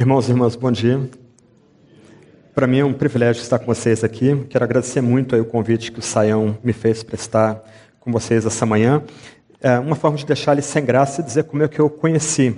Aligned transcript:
Irmãos 0.00 0.28
e 0.28 0.30
irmãs, 0.30 0.54
bom 0.54 0.70
dia. 0.70 1.10
Para 2.54 2.68
mim 2.68 2.78
é 2.78 2.84
um 2.84 2.92
privilégio 2.92 3.42
estar 3.42 3.58
com 3.58 3.66
vocês 3.66 4.04
aqui. 4.04 4.46
Quero 4.48 4.62
agradecer 4.64 5.00
muito 5.00 5.34
o 5.34 5.44
convite 5.44 5.90
que 5.90 5.98
o 5.98 6.02
Saião 6.02 6.56
me 6.62 6.72
fez 6.72 7.02
para 7.02 7.16
estar 7.16 7.64
com 7.98 8.12
vocês 8.12 8.46
essa 8.46 8.64
manhã. 8.64 9.02
É 9.60 9.76
uma 9.76 9.96
forma 9.96 10.16
de 10.16 10.24
deixar 10.24 10.52
ele 10.52 10.62
sem 10.62 10.84
graça 10.84 11.20
e 11.20 11.24
dizer 11.24 11.44
como 11.44 11.64
é 11.64 11.68
que 11.68 11.80
eu 11.80 11.90
conheci. 11.90 12.50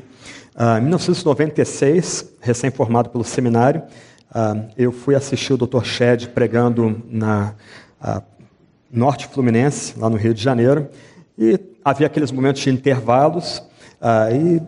Uh, 0.55 0.77
em 0.77 0.83
1996, 0.83 2.31
recém-formado 2.43 3.09
pelo 3.09 3.25
seminário, 3.25 3.85
uh, 4.33 4.69
eu 4.77 4.93
fui 4.93 5.15
assistir 5.15 5.55
o 5.55 5.57
Dr. 5.57 5.83
Shed 5.83 6.29
pregando 6.29 7.03
na 7.09 7.55
uh, 8.03 8.23
Norte 8.91 9.27
Fluminense, 9.29 9.99
lá 9.99 10.11
no 10.11 10.19
Rio 10.19 10.35
de 10.35 10.43
Janeiro, 10.43 10.91
e 11.39 11.59
havia 11.83 12.07
aqueles 12.07 12.31
momentos 12.31 12.61
de 12.61 12.69
intervalos, 12.69 13.63
e 14.31 14.61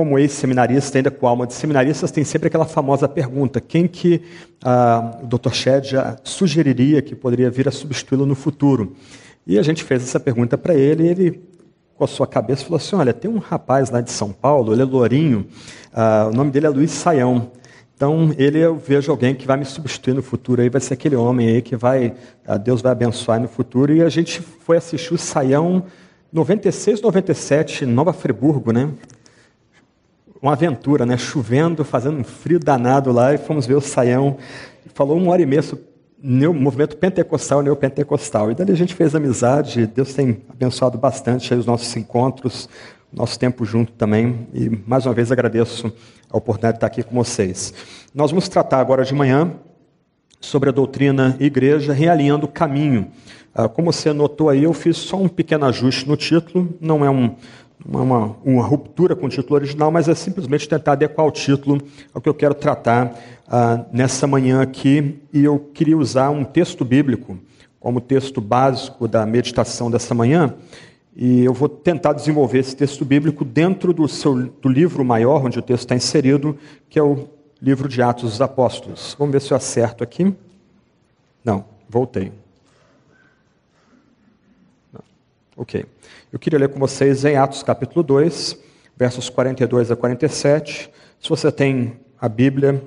como 0.00 0.18
ex-seminarista, 0.18 0.96
ainda 0.96 1.10
com 1.10 1.28
alma 1.28 1.46
de 1.46 1.52
seminaristas, 1.52 2.10
tem 2.10 2.24
sempre 2.24 2.48
aquela 2.48 2.64
famosa 2.64 3.06
pergunta: 3.06 3.60
quem 3.60 3.86
que 3.86 4.22
o 5.22 5.26
Dr. 5.26 5.52
Shed 5.52 5.92
sugeriria 6.24 7.02
que 7.02 7.14
poderia 7.14 7.50
vir 7.50 7.68
a 7.68 7.70
substituí-lo 7.70 8.24
no 8.24 8.34
futuro? 8.34 8.96
E 9.46 9.58
a 9.58 9.62
gente 9.62 9.84
fez 9.84 10.02
essa 10.02 10.18
pergunta 10.18 10.56
para 10.56 10.74
ele, 10.74 11.02
e 11.02 11.08
ele, 11.08 11.40
com 11.94 12.02
a 12.02 12.06
sua 12.06 12.26
cabeça, 12.26 12.64
falou 12.64 12.78
assim: 12.78 12.96
Olha, 12.96 13.12
tem 13.12 13.30
um 13.30 13.36
rapaz 13.36 13.90
lá 13.90 14.00
de 14.00 14.10
São 14.10 14.32
Paulo, 14.32 14.72
ele 14.72 14.80
é 14.80 14.86
lourinho, 14.86 15.46
o 16.30 16.34
nome 16.34 16.50
dele 16.50 16.64
é 16.64 16.70
Luiz 16.70 16.92
Saião. 16.92 17.50
Então, 17.94 18.34
ele 18.38 18.58
eu 18.58 18.78
vejo 18.78 19.12
alguém 19.12 19.34
que 19.34 19.46
vai 19.46 19.58
me 19.58 19.66
substituir 19.66 20.14
no 20.14 20.22
futuro, 20.22 20.62
aí 20.62 20.70
vai 20.70 20.80
ser 20.80 20.94
aquele 20.94 21.14
homem 21.14 21.46
aí 21.46 21.60
que 21.60 21.76
vai, 21.76 22.14
Deus 22.64 22.80
vai 22.80 22.92
abençoar 22.92 23.38
no 23.38 23.48
futuro. 23.48 23.94
E 23.94 24.00
a 24.00 24.08
gente 24.08 24.40
foi 24.40 24.78
assistir 24.78 25.12
o 25.12 25.18
Saião 25.18 25.84
96, 26.32 27.02
97, 27.02 27.84
Nova 27.84 28.14
Friburgo, 28.14 28.72
né? 28.72 28.88
Uma 30.42 30.52
aventura, 30.52 31.04
né? 31.04 31.18
Chovendo, 31.18 31.84
fazendo 31.84 32.18
um 32.18 32.24
frio 32.24 32.58
danado 32.58 33.12
lá, 33.12 33.34
e 33.34 33.38
fomos 33.38 33.66
ver 33.66 33.74
o 33.74 33.80
Saião. 33.80 34.38
Falou 34.94 35.18
uma 35.18 35.32
hora 35.32 35.42
e 35.42 35.46
meia 35.46 35.62
sobre 35.62 35.84
movimento 36.22 36.96
pentecostal, 36.96 37.62
neopentecostal. 37.62 38.50
E 38.50 38.54
dali 38.54 38.72
a 38.72 38.76
gente 38.76 38.94
fez 38.94 39.14
amizade, 39.14 39.86
Deus 39.86 40.14
tem 40.14 40.42
abençoado 40.48 40.98
bastante 40.98 41.52
os 41.54 41.66
nossos 41.66 41.94
encontros, 41.96 42.68
nosso 43.12 43.38
tempo 43.38 43.64
junto 43.64 43.92
também. 43.92 44.46
E 44.54 44.70
mais 44.86 45.06
uma 45.06 45.14
vez 45.14 45.30
agradeço 45.32 45.92
a 46.30 46.36
oportunidade 46.36 46.74
de 46.74 46.76
estar 46.78 46.86
aqui 46.86 47.02
com 47.02 47.14
vocês. 47.14 47.74
Nós 48.14 48.30
vamos 48.30 48.48
tratar 48.48 48.80
agora 48.80 49.04
de 49.04 49.14
manhã 49.14 49.52
sobre 50.40 50.68
a 50.68 50.72
doutrina 50.72 51.36
igreja, 51.38 51.92
realinhando 51.92 52.46
o 52.46 52.48
caminho. 52.48 53.10
Ah, 53.54 53.68
como 53.68 53.92
você 53.92 54.12
notou 54.12 54.48
aí, 54.48 54.62
eu 54.62 54.72
fiz 54.72 54.96
só 54.96 55.16
um 55.16 55.28
pequeno 55.28 55.66
ajuste 55.66 56.08
no 56.08 56.16
título, 56.16 56.72
não 56.80 57.04
é 57.04 57.10
um, 57.10 57.34
uma, 57.84 58.36
uma, 58.44 58.64
ruptura 58.64 59.16
com 59.16 59.26
o 59.26 59.28
título 59.28 59.56
original, 59.56 59.90
mas 59.90 60.08
é 60.08 60.14
simplesmente 60.14 60.68
tentar 60.68 60.92
adequar 60.92 61.26
o 61.26 61.30
título 61.30 61.80
ao 62.12 62.20
que 62.20 62.28
eu 62.28 62.34
quero 62.34 62.54
tratar 62.54 63.18
ah, 63.48 63.84
nessa 63.92 64.26
manhã 64.26 64.60
aqui. 64.60 65.20
E 65.32 65.44
eu 65.44 65.58
queria 65.58 65.96
usar 65.96 66.30
um 66.30 66.44
texto 66.44 66.84
bíblico 66.84 67.38
como 67.78 68.00
texto 68.00 68.40
básico 68.40 69.08
da 69.08 69.24
meditação 69.24 69.90
dessa 69.90 70.14
manhã, 70.14 70.54
e 71.16 71.44
eu 71.44 71.52
vou 71.52 71.68
tentar 71.68 72.12
desenvolver 72.12 72.58
esse 72.58 72.76
texto 72.76 73.04
bíblico 73.04 73.44
dentro 73.44 73.92
do, 73.92 74.06
seu, 74.06 74.46
do 74.46 74.68
livro 74.68 75.04
maior, 75.04 75.44
onde 75.44 75.58
o 75.58 75.62
texto 75.62 75.82
está 75.82 75.96
inserido, 75.96 76.56
que 76.88 76.98
é 76.98 77.02
o 77.02 77.28
livro 77.60 77.88
de 77.88 78.00
Atos 78.00 78.30
dos 78.30 78.40
Apóstolos. 78.40 79.16
Vamos 79.18 79.32
ver 79.32 79.40
se 79.40 79.52
eu 79.52 79.56
acerto 79.56 80.04
aqui. 80.04 80.34
Não, 81.44 81.64
voltei. 81.88 82.32
Não. 84.92 85.02
Ok. 85.60 85.84
Eu 86.32 86.38
queria 86.38 86.58
ler 86.58 86.70
com 86.70 86.80
vocês 86.80 87.22
em 87.22 87.36
Atos 87.36 87.62
capítulo 87.62 88.02
2, 88.02 88.58
versos 88.96 89.28
42 89.28 89.90
a 89.90 89.94
47. 89.94 90.90
Se 91.20 91.28
você 91.28 91.52
tem 91.52 92.00
a 92.18 92.30
Bíblia, 92.30 92.82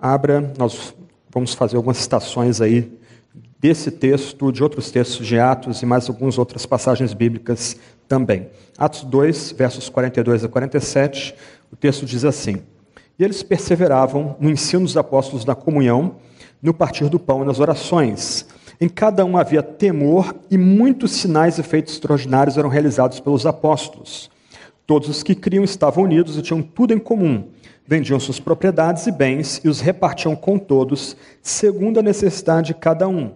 abra, 0.00 0.50
nós 0.56 0.94
vamos 1.28 1.52
fazer 1.52 1.76
algumas 1.76 1.98
citações 1.98 2.62
aí 2.62 2.90
desse 3.60 3.90
texto, 3.90 4.50
de 4.50 4.62
outros 4.62 4.90
textos 4.90 5.26
de 5.26 5.38
Atos 5.38 5.82
e 5.82 5.86
mais 5.86 6.08
algumas 6.08 6.38
outras 6.38 6.64
passagens 6.64 7.12
bíblicas 7.12 7.76
também. 8.08 8.48
Atos 8.78 9.04
2, 9.04 9.52
versos 9.52 9.90
42 9.90 10.44
a 10.44 10.48
47, 10.48 11.34
o 11.70 11.76
texto 11.76 12.06
diz 12.06 12.24
assim: 12.24 12.62
E 13.18 13.22
eles 13.22 13.42
perseveravam 13.42 14.34
no 14.40 14.48
ensino 14.48 14.84
dos 14.84 14.96
apóstolos 14.96 15.44
da 15.44 15.54
comunhão, 15.54 16.16
no 16.62 16.72
partir 16.72 17.10
do 17.10 17.20
pão 17.20 17.42
e 17.42 17.46
nas 17.46 17.60
orações. 17.60 18.46
Em 18.84 18.88
cada 18.90 19.24
um 19.24 19.38
havia 19.38 19.62
temor 19.62 20.34
e 20.50 20.58
muitos 20.58 21.12
sinais 21.12 21.56
e 21.56 21.62
feitos 21.62 21.94
extraordinários 21.94 22.58
eram 22.58 22.68
realizados 22.68 23.18
pelos 23.18 23.46
apóstolos. 23.46 24.30
Todos 24.86 25.08
os 25.08 25.22
que 25.22 25.34
criam 25.34 25.64
estavam 25.64 26.04
unidos 26.04 26.36
e 26.36 26.42
tinham 26.42 26.60
tudo 26.60 26.92
em 26.92 26.98
comum. 26.98 27.48
Vendiam 27.86 28.20
suas 28.20 28.38
propriedades 28.38 29.06
e 29.06 29.10
bens 29.10 29.58
e 29.64 29.70
os 29.70 29.80
repartiam 29.80 30.36
com 30.36 30.58
todos, 30.58 31.16
segundo 31.40 31.98
a 31.98 32.02
necessidade 32.02 32.66
de 32.66 32.74
cada 32.74 33.08
um 33.08 33.30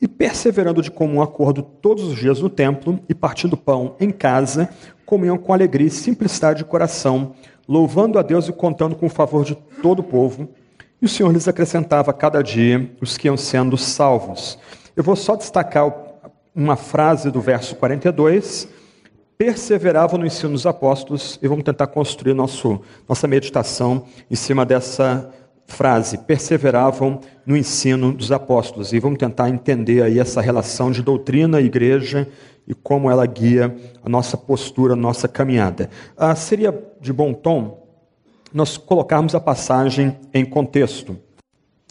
e 0.00 0.06
perseverando 0.06 0.80
de 0.80 0.92
comum 0.92 1.20
acordo 1.20 1.60
todos 1.60 2.04
os 2.04 2.16
dias 2.16 2.38
no 2.38 2.48
templo 2.48 3.00
e 3.08 3.14
partindo 3.14 3.56
pão 3.56 3.96
em 3.98 4.12
casa, 4.12 4.70
comiam 5.04 5.36
com 5.36 5.52
alegria 5.52 5.88
e 5.88 5.90
simplicidade 5.90 6.58
de 6.58 6.64
coração, 6.66 7.32
louvando 7.66 8.16
a 8.16 8.22
Deus 8.22 8.46
e 8.46 8.52
contando 8.52 8.94
com 8.94 9.06
o 9.06 9.10
favor 9.10 9.44
de 9.44 9.56
todo 9.82 9.98
o 9.98 10.04
povo. 10.04 10.48
E 11.02 11.04
o 11.04 11.08
Senhor 11.08 11.32
lhes 11.32 11.48
acrescentava 11.48 12.12
cada 12.12 12.40
dia 12.42 12.92
os 13.00 13.18
que 13.18 13.26
iam 13.26 13.36
sendo 13.36 13.76
salvos. 13.76 14.56
Eu 14.96 15.02
vou 15.02 15.16
só 15.16 15.34
destacar 15.34 15.92
uma 16.54 16.76
frase 16.76 17.28
do 17.28 17.40
verso 17.40 17.74
42. 17.74 18.68
Perseveravam 19.36 20.20
no 20.20 20.26
ensino 20.26 20.52
dos 20.52 20.66
apóstolos 20.66 21.36
e 21.42 21.48
vamos 21.48 21.64
tentar 21.64 21.88
construir 21.88 22.32
nosso, 22.32 22.80
nossa 23.08 23.26
meditação 23.26 24.04
em 24.30 24.36
cima 24.36 24.64
dessa 24.64 25.28
frase, 25.66 26.18
perseveravam 26.18 27.20
no 27.44 27.56
ensino 27.56 28.12
dos 28.12 28.30
apóstolos. 28.30 28.92
E 28.92 29.00
vamos 29.00 29.18
tentar 29.18 29.48
entender 29.48 30.00
aí 30.00 30.20
essa 30.20 30.40
relação 30.40 30.92
de 30.92 31.02
doutrina, 31.02 31.60
igreja 31.60 32.28
e 32.64 32.72
como 32.72 33.10
ela 33.10 33.26
guia 33.26 33.74
a 34.00 34.08
nossa 34.08 34.36
postura, 34.36 34.92
a 34.92 34.96
nossa 34.96 35.26
caminhada. 35.26 35.90
Ah, 36.16 36.36
seria 36.36 36.72
de 37.00 37.12
bom 37.12 37.34
tom 37.34 37.82
nós 38.52 38.76
colocarmos 38.76 39.34
a 39.34 39.40
passagem 39.40 40.16
em 40.32 40.44
contexto. 40.44 41.18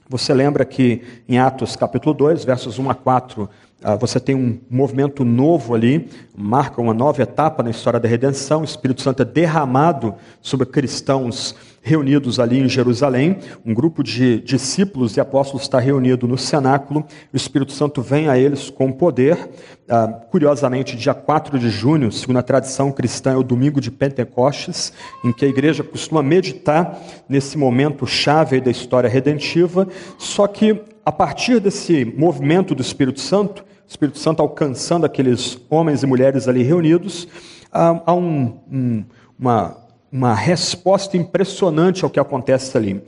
Você 0.10 0.34
lembra 0.34 0.66
que 0.66 1.02
em 1.28 1.38
Atos 1.40 1.76
capítulo 1.76 2.14
2, 2.14 2.44
versos 2.44 2.78
1 2.78 2.90
a 2.90 2.96
4, 2.96 3.50
ah, 3.50 3.54
você 4.00 4.20
tem 4.20 4.36
um 4.36 4.60
movimento 4.70 5.26
novo 5.26 5.76
ali, 5.76 6.10
marca 6.36 6.82
uma 6.82 6.94
nova 6.94 7.22
etapa 7.22 7.62
na 7.62 7.70
história 7.70 8.00
da 8.00 8.08
redenção. 8.08 8.62
O 8.62 8.66
Espírito 8.66 9.02
Santo 9.02 9.22
é 9.22 9.26
derramado 9.26 10.16
sobre 10.42 10.66
cristãos 10.66 11.56
reunidos 11.84 12.40
ali 12.40 12.60
em 12.60 12.70
Jerusalém. 12.70 13.38
Um 13.66 13.74
grupo 13.74 14.02
de 14.02 14.40
discípulos 14.40 15.18
e 15.18 15.20
apóstolos 15.20 15.64
está 15.64 15.80
reunido 15.80 16.26
no 16.28 16.38
cenáculo. 16.38 17.06
O 17.32 17.36
Espírito 17.36 17.74
Santo 17.74 18.02
vem 18.02 18.30
a 18.30 18.38
eles 18.38 18.70
com 18.70 18.90
poder. 18.90 19.50
Ah, 19.90 20.08
curiosamente, 20.32 20.96
dia 20.96 21.14
4 21.14 21.60
de 21.60 21.70
junho, 21.70 22.10
segundo 22.10 22.40
a 22.40 22.44
tradição 22.44 22.90
cristã, 22.90 23.34
é 23.34 23.38
o 23.38 23.44
domingo 23.44 23.82
de 23.82 23.92
Pentecostes, 23.92 24.94
em 25.26 25.34
que 25.34 25.44
a 25.44 25.50
igreja 25.50 25.84
costuma 25.84 26.24
meditar 26.24 26.98
nesse 27.28 27.58
momento 27.58 28.08
chave 28.08 28.62
da 28.62 28.72
história 28.72 29.10
redentiva. 29.10 29.86
Só 30.18 30.48
que, 30.48 30.82
a 31.06 31.12
partir 31.12 31.60
desse 31.60 32.06
movimento 32.06 32.74
do 32.74 32.82
Espírito 32.82 33.20
Santo, 33.20 33.66
Espírito 33.88 34.18
Santo 34.18 34.42
alcançando 34.42 35.06
aqueles 35.06 35.60
homens 35.70 36.04
e 36.04 36.06
mulheres 36.06 36.48
ali 36.48 36.64
reunidos, 36.64 37.28
há 37.72 38.14
um, 38.14 38.60
um, 38.72 39.06
uma, 39.38 39.78
uma 40.12 40.34
resposta 40.34 41.18
impressionante 41.18 42.04
ao 42.04 42.10
que 42.10 42.20
acontece 42.20 42.78
ali. 42.78 43.04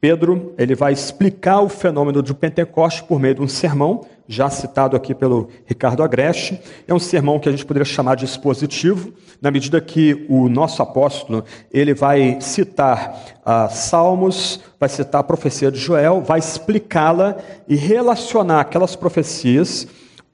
Pedro 0.00 0.54
ele 0.56 0.76
vai 0.76 0.92
explicar 0.92 1.60
o 1.60 1.68
fenômeno 1.68 2.22
do 2.22 2.34
Pentecoste 2.34 3.02
por 3.02 3.18
meio 3.18 3.34
de 3.34 3.42
um 3.42 3.48
sermão, 3.48 4.06
já 4.28 4.48
citado 4.48 4.96
aqui 4.96 5.12
pelo 5.12 5.48
Ricardo 5.66 6.02
Agreste. 6.02 6.60
É 6.86 6.94
um 6.94 7.00
sermão 7.00 7.40
que 7.40 7.48
a 7.48 7.52
gente 7.52 7.66
poderia 7.66 7.84
chamar 7.84 8.14
de 8.14 8.24
expositivo, 8.24 9.12
na 9.40 9.50
medida 9.50 9.80
que 9.80 10.24
o 10.28 10.48
nosso 10.48 10.82
apóstolo 10.82 11.44
ele 11.72 11.94
vai 11.94 12.40
citar 12.40 13.20
ah, 13.44 13.68
Salmos, 13.68 14.60
vai 14.78 14.88
citar 14.88 15.20
a 15.20 15.24
profecia 15.24 15.70
de 15.70 15.78
Joel, 15.78 16.20
vai 16.20 16.38
explicá-la 16.38 17.36
e 17.66 17.74
relacionar 17.74 18.60
aquelas 18.60 18.94
profecias 18.94 19.86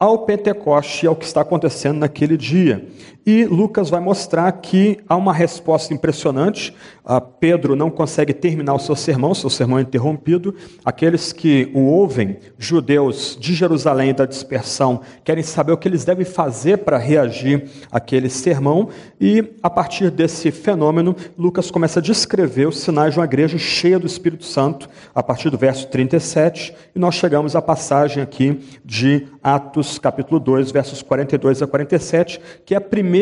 ao 0.04 0.18
Pentecoste 0.18 1.04
e 1.04 1.08
ao 1.08 1.16
que 1.16 1.24
está 1.24 1.40
acontecendo 1.40 1.98
naquele 1.98 2.36
dia. 2.36 2.86
E 3.26 3.46
Lucas 3.46 3.88
vai 3.88 4.00
mostrar 4.00 4.52
que 4.52 4.98
há 5.08 5.16
uma 5.16 5.32
resposta 5.32 5.94
impressionante. 5.94 6.74
Uh, 7.04 7.20
Pedro 7.20 7.74
não 7.74 7.90
consegue 7.90 8.34
terminar 8.34 8.74
o 8.74 8.78
seu 8.78 8.94
sermão, 8.94 9.34
seu 9.34 9.48
sermão 9.48 9.78
é 9.78 9.82
interrompido. 9.82 10.54
Aqueles 10.84 11.32
que 11.32 11.70
o 11.74 11.80
ouvem, 11.80 12.36
judeus 12.58 13.36
de 13.40 13.54
Jerusalém 13.54 14.12
da 14.12 14.26
dispersão, 14.26 15.00
querem 15.24 15.42
saber 15.42 15.72
o 15.72 15.76
que 15.78 15.88
eles 15.88 16.04
devem 16.04 16.24
fazer 16.24 16.78
para 16.78 16.98
reagir 16.98 17.66
àquele 17.90 18.28
sermão. 18.28 18.90
E 19.18 19.52
a 19.62 19.70
partir 19.70 20.10
desse 20.10 20.50
fenômeno, 20.50 21.16
Lucas 21.38 21.70
começa 21.70 22.00
a 22.00 22.02
descrever 22.02 22.68
os 22.68 22.80
sinais 22.80 23.14
de 23.14 23.20
uma 23.20 23.24
igreja 23.24 23.56
cheia 23.56 23.98
do 23.98 24.06
Espírito 24.06 24.44
Santo, 24.44 24.88
a 25.14 25.22
partir 25.22 25.48
do 25.48 25.56
verso 25.56 25.86
37. 25.88 26.74
E 26.94 26.98
nós 26.98 27.14
chegamos 27.14 27.56
à 27.56 27.62
passagem 27.62 28.22
aqui 28.22 28.60
de 28.84 29.26
Atos 29.42 29.98
capítulo 29.98 30.38
2, 30.38 30.70
versos 30.70 31.00
42 31.00 31.62
a 31.62 31.66
47, 31.66 32.40
que 32.66 32.74
é 32.74 32.76
a 32.76 32.80
primeira 32.80 33.13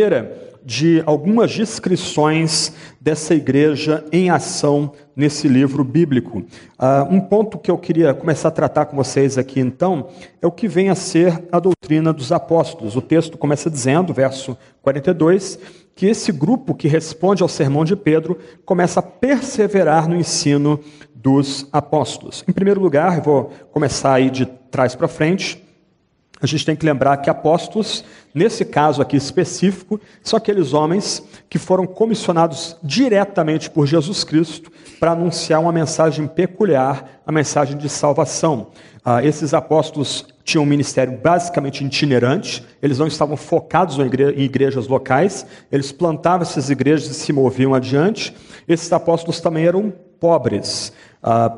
de 0.65 1.03
algumas 1.05 1.53
descrições 1.53 2.73
dessa 3.01 3.35
igreja 3.35 4.05
em 4.13 4.31
ação 4.31 4.93
nesse 5.15 5.49
livro 5.49 5.83
bíblico. 5.83 6.39
Uh, 6.39 7.05
um 7.11 7.21
ponto 7.21 7.59
que 7.59 7.71
eu 7.71 7.77
queria 7.77 8.15
começar 8.15 8.49
a 8.49 8.53
tratar 8.53 8.87
com 8.87 8.97
vocês 8.97 9.37
aqui 9.37 9.61
então 9.61 10.09
é 10.41 10.47
o 10.47 10.53
que 10.53 10.69
vem 10.69 10.89
a 10.89 10.95
ser 10.95 11.43
a 11.51 11.59
doutrina 11.59 12.13
dos 12.13 12.31
apóstolos. 12.31 12.97
O 12.97 13.03
texto 13.03 13.37
começa 13.37 13.69
dizendo, 13.69 14.15
verso 14.15 14.57
42, 14.83 15.59
que 15.95 16.07
esse 16.07 16.31
grupo 16.33 16.75
que 16.75 16.89
responde 16.89 17.43
ao 17.43 17.49
sermão 17.49 17.85
de 17.85 17.97
Pedro 17.97 18.39
começa 18.65 19.01
a 19.01 19.03
perseverar 19.03 20.09
no 20.09 20.17
ensino 20.17 20.81
dos 21.15 21.69
apóstolos. 21.73 22.45
Em 22.49 22.53
primeiro 22.53 22.81
lugar, 22.81 23.19
eu 23.19 23.23
vou 23.23 23.53
começar 23.71 24.15
aí 24.15 24.31
de 24.31 24.47
trás 24.47 24.95
para 24.95 25.09
frente 25.09 25.63
a 26.43 26.47
gente 26.47 26.67
tem 26.67 26.75
que 26.75 26.85
lembrar 26.85 27.19
que 27.19 27.31
apóstolos, 27.31 28.05
nesse 28.35 28.65
caso 28.65 29.01
aqui 29.01 29.17
específico, 29.17 30.01
são 30.25 30.37
aqueles 30.37 30.73
homens 30.73 31.23
que 31.49 31.57
foram 31.57 31.87
comissionados 31.87 32.77
diretamente 32.83 33.71
por 33.71 33.87
Jesus 33.87 34.25
Cristo 34.25 34.73
para 34.99 35.13
anunciar 35.13 35.61
uma 35.61 35.71
mensagem 35.71 36.27
peculiar, 36.27 37.23
a 37.25 37.31
mensagem 37.31 37.79
de 37.79 37.89
salvação. 37.89 38.73
Ah, 39.05 39.25
esses 39.25 39.55
apóstolos 39.55 40.27
tinham 40.43 40.65
um 40.65 40.67
ministério 40.67 41.17
basicamente 41.17 41.85
itinerante, 41.85 42.65
eles 42.83 42.99
não 42.99 43.07
estavam 43.07 43.37
focados 43.37 44.01
em, 44.01 44.03
igre 44.07 44.33
em 44.33 44.43
igrejas 44.43 44.89
locais, 44.89 45.47
eles 45.71 45.93
plantavam 45.93 46.43
essas 46.43 46.71
igrejas 46.71 47.09
e 47.09 47.15
se 47.15 47.33
moviam 47.33 47.73
adiante. 47.73 48.35
Esses 48.67 48.93
apóstolos 48.93 49.41
também 49.41 49.65
eram 49.65 49.93
pobres. 50.19 50.93
Ah, 51.23 51.57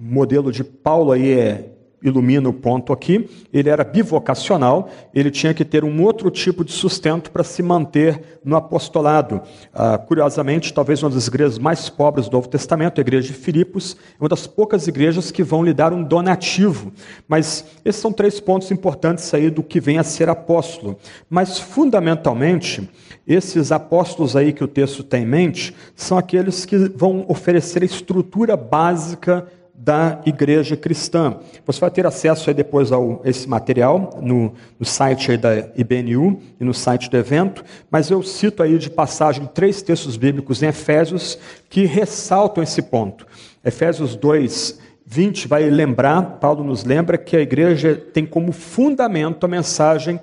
modelo 0.00 0.50
de 0.50 0.64
Paulo 0.64 1.12
aí 1.12 1.32
é 1.38 1.75
ilumina 2.02 2.48
o 2.48 2.52
ponto 2.52 2.92
aqui, 2.92 3.28
ele 3.52 3.68
era 3.68 3.82
bivocacional, 3.82 4.88
ele 5.14 5.30
tinha 5.30 5.54
que 5.54 5.64
ter 5.64 5.84
um 5.84 6.02
outro 6.02 6.30
tipo 6.30 6.64
de 6.64 6.72
sustento 6.72 7.30
para 7.30 7.42
se 7.42 7.62
manter 7.62 8.40
no 8.44 8.56
apostolado. 8.56 9.40
Ah, 9.74 9.98
curiosamente, 9.98 10.72
talvez 10.72 11.02
uma 11.02 11.10
das 11.10 11.26
igrejas 11.26 11.58
mais 11.58 11.88
pobres 11.88 12.28
do 12.28 12.34
Novo 12.34 12.48
Testamento, 12.48 13.00
a 13.00 13.02
igreja 13.02 13.28
de 13.28 13.34
Filipos, 13.34 13.96
é 14.18 14.22
uma 14.22 14.28
das 14.28 14.46
poucas 14.46 14.86
igrejas 14.86 15.30
que 15.30 15.42
vão 15.42 15.64
lhe 15.64 15.72
dar 15.72 15.92
um 15.92 16.02
donativo. 16.02 16.92
Mas 17.26 17.64
esses 17.84 18.00
são 18.00 18.12
três 18.12 18.38
pontos 18.38 18.70
importantes 18.70 19.32
aí 19.32 19.50
do 19.50 19.62
que 19.62 19.80
vem 19.80 19.98
a 19.98 20.04
ser 20.04 20.28
apóstolo. 20.28 20.96
Mas, 21.28 21.58
fundamentalmente, 21.58 22.88
esses 23.26 23.72
apóstolos 23.72 24.36
aí 24.36 24.52
que 24.52 24.62
o 24.62 24.68
texto 24.68 25.02
tem 25.02 25.22
em 25.22 25.26
mente, 25.26 25.74
são 25.94 26.16
aqueles 26.18 26.64
que 26.64 26.76
vão 26.76 27.24
oferecer 27.28 27.82
a 27.82 27.86
estrutura 27.86 28.56
básica 28.56 29.46
da 29.86 30.20
igreja 30.26 30.76
cristã. 30.76 31.36
Você 31.64 31.78
vai 31.78 31.92
ter 31.92 32.04
acesso 32.04 32.50
aí 32.50 32.54
depois 32.54 32.90
a 32.90 32.96
esse 33.22 33.48
material 33.48 34.18
no, 34.20 34.52
no 34.80 34.84
site 34.84 35.36
da 35.36 35.58
IBNU 35.76 36.40
e 36.58 36.64
no 36.64 36.74
site 36.74 37.08
do 37.08 37.16
evento, 37.16 37.64
mas 37.88 38.10
eu 38.10 38.20
cito 38.20 38.64
aí 38.64 38.78
de 38.78 38.90
passagem 38.90 39.48
três 39.54 39.82
textos 39.82 40.16
bíblicos 40.16 40.60
em 40.60 40.66
Efésios 40.66 41.38
que 41.70 41.84
ressaltam 41.84 42.64
esse 42.64 42.82
ponto. 42.82 43.24
Efésios 43.64 44.16
2, 44.16 44.80
20 45.06 45.46
vai 45.46 45.70
lembrar, 45.70 46.40
Paulo 46.40 46.64
nos 46.64 46.82
lembra 46.82 47.16
que 47.16 47.36
a 47.36 47.40
igreja 47.40 47.94
tem 47.94 48.26
como 48.26 48.50
fundamento 48.50 49.46
a 49.46 49.48
mensagem 49.48 50.18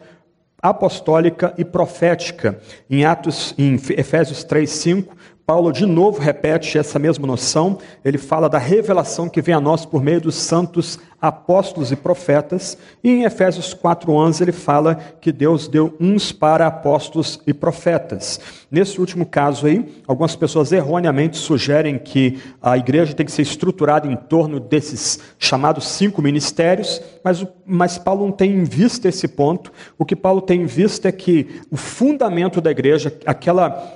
apostólica 0.62 1.54
e 1.58 1.64
profética. 1.64 2.60
Em 2.90 3.06
Atos, 3.06 3.56
em 3.58 3.76
Efésios 3.76 4.44
3, 4.44 4.70
5, 4.70 5.16
Paulo 5.46 5.74
de 5.74 5.86
novo 5.86 6.22
repete 6.22 6.78
essa 6.78 6.98
mesma 6.98 7.28
noção, 7.28 7.78
ele 8.04 8.18
fala 8.18 8.50
da 8.50 8.58
revelação 8.58 9.28
que 9.28 9.42
vem 9.42 9.54
a 9.54 9.60
nós 9.60 9.86
por 9.86 10.02
meio 10.02 10.22
dos 10.22 10.36
santos 10.36 10.98
apóstolos 11.24 11.90
e 11.90 11.96
profetas, 11.96 12.78
e 13.02 13.10
em 13.10 13.24
Efésios 13.24 13.74
4:11 13.74 14.42
ele 14.42 14.52
fala 14.52 14.96
que 15.22 15.32
Deus 15.32 15.70
deu 15.70 15.96
uns 15.98 16.34
para 16.34 16.68
apóstolos 16.68 17.40
e 17.48 17.54
profetas. 17.54 18.42
Nesse 18.70 19.00
último 19.00 19.26
caso 19.26 19.66
aí, 19.66 20.04
algumas 20.06 20.36
pessoas 20.36 20.74
erroneamente 20.74 21.38
sugerem 21.38 21.98
que 21.98 22.42
a 22.62 22.78
igreja 22.78 23.14
tem 23.14 23.26
que 23.26 23.32
ser 23.32 23.44
estruturada 23.44 24.06
em 24.06 24.18
torno 24.18 24.60
desses 24.60 25.18
chamados 25.40 25.88
cinco 25.88 26.22
ministérios, 26.22 27.02
mas, 27.24 27.46
mas 27.66 27.98
Paulo 27.98 28.26
não 28.26 28.32
tem 28.34 28.52
em 28.52 28.66
vista 28.66 29.08
esse 29.08 29.30
ponto. 29.30 29.72
O 29.98 30.04
que 30.04 30.18
Paulo 30.18 30.42
tem 30.42 30.64
em 30.64 30.66
vista 30.66 31.08
é 31.08 31.12
que 31.14 31.62
o 31.72 31.78
fundamento 31.78 32.60
da 32.60 32.70
igreja, 32.70 33.18
aquela 33.26 33.94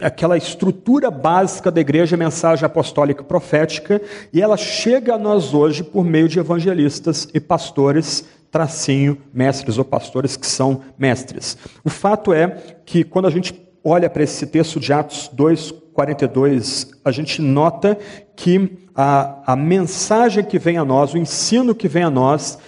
aquela 0.00 0.36
estrutura 0.36 1.10
básica 1.10 1.70
da 1.70 1.80
igreja, 1.80 2.16
a 2.16 2.18
mensagem 2.18 2.64
apostólica 2.64 3.22
e 3.22 3.24
profética, 3.24 4.00
e 4.32 4.40
ela 4.40 4.56
chega 4.56 5.14
a 5.14 5.18
nós 5.18 5.54
hoje 5.54 5.82
por 5.82 6.04
meio 6.04 6.28
de 6.28 6.38
evangelistas 6.68 7.28
e 7.32 7.40
pastores, 7.40 8.24
tracinho, 8.50 9.18
mestres 9.32 9.78
ou 9.78 9.84
pastores 9.84 10.36
que 10.36 10.46
são 10.46 10.82
mestres. 10.98 11.56
O 11.84 11.90
fato 11.90 12.32
é 12.32 12.48
que 12.84 13.04
quando 13.04 13.26
a 13.26 13.30
gente 13.30 13.54
olha 13.82 14.08
para 14.08 14.22
esse 14.22 14.46
texto 14.46 14.78
de 14.78 14.92
Atos 14.92 15.30
2, 15.32 15.72
42, 15.92 16.90
a 17.04 17.10
gente 17.10 17.40
nota 17.42 17.98
que 18.36 18.78
a, 18.94 19.52
a 19.52 19.56
mensagem 19.56 20.44
que 20.44 20.58
vem 20.58 20.76
a 20.76 20.84
nós, 20.84 21.14
o 21.14 21.18
ensino 21.18 21.74
que 21.74 21.88
vem 21.88 22.02
a 22.02 22.10
nós, 22.10 22.58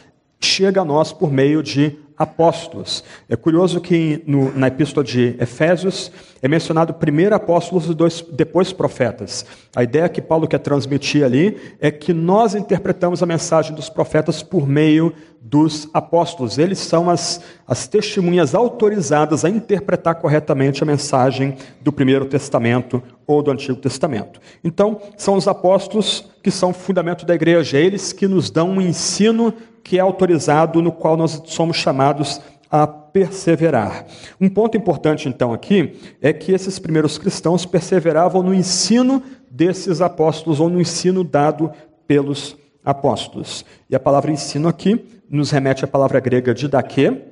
chega 0.41 0.81
a 0.81 0.85
nós 0.85 1.13
por 1.13 1.31
meio 1.31 1.63
de 1.63 1.99
apóstolos. 2.21 3.03
É 3.31 3.35
curioso 3.35 3.81
que 3.81 4.23
no, 4.27 4.55
na 4.55 4.69
epístola 4.69 5.03
de 5.03 5.35
Efésios 5.41 6.13
é 6.43 6.47
mencionado 6.47 6.93
primeiro 6.93 7.35
apóstolos 7.35 7.87
e 7.87 7.95
dois, 7.95 8.23
depois 8.31 8.75
profetas. 8.75 9.47
A 9.75 9.83
ideia 9.83 10.07
que 10.07 10.21
Paulo 10.21 10.47
quer 10.47 10.59
transmitir 10.59 11.25
ali 11.25 11.57
é 11.81 11.91
que 11.91 12.13
nós 12.13 12.55
interpretamos 12.55 13.23
a 13.23 13.27
mensagem 13.27 13.75
dos 13.75 13.89
profetas 13.89 14.43
por 14.43 14.69
meio 14.69 15.15
dos 15.41 15.89
apóstolos. 15.95 16.59
Eles 16.59 16.79
são 16.79 17.09
as, 17.09 17.41
as 17.67 17.89
testemunhas 17.89 18.55
autorizadas 18.55 19.43
a 19.43 19.49
interpretar 19.49 20.17
corretamente 20.17 20.83
a 20.83 20.87
mensagem 20.87 21.57
do 21.81 21.91
Primeiro 21.91 22.27
Testamento 22.27 23.03
ou 23.27 23.43
do 23.43 23.51
Antigo 23.51 23.81
Testamento. 23.81 24.41
Então, 24.63 25.01
são 25.17 25.37
os 25.37 25.49
apóstolos 25.49 26.29
que 26.43 26.51
são 26.51 26.71
o 26.71 26.75
fundamento 26.75 27.25
da 27.25 27.35
igreja, 27.35 27.79
eles 27.79 28.13
que 28.13 28.27
nos 28.27 28.51
dão 28.51 28.71
um 28.71 28.81
ensino 28.81 29.55
que 29.83 29.99
é 29.99 30.01
autorizado, 30.01 30.83
no 30.83 30.93
qual 30.93 31.17
nós 31.17 31.43
somos 31.47 31.77
chamados 31.77 32.41
a 32.71 32.87
perseverar. 32.87 34.07
Um 34.41 34.49
ponto 34.49 34.77
importante, 34.77 35.29
então, 35.29 35.53
aqui 35.53 35.99
é 36.23 36.33
que 36.33 36.53
esses 36.53 36.79
primeiros 36.79 37.19
cristãos 37.19 37.67
perseveravam 37.67 38.43
no 38.43 38.55
ensino 38.55 39.23
desses 39.51 40.01
apóstolos, 40.01 40.61
ou 40.61 40.69
no 40.69 40.81
ensino 40.81 41.25
dado 41.25 41.73
pelos 42.07 42.57
apóstolos. 42.85 43.65
E 43.89 43.97
a 43.97 44.01
palavra 44.01 44.31
ensino 44.31 44.69
aqui 44.69 45.05
nos 45.29 45.51
remete 45.51 45.85
à 45.85 45.89
palavra 45.89 46.21
grega 46.21 46.55
didaquê, 46.55 47.23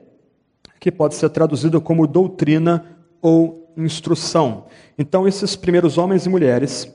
que 0.81 0.91
pode 0.91 1.15
ser 1.15 1.29
traduzido 1.31 1.81
como 1.81 2.07
doutrina 2.07 2.85
ou 3.23 3.73
instrução. 3.77 4.65
Então, 4.99 5.27
esses 5.27 5.55
primeiros 5.55 5.99
homens 5.99 6.27
e 6.27 6.29
mulheres 6.29 6.93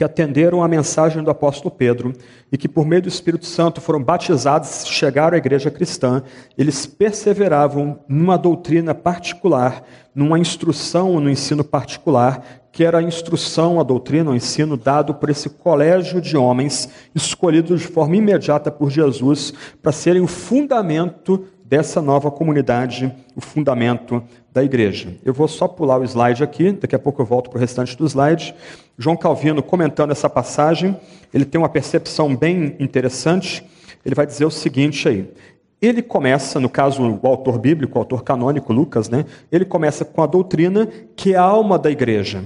que 0.00 0.04
atenderam 0.04 0.64
à 0.64 0.66
mensagem 0.66 1.22
do 1.22 1.30
apóstolo 1.30 1.70
Pedro 1.70 2.14
e 2.50 2.56
que, 2.56 2.66
por 2.66 2.86
meio 2.86 3.02
do 3.02 3.08
Espírito 3.08 3.44
Santo, 3.44 3.82
foram 3.82 4.02
batizados, 4.02 4.86
chegaram 4.86 5.34
à 5.34 5.36
igreja 5.36 5.70
cristã, 5.70 6.22
eles 6.56 6.86
perseveravam 6.86 8.00
numa 8.08 8.38
doutrina 8.38 8.94
particular, 8.94 9.84
numa 10.14 10.38
instrução 10.38 11.20
no 11.20 11.28
ensino 11.28 11.62
particular, 11.62 12.42
que 12.72 12.82
era 12.82 12.96
a 12.96 13.02
instrução, 13.02 13.78
a 13.78 13.82
doutrina, 13.82 14.30
o 14.30 14.34
ensino 14.34 14.74
dado 14.74 15.12
por 15.12 15.28
esse 15.28 15.50
colégio 15.50 16.18
de 16.18 16.34
homens 16.34 16.88
escolhidos 17.14 17.82
de 17.82 17.86
forma 17.86 18.16
imediata 18.16 18.70
por 18.70 18.90
Jesus 18.90 19.52
para 19.82 19.92
serem 19.92 20.22
o 20.22 20.26
fundamento 20.26 21.44
dessa 21.70 22.02
nova 22.02 22.32
comunidade, 22.32 23.14
o 23.36 23.40
fundamento 23.40 24.20
da 24.52 24.64
igreja. 24.64 25.14
Eu 25.24 25.32
vou 25.32 25.46
só 25.46 25.68
pular 25.68 26.00
o 26.00 26.04
slide 26.04 26.42
aqui, 26.42 26.72
daqui 26.72 26.96
a 26.96 26.98
pouco 26.98 27.22
eu 27.22 27.24
volto 27.24 27.48
para 27.48 27.58
o 27.58 27.60
restante 27.60 27.96
do 27.96 28.04
slide. 28.04 28.52
João 28.98 29.16
Calvino, 29.16 29.62
comentando 29.62 30.10
essa 30.10 30.28
passagem, 30.28 30.96
ele 31.32 31.44
tem 31.44 31.60
uma 31.60 31.68
percepção 31.68 32.34
bem 32.34 32.74
interessante. 32.80 33.64
Ele 34.04 34.16
vai 34.16 34.26
dizer 34.26 34.44
o 34.44 34.50
seguinte 34.50 35.08
aí. 35.08 35.32
Ele 35.80 36.02
começa, 36.02 36.58
no 36.58 36.68
caso, 36.68 37.20
o 37.22 37.26
autor 37.28 37.56
bíblico, 37.56 37.96
o 37.96 38.00
autor 38.00 38.24
canônico, 38.24 38.72
Lucas, 38.72 39.08
né? 39.08 39.24
Ele 39.52 39.64
começa 39.64 40.04
com 40.04 40.24
a 40.24 40.26
doutrina 40.26 40.88
que 41.14 41.34
é 41.34 41.36
a 41.36 41.42
alma 41.42 41.78
da 41.78 41.88
igreja. 41.88 42.44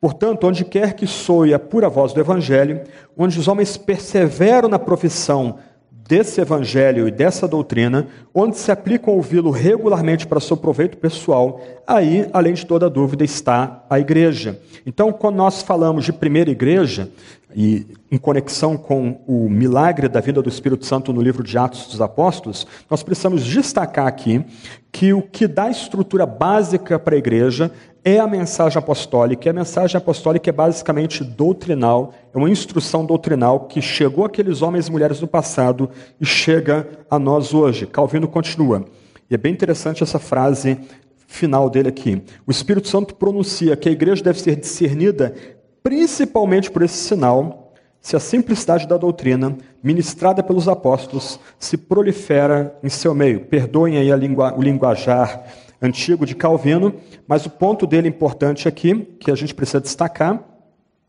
Portanto, 0.00 0.46
onde 0.46 0.64
quer 0.64 0.94
que 0.94 1.06
soe 1.06 1.52
a 1.52 1.58
pura 1.58 1.90
voz 1.90 2.14
do 2.14 2.20
Evangelho, 2.20 2.80
onde 3.14 3.38
os 3.38 3.46
homens 3.46 3.76
perseveram 3.76 4.70
na 4.70 4.78
profissão 4.78 5.58
desse 6.06 6.40
evangelho 6.40 7.08
e 7.08 7.10
dessa 7.10 7.48
doutrina, 7.48 8.06
onde 8.34 8.56
se 8.56 8.70
aplica 8.70 9.10
ouvi-lo 9.10 9.50
regularmente 9.50 10.26
para 10.26 10.40
seu 10.40 10.56
proveito 10.56 10.96
pessoal, 10.96 11.60
aí, 11.86 12.28
além 12.32 12.54
de 12.54 12.64
toda 12.64 12.90
dúvida, 12.90 13.24
está 13.24 13.84
a 13.90 13.98
igreja. 13.98 14.60
Então, 14.84 15.12
quando 15.12 15.36
nós 15.36 15.62
falamos 15.62 16.04
de 16.04 16.12
primeira 16.12 16.50
igreja, 16.50 17.10
e 17.54 17.86
em 18.10 18.18
conexão 18.18 18.76
com 18.76 19.22
o 19.26 19.48
milagre 19.48 20.08
da 20.08 20.20
vida 20.20 20.42
do 20.42 20.48
Espírito 20.48 20.84
Santo 20.84 21.10
no 21.10 21.22
livro 21.22 21.42
de 21.42 21.56
Atos 21.56 21.86
dos 21.86 22.02
Apóstolos, 22.02 22.66
nós 22.90 23.02
precisamos 23.02 23.42
destacar 23.42 24.06
aqui 24.06 24.44
que 24.92 25.14
o 25.14 25.22
que 25.22 25.46
dá 25.46 25.70
estrutura 25.70 26.26
básica 26.26 26.98
para 26.98 27.14
a 27.14 27.18
igreja 27.18 27.72
é 28.06 28.20
a 28.20 28.26
mensagem 28.28 28.78
apostólica. 28.78 29.48
E 29.48 29.50
a 29.50 29.52
mensagem 29.52 29.98
apostólica 29.98 30.48
é 30.48 30.52
basicamente 30.52 31.24
doutrinal, 31.24 32.14
é 32.32 32.38
uma 32.38 32.48
instrução 32.48 33.04
doutrinal 33.04 33.66
que 33.66 33.82
chegou 33.82 34.24
àqueles 34.24 34.62
homens 34.62 34.86
e 34.86 34.92
mulheres 34.92 35.18
do 35.18 35.26
passado 35.26 35.90
e 36.20 36.24
chega 36.24 36.88
a 37.10 37.18
nós 37.18 37.52
hoje. 37.52 37.84
Calvino 37.84 38.28
continua. 38.28 38.84
E 39.28 39.34
é 39.34 39.36
bem 39.36 39.52
interessante 39.52 40.04
essa 40.04 40.20
frase 40.20 40.78
final 41.26 41.68
dele 41.68 41.88
aqui. 41.88 42.22
O 42.46 42.52
Espírito 42.52 42.86
Santo 42.86 43.12
pronuncia 43.12 43.76
que 43.76 43.88
a 43.88 43.92
igreja 43.92 44.22
deve 44.22 44.38
ser 44.38 44.54
discernida 44.54 45.34
principalmente 45.82 46.70
por 46.70 46.82
esse 46.82 46.96
sinal, 46.98 47.74
se 48.00 48.14
a 48.14 48.20
simplicidade 48.20 48.86
da 48.86 48.96
doutrina, 48.96 49.56
ministrada 49.82 50.44
pelos 50.44 50.68
apóstolos, 50.68 51.40
se 51.58 51.76
prolifera 51.76 52.76
em 52.84 52.88
seu 52.88 53.12
meio. 53.12 53.46
Perdoem 53.46 53.98
aí 53.98 54.12
o 54.12 54.62
linguajar 54.62 55.44
antigo 55.80 56.24
de 56.24 56.34
Calvino, 56.34 56.94
mas 57.26 57.46
o 57.46 57.50
ponto 57.50 57.86
dele 57.86 58.08
importante 58.08 58.68
aqui, 58.68 59.16
que 59.20 59.30
a 59.30 59.34
gente 59.34 59.54
precisa 59.54 59.80
destacar, 59.80 60.42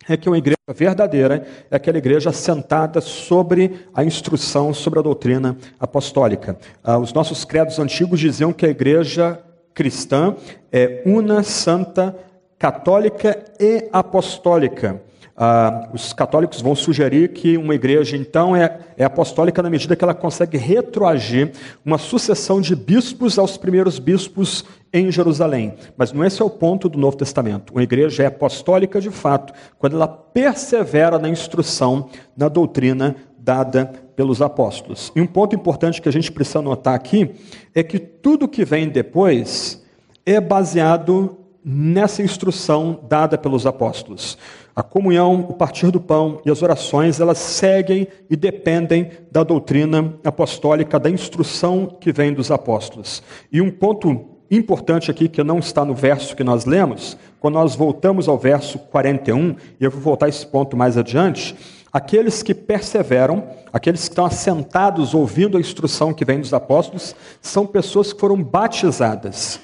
é 0.10 0.16
que 0.16 0.30
uma 0.30 0.38
igreja 0.38 0.58
verdadeira 0.74 1.46
é 1.70 1.76
aquela 1.76 1.98
igreja 1.98 2.30
assentada 2.30 3.02
sobre 3.02 3.88
a 3.94 4.04
instrução, 4.04 4.74
sobre 4.74 5.00
a 5.00 5.02
doutrina 5.02 5.58
apostólica. 5.80 6.58
Ah, 6.84 6.98
os 6.98 7.12
nossos 7.14 7.44
credos 7.44 7.78
antigos 7.78 8.20
diziam 8.20 8.54
que 8.54 8.66
a 8.66 8.70
igreja 8.70 9.40
cristã 9.74 10.36
é 10.72 11.04
una, 11.06 11.44
santa, 11.44 12.16
católica 12.58 13.46
e 13.60 13.88
apostólica. 13.92 15.02
Ah, 15.40 15.88
os 15.94 16.14
católicos 16.14 16.62
vão 16.62 16.74
sugerir 16.74 17.32
que 17.32 17.58
uma 17.58 17.76
igreja, 17.76 18.18
então, 18.18 18.56
é, 18.56 18.80
é 18.98 19.04
apostólica 19.04 19.62
na 19.62 19.70
medida 19.70 19.96
que 19.96 20.04
ela 20.04 20.16
consegue 20.16 20.58
retroagir 20.58 21.52
uma 21.86 22.00
sucessão 22.00 22.60
de 22.60 22.76
bispos 22.76 23.38
aos 23.38 23.56
primeiros 23.56 24.00
bispos 24.00 24.66
em 24.92 25.12
Jerusalém. 25.12 25.76
Mas 25.96 26.12
não 26.12 26.26
esse 26.26 26.42
é 26.42 26.46
o 26.46 26.50
ponto 26.50 26.90
do 26.90 26.98
Novo 26.98 27.18
Testamento. 27.18 27.72
Uma 27.72 27.84
igreja 27.84 28.24
é 28.24 28.26
apostólica 28.26 29.00
de 29.00 29.12
fato 29.12 29.54
quando 29.78 29.96
ela 29.96 30.08
persevera 30.08 31.20
na 31.20 31.30
instrução, 31.30 32.10
na 32.36 32.50
doutrina 32.50 33.16
dada 33.38 33.94
pelos 34.16 34.42
apóstolos. 34.42 35.12
E 35.16 35.22
um 35.22 35.28
ponto 35.28 35.56
importante 35.56 36.02
que 36.02 36.10
a 36.10 36.12
gente 36.12 36.32
precisa 36.32 36.64
notar 36.64 36.96
aqui 36.96 37.30
é 37.76 37.84
que 37.84 38.00
tudo 38.00 38.48
que 38.48 38.66
vem 38.66 38.90
depois 38.90 39.86
é 40.26 40.42
baseado 40.42 41.38
nessa 41.64 42.24
instrução 42.24 43.00
dada 43.08 43.38
pelos 43.38 43.68
apóstolos. 43.68 44.38
A 44.78 44.84
comunhão, 44.84 45.44
o 45.50 45.54
partir 45.54 45.90
do 45.90 46.00
pão 46.00 46.40
e 46.46 46.52
as 46.52 46.62
orações, 46.62 47.20
elas 47.20 47.40
seguem 47.40 48.08
e 48.30 48.36
dependem 48.36 49.10
da 49.32 49.44
doutrina 49.44 50.14
apostólica, 50.24 51.00
da 51.00 51.10
instrução 51.10 51.98
que 52.00 52.12
vem 52.12 52.32
dos 52.32 52.52
apóstolos. 52.52 53.24
E 53.52 53.60
um 53.60 53.72
ponto 53.72 54.24
importante 54.52 55.10
aqui, 55.10 55.28
que 55.28 55.44
não 55.44 55.58
está 55.58 55.84
no 55.84 55.96
verso 55.96 56.36
que 56.36 56.44
nós 56.44 56.66
lemos, 56.66 57.18
quando 57.40 57.56
nós 57.56 57.74
voltamos 57.74 58.28
ao 58.28 58.38
verso 58.38 58.78
41, 58.78 59.56
e 59.80 59.84
eu 59.84 59.90
vou 59.90 60.00
voltar 60.00 60.28
a 60.28 60.30
esse 60.30 60.46
ponto 60.46 60.78
mais 60.78 60.96
adiante, 60.96 61.56
aqueles 61.92 62.44
que 62.44 62.54
perseveram, 62.54 63.46
aqueles 63.74 64.02
que 64.02 64.10
estão 64.10 64.28
assentados 64.28 65.16
ouvindo 65.16 65.58
a 65.58 65.60
instrução 65.60 66.14
que 66.14 66.24
vem 66.24 66.40
dos 66.40 66.54
apóstolos, 66.54 67.16
são 67.42 67.66
pessoas 67.66 68.14
que 68.14 68.20
foram 68.20 68.44
batizadas. 68.44 69.60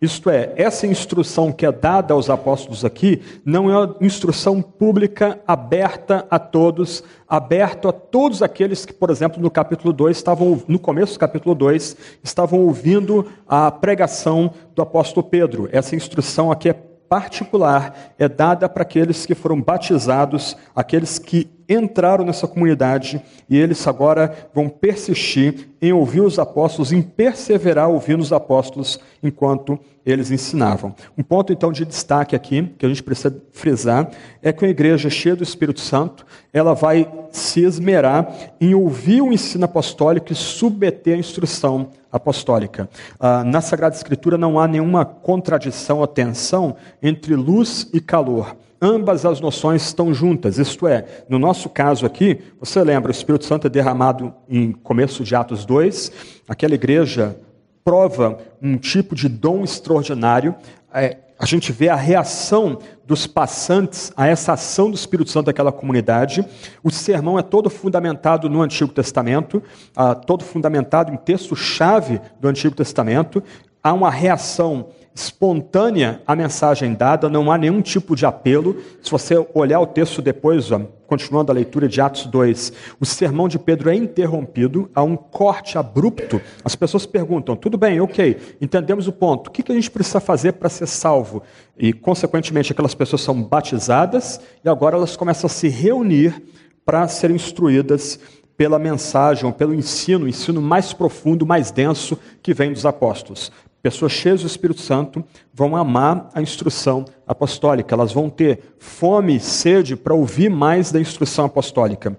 Isto 0.00 0.30
é, 0.30 0.54
essa 0.56 0.86
instrução 0.86 1.52
que 1.52 1.66
é 1.66 1.70
dada 1.70 2.14
aos 2.14 2.30
apóstolos 2.30 2.86
aqui 2.86 3.22
não 3.44 3.70
é 3.70 3.76
uma 3.76 3.96
instrução 4.00 4.62
pública 4.62 5.38
aberta 5.46 6.26
a 6.30 6.38
todos, 6.38 7.04
aberta 7.28 7.90
a 7.90 7.92
todos 7.92 8.42
aqueles 8.42 8.86
que, 8.86 8.94
por 8.94 9.10
exemplo, 9.10 9.42
no 9.42 9.50
capítulo 9.50 9.92
2 9.92 10.16
estavam 10.16 10.62
no 10.66 10.78
começo 10.78 11.12
do 11.12 11.18
capítulo 11.18 11.54
2 11.54 11.96
estavam 12.24 12.60
ouvindo 12.60 13.26
a 13.46 13.70
pregação 13.70 14.54
do 14.74 14.80
apóstolo 14.80 15.26
Pedro. 15.26 15.68
Essa 15.70 15.94
instrução 15.94 16.50
aqui 16.50 16.70
é 16.70 16.90
particular, 17.06 18.14
é 18.18 18.26
dada 18.26 18.68
para 18.70 18.82
aqueles 18.82 19.26
que 19.26 19.34
foram 19.34 19.60
batizados, 19.60 20.56
aqueles 20.74 21.18
que 21.18 21.44
entraram 21.70 22.24
nessa 22.24 22.48
comunidade 22.48 23.22
e 23.48 23.56
eles 23.56 23.86
agora 23.86 24.48
vão 24.52 24.68
persistir 24.68 25.68
em 25.80 25.92
ouvir 25.92 26.20
os 26.20 26.38
apóstolos, 26.38 26.92
em 26.92 27.00
perseverar 27.00 27.88
ouvindo 27.88 28.20
os 28.20 28.32
apóstolos 28.32 28.98
enquanto 29.22 29.78
eles 30.04 30.30
ensinavam. 30.30 30.94
Um 31.16 31.22
ponto 31.22 31.52
então 31.52 31.70
de 31.70 31.84
destaque 31.84 32.34
aqui, 32.34 32.68
que 32.76 32.84
a 32.84 32.88
gente 32.88 33.02
precisa 33.02 33.34
frisar, 33.52 34.10
é 34.42 34.52
que 34.52 34.64
a 34.64 34.68
igreja 34.68 35.08
cheia 35.08 35.36
do 35.36 35.44
Espírito 35.44 35.80
Santo, 35.80 36.26
ela 36.52 36.74
vai 36.74 37.08
se 37.30 37.62
esmerar 37.62 38.28
em 38.60 38.74
ouvir 38.74 39.22
o 39.22 39.32
ensino 39.32 39.64
apostólico 39.64 40.32
e 40.32 40.36
submeter 40.36 41.14
a 41.14 41.20
instrução 41.20 41.90
apostólica. 42.10 42.88
Ah, 43.18 43.44
na 43.44 43.60
Sagrada 43.60 43.94
Escritura 43.94 44.36
não 44.36 44.58
há 44.58 44.66
nenhuma 44.66 45.04
contradição 45.04 46.00
ou 46.00 46.06
tensão 46.06 46.74
entre 47.00 47.36
luz 47.36 47.88
e 47.92 48.00
calor 48.00 48.56
ambas 48.80 49.26
as 49.26 49.40
noções 49.40 49.82
estão 49.82 50.14
juntas. 50.14 50.58
Isto 50.58 50.86
é, 50.86 51.04
no 51.28 51.38
nosso 51.38 51.68
caso 51.68 52.06
aqui, 52.06 52.38
você 52.58 52.82
lembra, 52.82 53.10
o 53.10 53.14
Espírito 53.14 53.44
Santo 53.44 53.66
é 53.66 53.70
derramado 53.70 54.32
em 54.48 54.72
começo 54.72 55.22
de 55.22 55.34
Atos 55.34 55.64
2, 55.64 56.12
aquela 56.48 56.74
igreja 56.74 57.36
prova 57.84 58.38
um 58.62 58.76
tipo 58.76 59.14
de 59.14 59.28
dom 59.28 59.64
extraordinário. 59.64 60.54
É, 60.92 61.16
a 61.38 61.46
gente 61.46 61.72
vê 61.72 61.88
a 61.88 61.96
reação 61.96 62.78
dos 63.06 63.26
passantes 63.26 64.12
a 64.14 64.26
essa 64.26 64.52
ação 64.52 64.90
do 64.90 64.94
Espírito 64.94 65.30
Santo 65.30 65.46
daquela 65.46 65.72
comunidade. 65.72 66.44
O 66.82 66.90
sermão 66.90 67.38
é 67.38 67.42
todo 67.42 67.70
fundamentado 67.70 68.48
no 68.48 68.60
Antigo 68.60 68.92
Testamento, 68.92 69.62
ah, 69.96 70.14
todo 70.14 70.44
fundamentado 70.44 71.12
em 71.12 71.16
texto-chave 71.16 72.20
do 72.38 72.46
Antigo 72.46 72.74
Testamento. 72.74 73.42
Há 73.82 73.94
uma 73.94 74.10
reação 74.10 74.88
espontânea 75.14 76.22
a 76.26 76.36
mensagem 76.36 76.94
dada, 76.94 77.28
não 77.28 77.50
há 77.50 77.58
nenhum 77.58 77.80
tipo 77.82 78.14
de 78.14 78.24
apelo. 78.24 78.76
Se 79.02 79.10
você 79.10 79.44
olhar 79.54 79.80
o 79.80 79.86
texto 79.86 80.22
depois, 80.22 80.70
ó, 80.70 80.80
continuando 81.06 81.50
a 81.50 81.54
leitura 81.54 81.88
de 81.88 82.00
Atos 82.00 82.26
2, 82.26 82.72
o 83.00 83.04
sermão 83.04 83.48
de 83.48 83.58
Pedro 83.58 83.90
é 83.90 83.94
interrompido, 83.94 84.88
há 84.94 85.02
um 85.02 85.16
corte 85.16 85.76
abrupto. 85.76 86.40
As 86.64 86.76
pessoas 86.76 87.06
perguntam: 87.06 87.56
tudo 87.56 87.76
bem, 87.76 88.00
ok, 88.00 88.36
entendemos 88.60 89.08
o 89.08 89.12
ponto, 89.12 89.48
o 89.48 89.50
que 89.50 89.70
a 89.70 89.74
gente 89.74 89.90
precisa 89.90 90.20
fazer 90.20 90.52
para 90.52 90.68
ser 90.68 90.86
salvo? 90.86 91.42
E, 91.76 91.92
consequentemente, 91.92 92.72
aquelas 92.72 92.94
pessoas 92.94 93.22
são 93.22 93.42
batizadas 93.42 94.40
e 94.64 94.68
agora 94.68 94.96
elas 94.96 95.16
começam 95.16 95.46
a 95.46 95.50
se 95.50 95.68
reunir 95.68 96.42
para 96.84 97.06
serem 97.08 97.36
instruídas 97.36 98.18
pela 98.56 98.78
mensagem, 98.78 99.50
pelo 99.52 99.72
ensino, 99.72 100.26
o 100.26 100.28
ensino 100.28 100.60
mais 100.60 100.92
profundo, 100.92 101.46
mais 101.46 101.70
denso 101.70 102.18
que 102.42 102.52
vem 102.52 102.72
dos 102.72 102.84
apóstolos. 102.84 103.50
Pessoas 103.82 104.12
cheias 104.12 104.42
do 104.42 104.46
Espírito 104.46 104.80
Santo 104.80 105.24
vão 105.52 105.74
amar 105.74 106.28
a 106.34 106.42
instrução 106.42 107.04
apostólica, 107.26 107.94
elas 107.94 108.12
vão 108.12 108.28
ter 108.28 108.74
fome 108.78 109.36
e 109.36 109.40
sede 109.40 109.96
para 109.96 110.14
ouvir 110.14 110.50
mais 110.50 110.92
da 110.92 111.00
instrução 111.00 111.46
apostólica. 111.46 112.18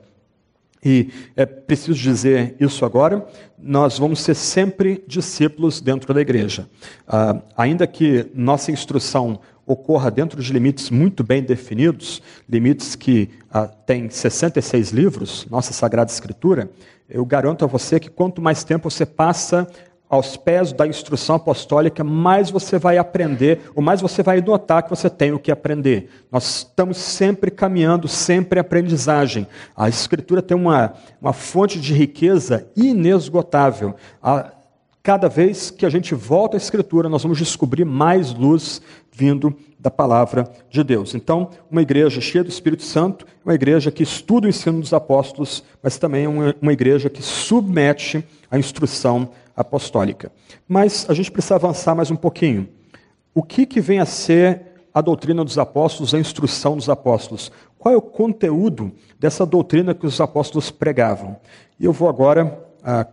E 0.84 1.10
é 1.36 1.46
preciso 1.46 2.00
dizer 2.00 2.56
isso 2.60 2.84
agora, 2.84 3.27
nós 3.60 4.00
vamos 4.00 4.22
ser 4.22 4.34
sempre 4.34 5.03
discípulos 5.08 5.80
dentro 5.80 6.12
da 6.12 6.20
igreja. 6.20 6.68
Ah, 7.08 7.39
ainda 7.56 7.86
que 7.86 8.25
nossa 8.34 8.72
instrução 8.72 9.39
ocorra 9.63 10.10
dentro 10.10 10.41
de 10.41 10.51
limites 10.51 10.89
muito 10.89 11.24
bem 11.24 11.44
definidos, 11.44 12.20
limites 12.50 12.96
que 12.96 13.30
ah, 13.51 13.68
têm 13.68 14.10
66 14.10 14.89
livros, 14.89 15.46
nossa 15.51 15.72
Sagrada 15.72 16.12
Escritura, 16.12 16.72
eu 17.08 17.24
garanto 17.25 17.63
a 17.63 17.68
você 17.68 18.00
que 18.00 18.10
quanto 18.10 18.41
mais 18.41 18.63
tempo 18.63 18.89
você 18.89 19.06
passa 19.06 19.68
aos 20.12 20.36
pés 20.36 20.74
da 20.74 20.86
instrução 20.86 21.38
apostólica, 21.38 22.03
mais 22.03 22.51
você 22.51 22.77
vai 22.77 22.98
aprender, 22.98 23.62
ou 23.74 23.82
mais 23.82 24.01
você 24.01 24.22
vai 24.22 24.41
notar 24.41 24.84
que 24.84 24.89
você 24.89 25.10
tem 25.10 25.32
o 25.32 25.39
que 25.39 25.50
aprender. 25.50 26.10
Nós 26.30 26.58
estamos 26.58 26.98
sempre 26.98 27.50
caminhando, 27.50 28.10
sempre 28.10 28.60
em 28.60 28.62
aprendizagem. 28.62 29.48
A 29.74 29.88
Escritura 29.88 30.41
tem 30.41 30.58
uma, 30.58 30.94
uma 31.22 31.32
fonte 31.32 31.80
de 31.80 31.94
riqueza 31.94 32.68
inesgotável. 32.75 33.96
A, 34.22 34.51
cada 35.01 35.30
vez 35.30 35.72
que 35.72 35.86
a 35.86 35.89
gente 35.89 36.13
volta 36.13 36.58
à 36.58 36.60
Escritura, 36.60 37.08
nós 37.08 37.24
vamos 37.24 37.38
descobrir 37.38 37.86
mais 37.86 38.34
luz 38.34 38.82
vindo 39.13 39.56
da 39.80 39.89
palavra 39.89 40.51
de 40.70 40.84
Deus. 40.84 41.15
Então, 41.15 41.51
uma 41.72 41.82
igreja 41.82 42.20
cheia 42.20 42.44
do 42.44 42.50
Espírito 42.50 42.84
Santo, 42.84 43.25
uma 43.46 43.53
igreja 43.53 43.89
que 43.89 44.03
estuda 44.03 44.46
o 44.46 44.50
ensino 44.50 44.82
dos 44.82 44.94
apóstolos, 44.94 45.63
mas 45.82 45.98
também 45.98 46.27
uma, 46.27 46.53
uma 46.62 46.74
igreja 46.74 47.10
que 47.10 47.22
submete 47.24 48.25
a 48.50 48.60
instrução 48.60 49.30
apostólica. 49.62 50.32
Mas 50.68 51.06
a 51.10 51.13
gente 51.13 51.32
precisa 51.32 51.56
avançar 51.56 51.96
mais 51.96 52.12
um 52.12 52.15
pouquinho. 52.15 52.68
O 53.34 53.41
que, 53.41 53.65
que 53.65 53.80
vem 53.80 54.00
a 54.00 54.06
ser 54.06 54.62
a 54.94 55.00
doutrina 55.00 55.44
dos 55.44 55.58
apóstolos, 55.58 56.13
a 56.13 56.20
instrução 56.20 56.75
dos 56.75 56.89
apóstolos? 56.89 57.51
Qual 57.80 57.94
é 57.94 57.98
o 57.98 58.01
conteúdo 58.01 58.91
dessa 59.20 59.46
doutrina 59.46 59.96
que 59.96 60.06
os 60.06 60.20
apóstolos 60.20 60.70
pregavam? 60.70 61.38
E 61.80 61.86
eu 61.86 61.94
vou 61.94 62.10
agora 62.10 62.60
ah, 62.84 63.08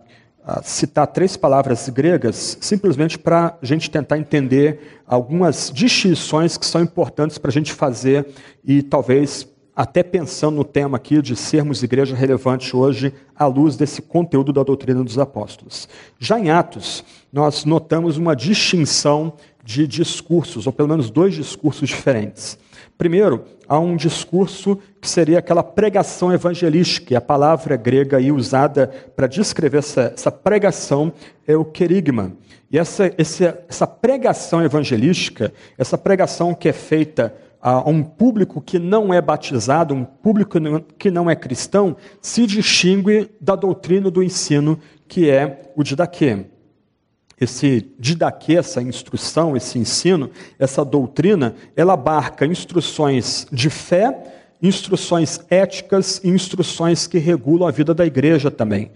ah, 0.45 0.62
citar 0.62 1.07
três 1.07 1.37
palavras 1.37 1.88
gregas, 1.88 2.59
simplesmente 2.61 3.19
para 3.19 3.57
a 3.62 3.67
gente 3.67 3.90
tentar 3.90 4.19
entender 4.19 5.02
algumas 5.07 5.71
distinções 5.73 6.57
que 6.57 6.67
são 6.67 6.83
importantes 6.83 7.38
para 7.38 7.50
a 7.50 7.52
gente 7.52 7.73
fazer 7.73 8.26
e 8.64 8.83
talvez 8.83 9.47
até 9.78 10.02
pensando 10.02 10.56
no 10.56 10.64
tema 10.64 10.97
aqui 10.97 11.23
de 11.23 11.37
sermos 11.37 11.85
igreja 11.85 12.16
relevante 12.16 12.75
hoje 12.75 13.14
à 13.32 13.47
luz 13.47 13.76
desse 13.76 14.02
conteúdo 14.02 14.52
da 14.52 14.64
doutrina 14.64 15.04
dos 15.04 15.20
apóstolos. 15.20 15.88
Já 16.18 16.37
em 16.37 16.50
Atos, 16.50 17.04
nós 17.32 17.64
notamos 17.64 18.16
uma 18.16 18.35
distinção 18.35 19.35
de 19.64 19.87
discursos, 19.87 20.66
ou 20.66 20.73
pelo 20.73 20.88
menos 20.88 21.11
dois 21.11 21.32
discursos 21.32 21.88
diferentes. 21.88 22.58
Primeiro, 22.97 23.44
há 23.68 23.78
um 23.78 23.94
discurso 23.94 24.80
que 25.00 25.08
seria 25.08 25.38
aquela 25.38 25.62
pregação 25.62 26.32
evangelística, 26.32 27.16
a 27.16 27.20
palavra 27.20 27.76
grega 27.76 28.16
aí 28.16 28.32
usada 28.32 28.88
para 29.14 29.28
descrever 29.28 29.78
essa, 29.78 30.12
essa, 30.12 30.32
pregação 30.32 31.12
é 31.47 31.56
o 31.56 31.64
querigma. 31.64 32.32
E 32.68 32.76
essa, 32.76 33.12
essa 33.16 33.87
pregação 33.87 34.61
evangelística, 34.61 35.52
essa 35.78 35.97
pregação 35.97 36.52
que 36.52 36.68
é 36.68 36.73
feita 36.73 37.32
a 37.61 37.88
um 37.88 38.03
público 38.03 38.61
que 38.61 38.79
não 38.79 39.12
é 39.12 39.21
batizado, 39.21 39.95
um 39.95 40.05
público 40.05 40.59
que 40.97 41.11
não 41.11 41.29
é 41.29 41.35
cristão, 41.35 41.97
se 42.23 42.47
distingue 42.47 43.31
da 43.41 43.57
doutrina 43.57 44.11
do 44.11 44.23
ensino 44.23 44.79
que 45.07 45.29
é 45.29 45.73
o 45.75 45.83
didaquê. 45.83 46.47
Esse 47.41 47.93
didaquê, 47.99 48.55
essa 48.55 48.83
instrução, 48.83 49.57
esse 49.57 49.79
ensino, 49.79 50.31
essa 50.59 50.85
doutrina, 50.85 51.55
ela 51.77 51.95
abarca 51.95 52.45
instruções 52.45 53.47
de 53.53 53.71
fé, 53.71 54.25
instruções 54.61 55.41
éticas 55.49 56.21
e 56.25 56.29
instruções 56.29 57.07
que 57.07 57.19
regulam 57.19 57.69
a 57.69 57.71
vida 57.71 57.95
da 57.95 58.05
igreja 58.05 58.50
também. 58.50 58.91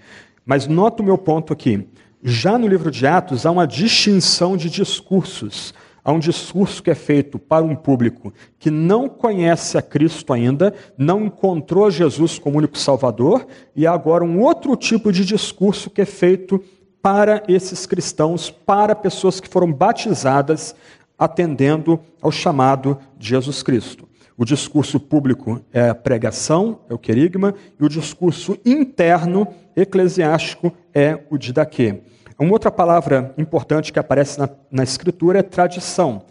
Mas 0.44 0.66
nota 0.66 1.02
o 1.02 1.06
meu 1.06 1.16
ponto 1.16 1.52
aqui. 1.52 1.86
Já 2.22 2.58
no 2.58 2.66
livro 2.66 2.90
de 2.90 3.06
Atos 3.06 3.46
há 3.46 3.50
uma 3.50 3.66
distinção 3.66 4.56
de 4.56 4.68
discursos. 4.68 5.72
Há 6.04 6.10
um 6.10 6.18
discurso 6.18 6.82
que 6.82 6.90
é 6.90 6.94
feito 6.96 7.38
para 7.38 7.64
um 7.64 7.76
público 7.76 8.34
que 8.58 8.70
não 8.70 9.08
conhece 9.08 9.78
a 9.78 9.82
Cristo 9.82 10.32
ainda, 10.32 10.74
não 10.98 11.26
encontrou 11.26 11.88
Jesus 11.90 12.40
como 12.40 12.58
único 12.58 12.76
Salvador, 12.76 13.46
e 13.76 13.86
agora 13.86 14.24
um 14.24 14.40
outro 14.40 14.74
tipo 14.74 15.12
de 15.12 15.24
discurso 15.24 15.88
que 15.88 16.00
é 16.00 16.04
feito 16.04 16.62
para 17.00 17.44
esses 17.46 17.86
cristãos, 17.86 18.50
para 18.50 18.96
pessoas 18.96 19.38
que 19.38 19.48
foram 19.48 19.72
batizadas, 19.72 20.74
atendendo 21.16 22.00
ao 22.20 22.32
chamado 22.32 22.98
de 23.16 23.28
Jesus 23.28 23.62
Cristo. 23.62 24.08
O 24.36 24.44
discurso 24.44 24.98
público 24.98 25.60
é 25.72 25.90
a 25.90 25.94
pregação, 25.94 26.80
é 26.88 26.94
o 26.94 26.98
querigma, 26.98 27.54
e 27.78 27.84
o 27.84 27.88
discurso 27.88 28.58
interno, 28.64 29.46
eclesiástico, 29.76 30.72
é 30.92 31.20
o 31.30 31.38
didaquê. 31.38 32.00
Uma 32.42 32.54
outra 32.54 32.72
palavra 32.72 33.32
importante 33.38 33.92
que 33.92 34.00
aparece 34.00 34.36
na, 34.36 34.48
na 34.68 34.82
Escritura 34.82 35.38
é 35.38 35.42
tradição. 35.44 36.22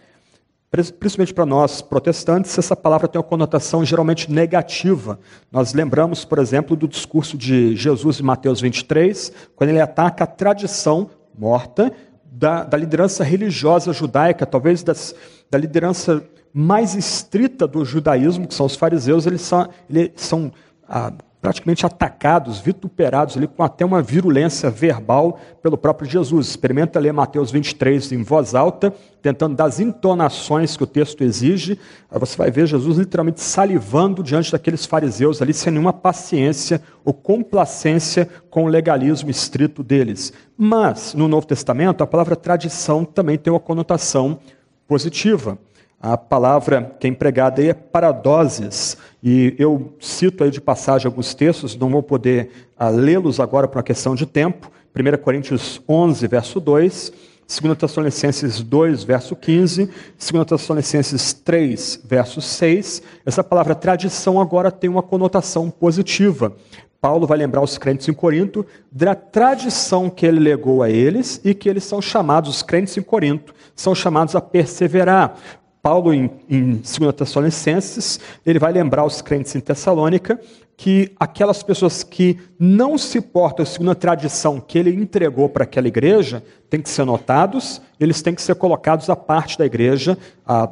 Principalmente 0.70 1.34
para 1.34 1.46
nós 1.46 1.82
protestantes, 1.82 2.58
essa 2.58 2.76
palavra 2.76 3.08
tem 3.08 3.18
uma 3.18 3.26
conotação 3.26 3.86
geralmente 3.86 4.30
negativa. 4.30 5.18
Nós 5.50 5.74
lembramos, 5.74 6.26
por 6.26 6.40
exemplo, 6.40 6.76
do 6.76 6.86
discurso 6.86 7.38
de 7.38 7.78
Jesus 7.78 8.20
em 8.20 8.24
Mateus 8.24 8.60
23, 8.60 9.32
quando 9.56 9.70
ele 9.70 9.80
ataca 9.80 10.26
a 10.26 10.28
tradição 10.28 11.10
morta 11.34 11.94
da, 12.26 12.66
da 12.66 12.76
liderança 12.76 13.24
religiosa 13.24 13.94
judaica, 13.94 14.46
talvez 14.46 14.84
das, 14.84 15.16
da 15.50 15.58
liderança 15.58 16.22
mais 16.54 16.94
estrita 16.94 17.66
do 17.66 17.86
judaísmo, 17.86 18.50
que 18.50 18.54
são 18.54 18.66
os 18.66 18.76
fariseus, 18.76 19.26
eles 19.26 19.44
são, 19.44 19.70
eles 19.90 20.12
são 20.18 20.52
ah, 20.90 21.14
praticamente 21.42 21.86
atacados, 21.86 22.60
vituperados 22.60 23.36
ali 23.36 23.48
com 23.48 23.64
até 23.64 23.84
uma 23.84 24.02
virulência 24.02 24.70
verbal 24.70 25.40
pelo 25.62 25.76
próprio 25.76 26.08
Jesus. 26.08 26.48
Experimenta 26.48 27.00
ler 27.00 27.12
Mateus 27.12 27.50
23 27.50 28.12
em 28.12 28.22
voz 28.22 28.54
alta, 28.54 28.94
tentando 29.24 29.56
dar 29.56 29.66
as 29.66 29.80
entonações 29.80 30.78
que 30.78 30.84
o 30.84 30.88
texto 30.88 31.24
exige. 31.24 31.80
Aí 32.12 32.20
você 32.20 32.38
vai 32.38 32.52
ver 32.52 32.68
Jesus 32.68 33.00
literalmente 33.00 33.42
salivando 33.42 34.22
diante 34.22 34.52
daqueles 34.52 34.86
fariseus 34.86 35.42
ali, 35.42 35.54
sem 35.54 35.74
nenhuma 35.74 35.92
paciência 35.92 36.80
ou 37.04 37.12
complacência 37.12 38.30
com 38.52 38.66
o 38.66 38.68
legalismo 38.68 39.32
estrito 39.32 39.82
deles. 39.82 40.32
Mas, 40.56 41.16
no 41.16 41.28
Novo 41.28 41.48
Testamento, 41.48 42.04
a 42.04 42.08
palavra 42.08 42.36
tradição 42.36 43.04
também 43.04 43.38
tem 43.38 43.52
uma 43.52 43.60
conotação 43.60 44.40
positiva. 44.88 45.58
A 46.00 46.18
palavra 46.18 46.96
que 47.00 47.08
é 47.08 47.10
empregada 47.10 47.62
aí 47.62 47.70
é 47.70 47.74
paradoses, 47.74 48.98
e 49.24 49.56
eu 49.60 49.94
cito 50.00 50.44
aí 50.44 50.50
de 50.50 50.60
passagem 50.60 51.08
alguns 51.08 51.34
textos, 51.34 51.76
não 51.76 51.90
vou 51.90 52.02
poder 52.02 52.50
ah, 52.78 52.90
lê-los 52.90 53.40
agora 53.40 53.68
por 53.68 53.78
uma 53.78 53.84
questão 53.84 54.16
de 54.16 54.26
tempo. 54.26 54.72
1 54.96 55.18
Coríntios 55.22 55.82
11, 55.88 56.28
verso 56.28 56.60
2, 56.60 57.14
2 57.62 57.78
Tessalonicenses 57.78 58.62
2, 58.62 59.04
verso 59.04 59.36
15, 59.36 59.90
2 60.32 60.46
Tessalonicenses 60.46 61.34
3, 61.34 62.02
verso 62.04 62.42
6. 62.42 63.04
Essa 63.26 63.44
palavra 63.44 63.76
tradição 63.76 64.40
agora 64.40 64.72
tem 64.72 64.90
uma 64.90 65.04
conotação 65.04 65.70
positiva. 65.70 66.56
Paulo 67.02 67.26
vai 67.26 67.38
lembrar 67.38 67.62
os 67.62 67.80
crentes 67.80 68.08
em 68.08 68.14
Corinto 68.14 68.64
da 68.92 69.16
tradição 69.16 70.08
que 70.08 70.26
ele 70.26 70.40
legou 70.40 70.84
a 70.84 70.90
eles 70.90 71.42
e 71.44 71.54
que 71.54 71.68
eles 71.68 71.84
são 71.84 72.00
chamados, 72.00 72.50
os 72.50 72.62
crentes 72.62 72.96
em 72.96 73.02
Corinto, 73.02 73.56
são 73.76 73.96
chamados 73.96 74.36
a 74.36 74.42
perseverar. 74.42 75.36
Paulo, 75.82 76.14
em, 76.14 76.30
em 76.50 76.74
2 76.74 77.14
Tessalonicenses, 77.16 78.20
ele 78.46 78.60
vai 78.60 78.72
lembrar 78.72 79.06
os 79.06 79.22
crentes 79.22 79.56
em 79.56 79.60
Tessalônica 79.60 80.40
que 80.78 81.12
aquelas 81.20 81.62
pessoas 81.62 82.04
que 82.04 82.40
não 82.60 82.98
se 82.98 83.22
portam 83.22 83.66
segundo 83.66 83.92
a 83.92 83.96
tradição 83.96 84.60
que 84.60 84.80
ele 84.80 84.94
entregou 84.94 85.48
para 85.48 85.64
aquela 85.64 85.88
igreja 85.88 86.44
têm 86.70 86.82
que 86.82 86.90
ser 86.90 87.06
notados, 87.06 87.82
eles 88.00 88.22
têm 88.22 88.34
que 88.34 88.42
ser 88.42 88.56
colocados 88.56 89.10
à 89.10 89.16
parte 89.16 89.60
da 89.60 89.66
igreja. 89.66 90.18
A, 90.46 90.70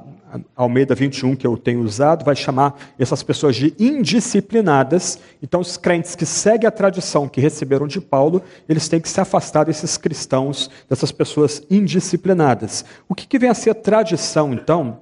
Almeida 0.55 0.93
21, 0.93 1.35
que 1.35 1.47
eu 1.47 1.57
tenho 1.57 1.81
usado, 1.81 2.23
vai 2.23 2.35
chamar 2.35 2.77
essas 2.99 3.23
pessoas 3.23 3.55
de 3.55 3.73
indisciplinadas. 3.79 5.19
Então, 5.41 5.59
os 5.59 5.77
crentes 5.77 6.15
que 6.15 6.25
seguem 6.25 6.67
a 6.67 6.71
tradição 6.71 7.27
que 7.27 7.41
receberam 7.41 7.87
de 7.87 7.99
Paulo, 7.99 8.43
eles 8.67 8.87
têm 8.87 8.99
que 8.99 9.09
se 9.09 9.19
afastar 9.19 9.65
desses 9.65 9.97
cristãos, 9.97 10.69
dessas 10.87 11.11
pessoas 11.11 11.63
indisciplinadas. 11.69 12.85
O 13.07 13.15
que, 13.15 13.27
que 13.27 13.39
vem 13.39 13.49
a 13.49 13.55
ser 13.55 13.73
tradição, 13.75 14.53
então, 14.53 14.99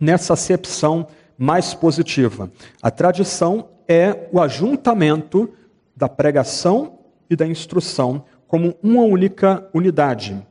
nessa 0.00 0.32
acepção 0.32 1.06
mais 1.38 1.72
positiva? 1.72 2.50
A 2.82 2.90
tradição 2.90 3.68
é 3.86 4.28
o 4.32 4.40
ajuntamento 4.40 5.50
da 5.94 6.08
pregação 6.08 6.98
e 7.28 7.36
da 7.36 7.46
instrução 7.46 8.24
como 8.48 8.74
uma 8.82 9.02
única 9.02 9.68
unidade. 9.72 10.49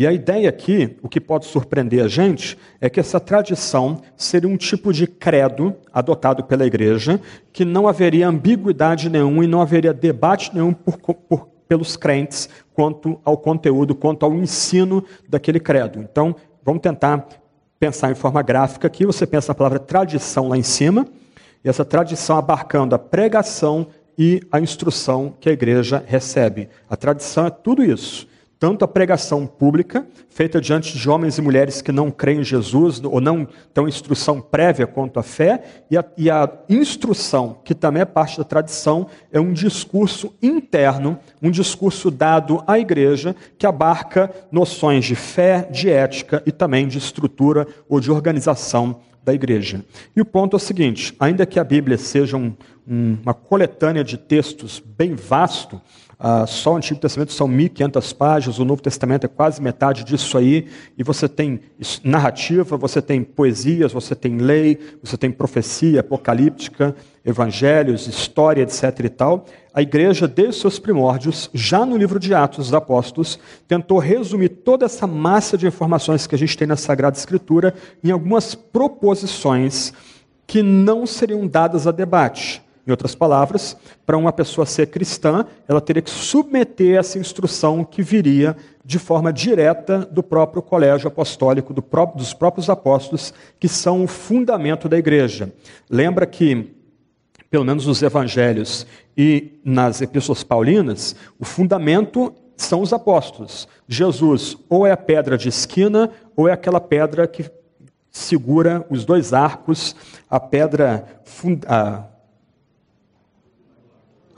E 0.00 0.06
a 0.06 0.12
ideia 0.14 0.48
aqui, 0.48 0.96
o 1.02 1.10
que 1.10 1.20
pode 1.20 1.44
surpreender 1.44 2.02
a 2.02 2.08
gente, 2.08 2.56
é 2.80 2.88
que 2.88 2.98
essa 2.98 3.20
tradição 3.20 4.00
seria 4.16 4.48
um 4.48 4.56
tipo 4.56 4.94
de 4.94 5.06
credo 5.06 5.76
adotado 5.92 6.42
pela 6.42 6.64
igreja, 6.64 7.20
que 7.52 7.66
não 7.66 7.86
haveria 7.86 8.26
ambiguidade 8.26 9.10
nenhuma 9.10 9.44
e 9.44 9.46
não 9.46 9.60
haveria 9.60 9.92
debate 9.92 10.52
nenhum 10.54 10.72
por, 10.72 10.96
por, 10.96 11.48
pelos 11.68 11.98
crentes 11.98 12.48
quanto 12.72 13.20
ao 13.22 13.36
conteúdo, 13.36 13.94
quanto 13.94 14.24
ao 14.24 14.32
ensino 14.32 15.04
daquele 15.28 15.60
credo. 15.60 16.00
Então, 16.00 16.34
vamos 16.64 16.80
tentar 16.80 17.28
pensar 17.78 18.10
em 18.10 18.14
forma 18.14 18.40
gráfica 18.40 18.86
aqui. 18.86 19.04
Você 19.04 19.26
pensa 19.26 19.48
na 19.50 19.54
palavra 19.54 19.78
tradição 19.78 20.48
lá 20.48 20.56
em 20.56 20.62
cima, 20.62 21.06
e 21.62 21.68
essa 21.68 21.84
tradição 21.84 22.38
abarcando 22.38 22.94
a 22.94 22.98
pregação 22.98 23.86
e 24.16 24.40
a 24.50 24.60
instrução 24.60 25.34
que 25.38 25.50
a 25.50 25.52
igreja 25.52 26.02
recebe. 26.06 26.70
A 26.88 26.96
tradição 26.96 27.46
é 27.46 27.50
tudo 27.50 27.84
isso 27.84 28.29
tanto 28.60 28.84
a 28.84 28.88
pregação 28.88 29.46
pública, 29.46 30.06
feita 30.28 30.60
diante 30.60 30.96
de 30.96 31.08
homens 31.08 31.38
e 31.38 31.42
mulheres 31.42 31.80
que 31.80 31.90
não 31.90 32.10
creem 32.10 32.40
em 32.40 32.44
Jesus 32.44 33.00
ou 33.02 33.18
não 33.18 33.48
têm 33.72 33.88
instrução 33.88 34.38
prévia 34.38 34.86
quanto 34.86 35.18
à 35.18 35.22
fé, 35.22 35.64
e 35.90 35.96
a, 35.96 36.04
e 36.14 36.30
a, 36.30 36.46
instrução, 36.68 37.56
que 37.64 37.74
também 37.74 38.02
é 38.02 38.04
parte 38.04 38.36
da 38.36 38.44
tradição, 38.44 39.06
é 39.32 39.40
um 39.40 39.54
discurso 39.54 40.34
interno, 40.42 41.18
um 41.42 41.50
discurso 41.50 42.10
dado 42.10 42.62
à 42.66 42.78
igreja, 42.78 43.34
que 43.56 43.66
abarca 43.66 44.30
noções 44.52 45.06
de 45.06 45.14
fé, 45.14 45.66
de 45.70 45.88
ética 45.88 46.42
e 46.44 46.52
também 46.52 46.86
de 46.86 46.98
estrutura 46.98 47.66
ou 47.88 47.98
de 47.98 48.10
organização 48.10 49.00
da 49.24 49.32
igreja. 49.32 49.82
E 50.14 50.20
o 50.20 50.24
ponto 50.24 50.54
é 50.54 50.58
o 50.58 50.60
seguinte: 50.60 51.16
ainda 51.18 51.46
que 51.46 51.58
a 51.58 51.64
Bíblia 51.64 51.96
seja 51.96 52.36
um, 52.36 52.54
um, 52.86 53.16
uma 53.22 53.32
coletânea 53.32 54.04
de 54.04 54.18
textos 54.18 54.82
bem 54.84 55.14
vasto, 55.14 55.80
ah, 56.22 56.46
só 56.46 56.74
o 56.74 56.76
Antigo 56.76 57.00
Testamento 57.00 57.32
são 57.32 57.48
1.500 57.48 58.14
páginas, 58.14 58.58
o 58.58 58.64
Novo 58.66 58.82
Testamento 58.82 59.24
é 59.24 59.28
quase 59.28 59.62
metade 59.62 60.04
disso 60.04 60.36
aí, 60.36 60.66
e 60.98 61.02
você 61.02 61.26
tem 61.26 61.60
narrativa, 62.04 62.76
você 62.76 63.00
tem 63.00 63.24
poesias, 63.24 63.90
você 63.90 64.14
tem 64.14 64.36
lei, 64.36 64.78
você 65.02 65.16
tem 65.16 65.30
profecia 65.30 66.00
apocalíptica, 66.00 66.94
evangelhos, 67.24 68.06
história, 68.06 68.60
etc. 68.62 69.00
e 69.02 69.08
tal. 69.08 69.46
A 69.72 69.80
igreja, 69.80 70.28
desde 70.28 70.60
seus 70.60 70.78
primórdios, 70.78 71.48
já 71.54 71.86
no 71.86 71.96
livro 71.96 72.20
de 72.20 72.34
Atos 72.34 72.66
dos 72.66 72.74
Apóstolos, 72.74 73.38
tentou 73.66 73.98
resumir 73.98 74.50
toda 74.50 74.84
essa 74.84 75.06
massa 75.06 75.56
de 75.56 75.66
informações 75.66 76.26
que 76.26 76.34
a 76.34 76.38
gente 76.38 76.54
tem 76.54 76.68
na 76.68 76.76
Sagrada 76.76 77.16
Escritura 77.16 77.72
em 78.04 78.10
algumas 78.10 78.54
proposições 78.54 79.94
que 80.46 80.62
não 80.62 81.06
seriam 81.06 81.46
dadas 81.46 81.86
a 81.86 81.92
debate 81.92 82.62
em 82.86 82.90
outras 82.90 83.14
palavras, 83.14 83.76
para 84.04 84.16
uma 84.16 84.32
pessoa 84.32 84.66
ser 84.66 84.86
cristã, 84.86 85.44
ela 85.68 85.80
teria 85.80 86.02
que 86.02 86.10
submeter 86.10 86.98
essa 86.98 87.18
instrução 87.18 87.84
que 87.84 88.02
viria 88.02 88.56
de 88.84 88.98
forma 88.98 89.32
direta 89.32 89.98
do 89.98 90.22
próprio 90.22 90.62
colégio 90.62 91.08
apostólico, 91.08 91.72
do 91.72 91.82
próprio, 91.82 92.18
dos 92.18 92.34
próprios 92.34 92.68
apóstolos, 92.70 93.32
que 93.58 93.68
são 93.68 94.02
o 94.02 94.06
fundamento 94.06 94.88
da 94.88 94.98
igreja. 94.98 95.52
Lembra 95.88 96.26
que 96.26 96.74
pelo 97.50 97.64
menos 97.64 97.84
nos 97.86 98.00
evangelhos 98.00 98.86
e 99.16 99.60
nas 99.64 100.00
epístolas 100.00 100.44
paulinas, 100.44 101.16
o 101.38 101.44
fundamento 101.44 102.32
são 102.56 102.80
os 102.80 102.92
apóstolos. 102.92 103.66
Jesus 103.88 104.56
ou 104.68 104.86
é 104.86 104.92
a 104.92 104.96
pedra 104.96 105.36
de 105.36 105.48
esquina 105.48 106.10
ou 106.36 106.48
é 106.48 106.52
aquela 106.52 106.80
pedra 106.80 107.26
que 107.26 107.50
segura 108.10 108.86
os 108.88 109.04
dois 109.04 109.32
arcos, 109.32 109.96
a 110.28 110.38
pedra 110.38 111.04
fund... 111.24 111.64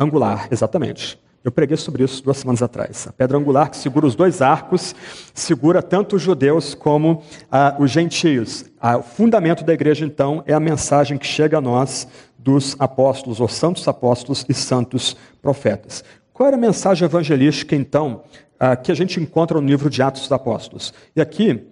angular, 0.03 0.49
exatamente. 0.51 1.19
Eu 1.45 1.51
preguei 1.51 1.77
sobre 1.77 2.05
isso 2.05 2.23
duas 2.23 2.37
semanas 2.37 2.63
atrás. 2.63 3.09
A 3.09 3.13
pedra 3.13 3.37
angular 3.37 3.69
que 3.69 3.77
segura 3.77 4.07
os 4.07 4.15
dois 4.15 4.41
arcos, 4.41 4.95
segura 5.35 5.83
tanto 5.83 6.15
os 6.15 6.23
judeus 6.23 6.73
como 6.73 7.23
ah, 7.51 7.75
os 7.81 7.91
gentios. 7.91 8.65
Ah, 8.81 8.99
o 8.99 9.03
fundamento 9.03 9.65
da 9.65 9.73
igreja, 9.73 10.05
então, 10.05 10.45
é 10.47 10.55
a 10.55 10.61
mensagem 10.61 11.19
que 11.19 11.27
chega 11.27 11.59
a 11.59 11.61
nós 11.61 12.07
dos 12.39 12.77
apóstolos, 12.79 13.41
ou 13.41 13.49
santos 13.49 13.87
apóstolos 13.89 14.45
e 14.49 14.55
santos 14.55 15.17
profetas. 15.41 16.05
Qual 16.33 16.47
era 16.47 16.57
a 16.57 16.61
mensagem 16.61 17.05
evangelística, 17.07 17.75
então, 17.75 18.23
ah, 18.59 18.77
que 18.77 18.93
a 18.93 18.95
gente 18.95 19.21
encontra 19.21 19.61
no 19.61 19.67
livro 19.67 19.91
de 19.91 20.01
Atos 20.01 20.23
dos 20.23 20.33
Apóstolos? 20.33 20.95
E 21.17 21.21
aqui, 21.21 21.67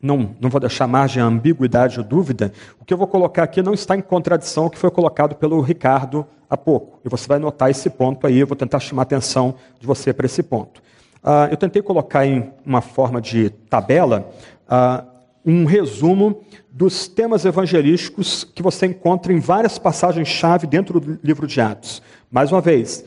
não, 0.00 0.34
não 0.40 0.48
vou 0.48 0.60
deixar 0.60 0.86
margem 0.86 1.22
a 1.22 1.26
ambiguidade 1.26 1.98
ou 1.98 2.04
dúvida, 2.04 2.52
o 2.80 2.84
que 2.84 2.94
eu 2.94 2.98
vou 2.98 3.06
colocar 3.06 3.42
aqui 3.42 3.60
não 3.62 3.74
está 3.74 3.96
em 3.96 4.00
contradição 4.00 4.64
ao 4.64 4.70
que 4.70 4.78
foi 4.78 4.90
colocado 4.90 5.34
pelo 5.34 5.60
Ricardo 5.60 6.26
há 6.48 6.56
pouco. 6.56 7.00
E 7.04 7.08
você 7.08 7.26
vai 7.26 7.38
notar 7.38 7.70
esse 7.70 7.90
ponto 7.90 8.26
aí, 8.26 8.38
eu 8.38 8.46
vou 8.46 8.56
tentar 8.56 8.78
chamar 8.80 9.02
a 9.02 9.04
atenção 9.04 9.54
de 9.78 9.86
você 9.86 10.12
para 10.12 10.26
esse 10.26 10.42
ponto. 10.42 10.80
Uh, 11.22 11.50
eu 11.50 11.56
tentei 11.56 11.82
colocar 11.82 12.24
em 12.24 12.52
uma 12.64 12.80
forma 12.80 13.20
de 13.20 13.50
tabela 13.50 14.30
uh, 14.70 15.04
um 15.44 15.64
resumo 15.64 16.42
dos 16.70 17.08
temas 17.08 17.44
evangelísticos 17.44 18.44
que 18.44 18.62
você 18.62 18.86
encontra 18.86 19.32
em 19.32 19.40
várias 19.40 19.78
passagens-chave 19.78 20.66
dentro 20.66 21.00
do 21.00 21.18
livro 21.22 21.46
de 21.46 21.60
Atos. 21.60 22.00
Mais 22.30 22.52
uma 22.52 22.60
vez, 22.60 23.04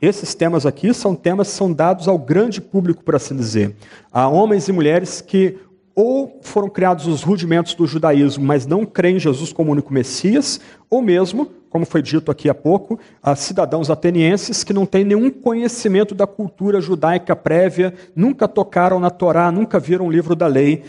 esses 0.00 0.34
temas 0.34 0.64
aqui 0.64 0.92
são 0.92 1.14
temas 1.14 1.48
que 1.48 1.54
são 1.54 1.72
dados 1.72 2.06
ao 2.06 2.18
grande 2.18 2.60
público, 2.60 3.02
por 3.02 3.16
assim 3.16 3.34
dizer. 3.34 3.74
A 4.12 4.28
homens 4.28 4.68
e 4.68 4.72
mulheres 4.72 5.20
que 5.20 5.58
ou 5.94 6.40
foram 6.42 6.68
criados 6.68 7.06
os 7.06 7.22
rudimentos 7.22 7.74
do 7.74 7.86
judaísmo, 7.86 8.44
mas 8.44 8.66
não 8.66 8.84
creem 8.84 9.16
em 9.16 9.20
Jesus 9.20 9.52
como 9.52 9.70
único 9.70 9.92
Messias, 9.92 10.60
ou 10.90 11.00
mesmo, 11.00 11.46
como 11.70 11.86
foi 11.86 12.02
dito 12.02 12.30
aqui 12.30 12.48
há 12.48 12.54
pouco, 12.54 12.98
a 13.22 13.36
cidadãos 13.36 13.90
atenienses 13.90 14.64
que 14.64 14.72
não 14.72 14.86
têm 14.86 15.04
nenhum 15.04 15.30
conhecimento 15.30 16.14
da 16.14 16.26
cultura 16.26 16.80
judaica 16.80 17.36
prévia, 17.36 17.94
nunca 18.14 18.48
tocaram 18.48 18.98
na 18.98 19.10
Torá, 19.10 19.52
nunca 19.52 19.78
viram 19.78 20.08
o 20.08 20.10
livro 20.10 20.34
da 20.34 20.46
lei, 20.46 20.82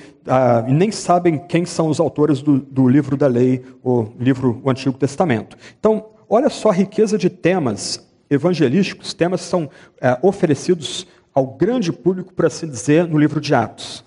e 0.68 0.74
nem 0.74 0.92
sabem 0.92 1.38
quem 1.38 1.66
são 1.66 1.88
os 1.88 2.00
autores 2.00 2.42
do, 2.42 2.60
do 2.60 2.88
livro 2.88 3.16
da 3.16 3.28
lei, 3.28 3.64
o 3.84 4.08
livro 4.20 4.60
do 4.64 4.70
Antigo 4.70 4.98
Testamento. 4.98 5.56
Então, 5.80 6.06
olha 6.28 6.50
só 6.50 6.70
a 6.70 6.74
riqueza 6.74 7.18
de 7.18 7.30
temas 7.30 8.04
evangelísticos, 8.28 9.14
temas 9.14 9.42
que 9.42 9.48
são 9.48 9.66
uh, 9.66 10.28
oferecidos 10.28 11.06
ao 11.32 11.46
grande 11.46 11.92
público, 11.94 12.34
por 12.34 12.46
assim 12.46 12.68
dizer, 12.68 13.08
no 13.08 13.20
livro 13.20 13.40
de 13.40 13.54
Atos 13.54 14.05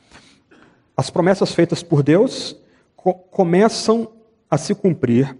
as 0.98 1.10
promessas 1.10 1.52
feitas 1.52 1.80
por 1.80 2.02
Deus 2.02 2.56
co 2.96 3.14
começam 3.14 4.10
a 4.50 4.58
se 4.58 4.74
cumprir, 4.74 5.38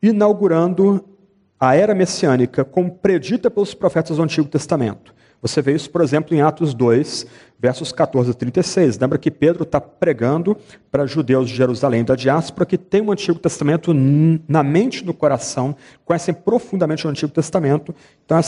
inaugurando 0.00 1.04
a 1.58 1.74
era 1.74 1.92
messiânica 1.92 2.64
como 2.64 2.92
predita 2.92 3.50
pelos 3.50 3.74
profetas 3.74 4.18
do 4.18 4.22
Antigo 4.22 4.46
Testamento. 4.46 5.12
Você 5.40 5.60
vê 5.60 5.74
isso, 5.74 5.90
por 5.90 6.02
exemplo, 6.02 6.36
em 6.36 6.40
Atos 6.40 6.72
2, 6.72 7.26
versos 7.58 7.90
14 7.90 8.30
a 8.30 8.34
36. 8.34 8.96
Lembra 8.96 9.18
que 9.18 9.28
Pedro 9.28 9.64
está 9.64 9.80
pregando 9.80 10.56
para 10.88 11.04
judeus 11.04 11.48
de 11.48 11.56
Jerusalém 11.56 12.04
da 12.04 12.14
diáspora 12.14 12.64
que 12.64 12.78
tem 12.78 13.02
o 13.02 13.10
Antigo 13.10 13.40
Testamento 13.40 13.92
na 13.92 14.62
mente 14.62 15.04
no 15.04 15.12
coração, 15.12 15.74
conhecem 16.04 16.32
profundamente 16.32 17.08
o 17.08 17.10
Antigo 17.10 17.32
Testamento. 17.32 17.92
Então, 18.24 18.38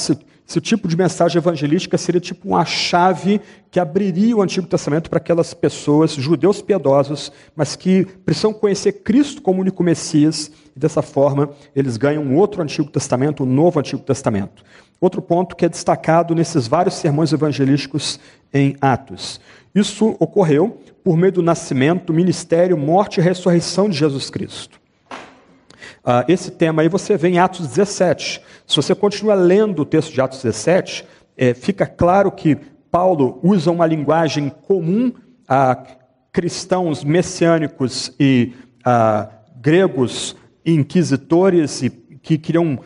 esse, 0.46 0.60
tipo 0.60 0.86
de 0.86 0.96
mensagem 0.96 1.38
evangelística 1.38 1.96
seria 1.96 2.20
tipo 2.20 2.48
uma 2.48 2.64
chave 2.64 3.40
que 3.70 3.80
abriria 3.80 4.36
o 4.36 4.42
Antigo 4.42 4.66
Testamento 4.66 5.08
para 5.08 5.16
aquelas 5.16 5.54
pessoas, 5.54 6.14
judeus 6.14 6.60
piedosos, 6.60 7.32
mas 7.56 7.74
que 7.74 8.04
precisam 8.24 8.52
conhecer 8.52 8.92
Cristo 8.92 9.40
como 9.40 9.60
único 9.60 9.82
Messias, 9.82 10.52
e 10.76 10.78
dessa 10.78 11.02
forma 11.02 11.50
eles 11.74 11.96
ganham 11.96 12.22
um 12.22 12.36
outro 12.36 12.62
Antigo 12.62 12.90
Testamento, 12.90 13.42
um 13.42 13.46
novo 13.46 13.80
Antigo 13.80 14.02
Testamento. 14.02 14.62
Outro 15.00 15.20
ponto 15.20 15.56
que 15.56 15.64
é 15.64 15.68
destacado 15.68 16.34
nesses 16.34 16.66
vários 16.66 16.94
sermões 16.94 17.32
evangelísticos 17.32 18.20
em 18.52 18.76
Atos. 18.80 19.40
Isso 19.74 20.16
ocorreu 20.20 20.78
por 21.02 21.16
meio 21.16 21.32
do 21.32 21.42
nascimento, 21.42 22.12
ministério, 22.12 22.78
morte 22.78 23.18
e 23.18 23.22
ressurreição 23.22 23.88
de 23.88 23.98
Jesus 23.98 24.30
Cristo. 24.30 24.83
Uh, 26.04 26.22
esse 26.28 26.50
tema 26.50 26.82
aí 26.82 26.88
você 26.88 27.16
vê 27.16 27.28
em 27.28 27.38
Atos 27.38 27.66
17. 27.68 28.42
Se 28.66 28.76
você 28.76 28.94
continua 28.94 29.34
lendo 29.34 29.80
o 29.80 29.86
texto 29.86 30.12
de 30.12 30.20
Atos 30.20 30.42
17, 30.42 31.04
é, 31.34 31.54
fica 31.54 31.86
claro 31.86 32.30
que 32.30 32.56
Paulo 32.90 33.40
usa 33.42 33.70
uma 33.70 33.86
linguagem 33.86 34.50
comum 34.50 35.12
a 35.48 35.82
cristãos 36.30 37.02
messiânicos 37.02 38.12
e 38.20 38.52
a 38.84 39.30
gregos 39.56 40.36
inquisitores 40.64 41.82
e 41.82 41.90
que 41.90 42.38
queriam 42.38 42.78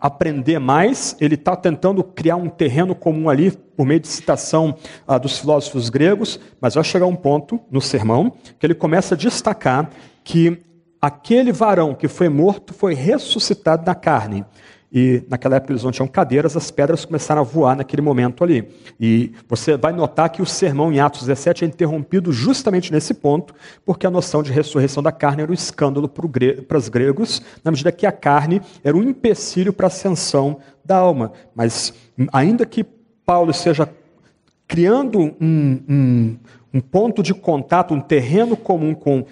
aprender 0.00 0.58
mais, 0.58 1.14
ele 1.20 1.34
está 1.34 1.54
tentando 1.54 2.02
criar 2.02 2.36
um 2.36 2.48
terreno 2.48 2.94
comum 2.94 3.28
ali 3.28 3.50
por 3.50 3.84
meio 3.84 4.00
de 4.00 4.08
citação 4.08 4.74
dos 5.20 5.38
filósofos 5.38 5.90
gregos, 5.90 6.40
mas 6.58 6.74
vai 6.74 6.82
chegar 6.82 7.04
um 7.04 7.14
ponto 7.14 7.60
no 7.70 7.80
sermão 7.82 8.32
que 8.58 8.66
ele 8.66 8.74
começa 8.74 9.14
a 9.14 9.18
destacar 9.18 9.90
que 10.24 10.58
aquele 11.00 11.52
varão 11.52 11.94
que 11.94 12.08
foi 12.08 12.28
morto 12.28 12.74
foi 12.74 12.94
ressuscitado 12.94 13.84
na 13.86 13.94
carne. 13.94 14.44
E 14.92 15.22
naquela 15.28 15.56
época 15.56 15.72
eles 15.72 15.84
não 15.84 15.92
tinham 15.92 16.08
cadeiras, 16.08 16.56
as 16.56 16.68
pedras 16.70 17.04
começaram 17.04 17.42
a 17.42 17.44
voar 17.44 17.76
naquele 17.76 18.02
momento 18.02 18.42
ali. 18.42 18.68
E 18.98 19.32
você 19.48 19.76
vai 19.76 19.92
notar 19.92 20.28
que 20.30 20.42
o 20.42 20.46
sermão 20.46 20.92
em 20.92 20.98
Atos 20.98 21.20
17 21.20 21.64
é 21.64 21.68
interrompido 21.68 22.32
justamente 22.32 22.92
nesse 22.92 23.14
ponto, 23.14 23.54
porque 23.84 24.04
a 24.04 24.10
noção 24.10 24.42
de 24.42 24.50
ressurreição 24.50 25.00
da 25.00 25.12
carne 25.12 25.42
era 25.42 25.50
um 25.50 25.54
escândalo 25.54 26.08
para 26.08 26.76
os 26.76 26.88
gregos, 26.88 27.40
na 27.62 27.70
medida 27.70 27.92
que 27.92 28.04
a 28.04 28.10
carne 28.10 28.60
era 28.82 28.96
um 28.96 29.02
empecilho 29.02 29.72
para 29.72 29.86
a 29.86 29.88
ascensão 29.88 30.58
da 30.84 30.96
alma. 30.96 31.32
Mas 31.54 31.94
ainda 32.32 32.66
que 32.66 32.84
Paulo 33.24 33.54
seja 33.54 33.88
criando 34.66 35.20
um, 35.20 35.80
um, 35.88 36.36
um 36.74 36.80
ponto 36.80 37.22
de 37.22 37.32
contato, 37.32 37.94
um 37.94 38.00
terreno 38.00 38.56
comum 38.56 38.92
com 38.92 39.24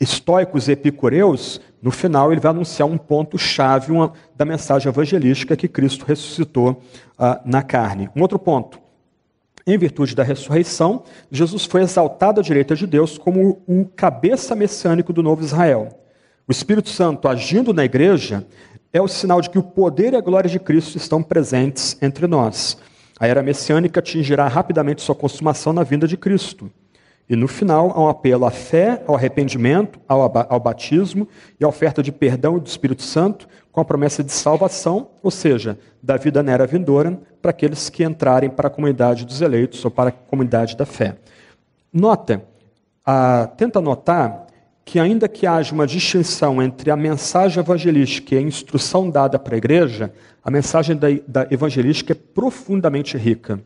estoicos 0.00 0.68
e 0.68 0.72
epicureus, 0.72 1.60
no 1.80 1.90
final 1.90 2.30
ele 2.30 2.40
vai 2.40 2.50
anunciar 2.50 2.88
um 2.88 2.96
ponto-chave 2.96 3.92
da 4.36 4.44
mensagem 4.44 4.88
evangelística 4.88 5.56
que 5.56 5.68
Cristo 5.68 6.04
ressuscitou 6.04 6.82
uh, 7.18 7.40
na 7.44 7.62
carne. 7.62 8.08
Um 8.14 8.22
outro 8.22 8.38
ponto. 8.38 8.80
Em 9.66 9.78
virtude 9.78 10.14
da 10.14 10.24
ressurreição, 10.24 11.04
Jesus 11.30 11.64
foi 11.64 11.82
exaltado 11.82 12.40
à 12.40 12.42
direita 12.42 12.74
de 12.74 12.86
Deus 12.86 13.16
como 13.16 13.62
o 13.66 13.84
cabeça 13.84 14.56
messiânico 14.56 15.12
do 15.12 15.22
novo 15.22 15.42
Israel. 15.42 15.88
O 16.48 16.52
Espírito 16.52 16.88
Santo 16.88 17.28
agindo 17.28 17.72
na 17.72 17.84
igreja 17.84 18.44
é 18.92 19.00
o 19.00 19.06
sinal 19.08 19.40
de 19.40 19.48
que 19.48 19.58
o 19.58 19.62
poder 19.62 20.12
e 20.12 20.16
a 20.16 20.20
glória 20.20 20.50
de 20.50 20.58
Cristo 20.58 20.96
estão 20.96 21.22
presentes 21.22 21.96
entre 22.02 22.26
nós. 22.26 22.76
A 23.18 23.26
era 23.26 23.42
messiânica 23.42 24.00
atingirá 24.00 24.48
rapidamente 24.48 25.00
sua 25.00 25.14
consumação 25.14 25.72
na 25.72 25.84
vinda 25.84 26.08
de 26.08 26.16
Cristo. 26.16 26.70
E 27.32 27.36
no 27.36 27.48
final, 27.48 27.90
há 27.96 27.98
um 27.98 28.08
apelo 28.10 28.44
à 28.44 28.50
fé, 28.50 29.02
ao 29.06 29.14
arrependimento, 29.14 29.98
ao, 30.06 30.20
ao 30.50 30.60
batismo 30.60 31.26
e 31.58 31.64
à 31.64 31.68
oferta 31.68 32.02
de 32.02 32.12
perdão 32.12 32.58
do 32.58 32.66
Espírito 32.66 33.00
Santo, 33.00 33.48
com 33.72 33.80
a 33.80 33.84
promessa 33.86 34.22
de 34.22 34.30
salvação, 34.30 35.08
ou 35.22 35.30
seja, 35.30 35.78
da 36.02 36.18
vida 36.18 36.42
na 36.42 36.52
era 36.52 36.66
vindoura, 36.66 37.18
para 37.40 37.50
aqueles 37.50 37.88
que 37.88 38.04
entrarem 38.04 38.50
para 38.50 38.66
a 38.66 38.70
comunidade 38.70 39.24
dos 39.24 39.40
eleitos 39.40 39.82
ou 39.82 39.90
para 39.90 40.10
a 40.10 40.12
comunidade 40.12 40.76
da 40.76 40.84
fé. 40.84 41.16
Nota, 41.90 42.44
tenta 43.56 43.80
notar 43.80 44.46
que, 44.84 45.00
ainda 45.00 45.26
que 45.26 45.46
haja 45.46 45.74
uma 45.74 45.86
distinção 45.86 46.62
entre 46.62 46.90
a 46.90 46.96
mensagem 46.98 47.60
evangelística 47.62 48.34
e 48.34 48.38
a 48.38 48.42
instrução 48.42 49.08
dada 49.08 49.38
para 49.38 49.54
a 49.54 49.56
igreja, 49.56 50.12
a 50.44 50.50
mensagem 50.50 50.94
da, 50.94 51.08
da 51.26 51.46
evangelística 51.50 52.12
é 52.12 52.14
profundamente 52.14 53.16
rica 53.16 53.58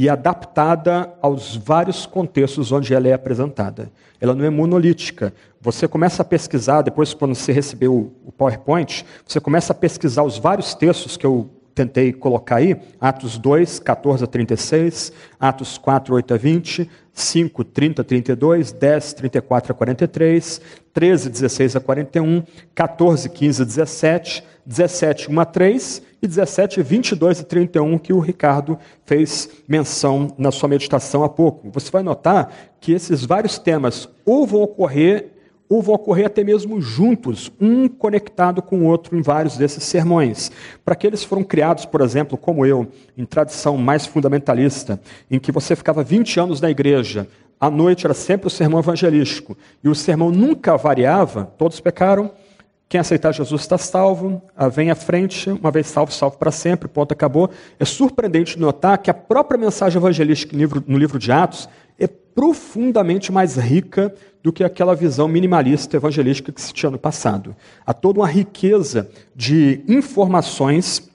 e 0.00 0.08
adaptada 0.08 1.12
aos 1.20 1.54
vários 1.54 2.06
contextos 2.06 2.72
onde 2.72 2.94
ela 2.94 3.06
é 3.06 3.12
apresentada. 3.12 3.92
Ela 4.18 4.34
não 4.34 4.46
é 4.46 4.48
monolítica. 4.48 5.30
Você 5.60 5.86
começa 5.86 6.22
a 6.22 6.24
pesquisar, 6.24 6.80
depois, 6.80 7.12
quando 7.12 7.34
você 7.34 7.52
recebeu 7.52 8.10
o 8.24 8.32
PowerPoint, 8.32 9.04
você 9.26 9.38
começa 9.38 9.74
a 9.74 9.76
pesquisar 9.76 10.22
os 10.22 10.38
vários 10.38 10.72
textos 10.72 11.18
que 11.18 11.26
eu 11.26 11.50
tentei 11.74 12.14
colocar 12.14 12.56
aí, 12.56 12.80
Atos 12.98 13.36
2, 13.36 13.78
14 13.80 14.24
a 14.24 14.26
36, 14.26 15.12
Atos 15.38 15.76
4, 15.76 16.14
8 16.14 16.32
a 16.32 16.36
20, 16.38 16.90
5, 17.12 17.64
30 17.64 18.00
a 18.00 18.04
32, 18.04 18.72
10, 18.72 19.12
34 19.12 19.72
a 19.72 19.74
43, 19.74 20.62
13, 20.94 21.28
16 21.28 21.76
a 21.76 21.80
41, 21.80 22.42
14, 22.74 23.28
15 23.28 23.62
a 23.62 23.64
17, 23.66 24.44
17, 24.64 25.30
1 25.30 25.40
a 25.40 25.44
3 25.44 26.02
e 26.22 26.26
17, 26.26 26.82
22 26.82 27.40
e 27.40 27.44
31 27.44 27.98
que 27.98 28.12
o 28.12 28.20
Ricardo 28.20 28.78
fez 29.04 29.48
menção 29.66 30.28
na 30.36 30.50
sua 30.50 30.68
meditação 30.68 31.24
há 31.24 31.28
pouco. 31.28 31.70
Você 31.72 31.90
vai 31.90 32.02
notar 32.02 32.52
que 32.80 32.92
esses 32.92 33.24
vários 33.24 33.58
temas 33.58 34.08
ou 34.24 34.46
vão 34.46 34.62
ocorrer 34.62 35.32
ou 35.70 35.80
vão 35.80 35.94
ocorrer 35.94 36.26
até 36.26 36.42
mesmo 36.42 36.80
juntos, 36.80 37.50
um 37.60 37.86
conectado 37.86 38.60
com 38.60 38.80
o 38.80 38.86
outro 38.86 39.16
em 39.16 39.22
vários 39.22 39.56
desses 39.56 39.84
sermões. 39.84 40.50
Para 40.84 40.94
aqueles 40.94 41.20
que 41.20 41.28
foram 41.28 41.44
criados, 41.44 41.86
por 41.86 42.00
exemplo, 42.00 42.36
como 42.36 42.66
eu, 42.66 42.88
em 43.16 43.24
tradição 43.24 43.76
mais 43.76 44.04
fundamentalista, 44.04 45.00
em 45.30 45.38
que 45.38 45.52
você 45.52 45.76
ficava 45.76 46.02
20 46.02 46.40
anos 46.40 46.60
na 46.60 46.68
igreja, 46.68 47.28
à 47.60 47.70
noite 47.70 48.04
era 48.04 48.14
sempre 48.14 48.48
o 48.48 48.50
sermão 48.50 48.80
evangelístico, 48.80 49.56
e 49.84 49.88
o 49.88 49.94
sermão 49.94 50.32
nunca 50.32 50.76
variava, 50.76 51.44
todos 51.56 51.78
pecaram, 51.78 52.32
quem 52.90 52.98
aceitar 52.98 53.32
Jesus 53.32 53.62
está 53.62 53.78
salvo, 53.78 54.42
ah, 54.56 54.66
vem 54.66 54.90
à 54.90 54.96
frente, 54.96 55.48
uma 55.48 55.70
vez 55.70 55.86
salvo, 55.86 56.12
salvo 56.12 56.36
para 56.36 56.50
sempre, 56.50 56.88
ponto, 56.88 57.12
acabou. 57.12 57.48
É 57.78 57.84
surpreendente 57.84 58.58
notar 58.58 58.98
que 58.98 59.08
a 59.08 59.14
própria 59.14 59.56
mensagem 59.56 59.96
evangelística 59.96 60.56
no 60.56 60.98
livro, 60.98 61.16
de 61.16 61.30
Atos 61.30 61.68
é 61.96 62.08
profundamente 62.08 63.30
mais 63.30 63.54
rica 63.56 64.12
do 64.42 64.52
que 64.52 64.64
aquela 64.64 64.92
visão 64.96 65.28
minimalista 65.28 65.96
evangelística 65.96 66.50
que 66.50 66.60
se 66.60 66.72
tinha 66.72 66.90
no 66.90 66.98
passado. 66.98 67.54
Há 67.86 67.94
toda 67.94 68.18
uma 68.18 68.26
riqueza 68.26 69.08
de 69.36 69.82
informações 69.86 71.08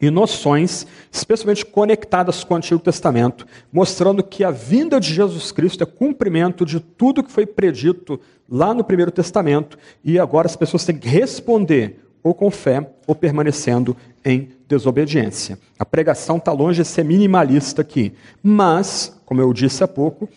e 0.00 0.08
noções, 0.08 0.86
especialmente 1.12 1.66
conectadas 1.66 2.42
com 2.44 2.54
o 2.54 2.56
Antigo 2.56 2.80
Testamento, 2.80 3.46
mostrando 3.70 4.22
que 4.22 4.42
a 4.42 4.50
vinda 4.50 4.98
de 4.98 5.12
Jesus 5.12 5.52
Cristo 5.52 5.82
é 5.82 5.86
cumprimento 5.86 6.64
de 6.64 6.80
tudo 6.80 7.22
que 7.22 7.30
foi 7.30 7.44
predito 7.44 8.18
lá 8.48 8.74
no 8.74 8.84
Primeiro 8.84 9.10
Testamento 9.10 9.78
e 10.04 10.18
agora 10.18 10.46
as 10.46 10.56
pessoas 10.56 10.84
têm 10.84 10.96
que 10.96 11.08
responder 11.08 12.00
ou 12.22 12.34
com 12.34 12.50
fé 12.50 12.90
ou 13.06 13.14
permanecendo 13.14 13.96
em 14.24 14.48
desobediência. 14.66 15.58
A 15.78 15.84
pregação 15.84 16.38
está 16.38 16.52
longe 16.52 16.82
de 16.82 16.88
ser 16.88 17.04
minimalista 17.04 17.82
aqui, 17.82 18.14
mas, 18.42 19.20
como 19.26 19.40
eu 19.40 19.52
disse 19.52 19.84
há 19.84 19.88
pouco, 19.88 20.28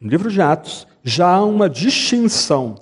no 0.00 0.08
livro 0.08 0.30
de 0.30 0.40
Atos 0.40 0.86
já 1.02 1.28
há 1.28 1.44
uma 1.44 1.68
distinção 1.68 2.76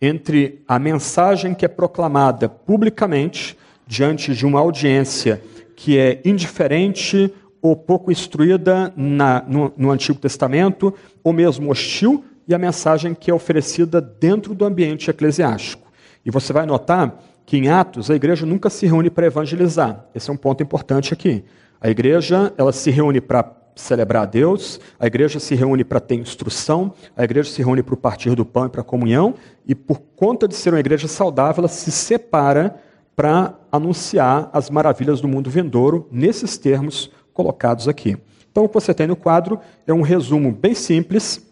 entre 0.00 0.62
a 0.66 0.78
mensagem 0.78 1.54
que 1.54 1.64
é 1.64 1.68
proclamada 1.68 2.48
publicamente 2.48 3.58
diante 3.86 4.34
de 4.34 4.46
uma 4.46 4.60
audiência 4.60 5.42
que 5.74 5.98
é 5.98 6.20
indiferente 6.24 7.32
ou 7.60 7.74
pouco 7.74 8.12
instruída 8.12 8.92
na, 8.96 9.42
no, 9.46 9.72
no 9.76 9.90
Antigo 9.90 10.18
Testamento, 10.18 10.94
ou 11.24 11.32
mesmo 11.32 11.70
hostil, 11.70 12.24
e 12.48 12.54
a 12.54 12.58
mensagem 12.58 13.14
que 13.14 13.30
é 13.30 13.34
oferecida 13.34 14.00
dentro 14.00 14.54
do 14.54 14.64
ambiente 14.64 15.10
eclesiástico. 15.10 15.86
E 16.24 16.30
você 16.30 16.50
vai 16.50 16.64
notar 16.64 17.22
que 17.44 17.58
em 17.58 17.68
Atos 17.68 18.10
a 18.10 18.14
igreja 18.14 18.46
nunca 18.46 18.70
se 18.70 18.86
reúne 18.86 19.10
para 19.10 19.26
evangelizar. 19.26 20.06
Esse 20.14 20.30
é 20.30 20.32
um 20.32 20.36
ponto 20.36 20.62
importante 20.62 21.12
aqui. 21.12 21.44
A 21.78 21.90
igreja 21.90 22.52
ela 22.56 22.72
se 22.72 22.90
reúne 22.90 23.20
para 23.20 23.54
celebrar 23.76 24.24
a 24.24 24.26
Deus, 24.26 24.80
a 24.98 25.06
igreja 25.06 25.38
se 25.38 25.54
reúne 25.54 25.84
para 25.84 26.00
ter 26.00 26.16
instrução, 26.16 26.92
a 27.16 27.22
igreja 27.22 27.50
se 27.50 27.62
reúne 27.62 27.82
para 27.82 27.94
o 27.94 27.96
partir 27.96 28.34
do 28.34 28.44
pão 28.44 28.66
e 28.66 28.68
para 28.68 28.80
a 28.80 28.84
comunhão, 28.84 29.34
e 29.66 29.74
por 29.74 30.00
conta 30.16 30.48
de 30.48 30.54
ser 30.56 30.70
uma 30.70 30.80
igreja 30.80 31.06
saudável, 31.06 31.60
ela 31.60 31.68
se 31.68 31.92
separa 31.92 32.74
para 33.14 33.54
anunciar 33.70 34.50
as 34.52 34.68
maravilhas 34.68 35.20
do 35.20 35.28
mundo 35.28 35.48
vindouro, 35.48 36.08
nesses 36.10 36.58
termos 36.58 37.10
colocados 37.32 37.86
aqui. 37.86 38.16
Então, 38.50 38.64
o 38.64 38.68
que 38.68 38.74
você 38.74 38.92
tem 38.92 39.06
no 39.06 39.14
quadro 39.14 39.60
é 39.86 39.92
um 39.92 40.02
resumo 40.02 40.50
bem 40.50 40.74
simples 40.74 41.47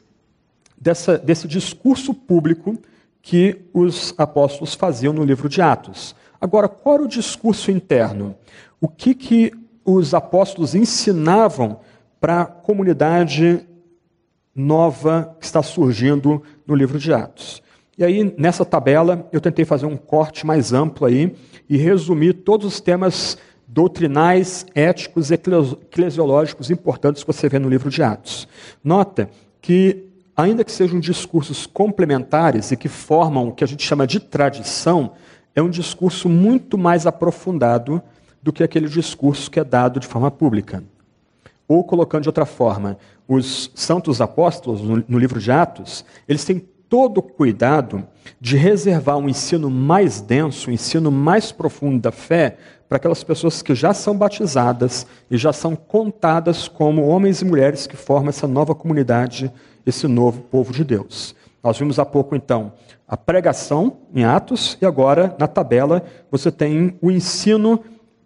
dessa, 0.78 1.18
desse 1.18 1.48
discurso 1.48 2.12
público 2.14 2.78
que 3.22 3.62
os 3.72 4.14
apóstolos 4.16 4.74
faziam 4.74 5.12
no 5.12 5.24
livro 5.24 5.48
de 5.48 5.60
Atos. 5.60 6.14
Agora, 6.40 6.68
qual 6.68 6.96
era 6.96 7.04
o 7.04 7.08
discurso 7.08 7.70
interno? 7.70 8.36
O 8.80 8.88
que, 8.88 9.14
que 9.14 9.52
os 9.84 10.14
apóstolos 10.14 10.74
ensinavam 10.74 11.80
para 12.20 12.42
a 12.42 12.46
comunidade 12.46 13.66
nova 14.54 15.36
que 15.38 15.46
está 15.46 15.62
surgindo 15.62 16.42
no 16.66 16.74
livro 16.74 16.98
de 16.98 17.12
Atos? 17.12 17.62
E 17.98 18.04
aí, 18.04 18.34
nessa 18.36 18.64
tabela, 18.64 19.26
eu 19.32 19.40
tentei 19.40 19.64
fazer 19.64 19.86
um 19.86 19.96
corte 19.96 20.44
mais 20.44 20.72
amplo 20.72 21.06
aí 21.06 21.34
e 21.68 21.78
resumir 21.78 22.34
todos 22.34 22.66
os 22.66 22.80
temas 22.80 23.38
doutrinais, 23.66 24.66
éticos 24.74 25.30
e 25.30 25.34
eclesiológicos 25.34 26.70
importantes 26.70 27.24
que 27.24 27.32
você 27.32 27.48
vê 27.48 27.58
no 27.58 27.68
livro 27.68 27.90
de 27.90 28.02
Atos. 28.02 28.46
Nota 28.84 29.28
que, 29.60 30.05
ainda 30.36 30.62
que 30.62 30.70
sejam 30.70 31.00
discursos 31.00 31.66
complementares 31.66 32.70
e 32.70 32.76
que 32.76 32.88
formam 32.88 33.48
o 33.48 33.52
que 33.52 33.64
a 33.64 33.66
gente 33.66 33.82
chama 33.82 34.06
de 34.06 34.20
tradição, 34.20 35.12
é 35.54 35.62
um 35.62 35.70
discurso 35.70 36.28
muito 36.28 36.76
mais 36.76 37.06
aprofundado 37.06 38.02
do 38.42 38.52
que 38.52 38.62
aquele 38.62 38.88
discurso 38.88 39.50
que 39.50 39.58
é 39.58 39.64
dado 39.64 39.98
de 39.98 40.06
forma 40.06 40.30
pública. 40.30 40.84
Ou, 41.66 41.82
colocando 41.82 42.22
de 42.22 42.28
outra 42.28 42.44
forma, 42.44 42.98
os 43.26 43.72
santos 43.74 44.20
apóstolos, 44.20 44.82
no 45.08 45.18
livro 45.18 45.40
de 45.40 45.50
Atos, 45.50 46.04
eles 46.28 46.44
têm 46.44 46.64
todo 46.88 47.20
cuidado 47.20 48.06
de 48.40 48.56
reservar 48.56 49.16
um 49.16 49.28
ensino 49.28 49.70
mais 49.70 50.20
denso, 50.20 50.70
um 50.70 50.72
ensino 50.72 51.10
mais 51.10 51.50
profundo 51.50 51.98
da 51.98 52.12
fé, 52.12 52.58
para 52.88 52.96
aquelas 52.96 53.24
pessoas 53.24 53.62
que 53.62 53.74
já 53.74 53.92
são 53.92 54.16
batizadas 54.16 55.06
e 55.30 55.36
já 55.36 55.52
são 55.52 55.74
contadas 55.74 56.68
como 56.68 57.06
homens 57.06 57.42
e 57.42 57.44
mulheres 57.44 57.86
que 57.86 57.96
formam 57.96 58.28
essa 58.28 58.46
nova 58.46 58.74
comunidade, 58.74 59.52
esse 59.84 60.06
novo 60.06 60.42
povo 60.42 60.72
de 60.72 60.84
Deus. 60.84 61.34
Nós 61.62 61.78
vimos 61.78 61.98
há 61.98 62.04
pouco, 62.04 62.36
então, 62.36 62.72
a 63.08 63.16
pregação 63.16 63.96
em 64.14 64.24
Atos, 64.24 64.78
e 64.80 64.86
agora, 64.86 65.34
na 65.38 65.48
tabela, 65.48 66.04
você 66.30 66.50
tem 66.50 66.96
o 67.02 67.10
ensino 67.10 67.82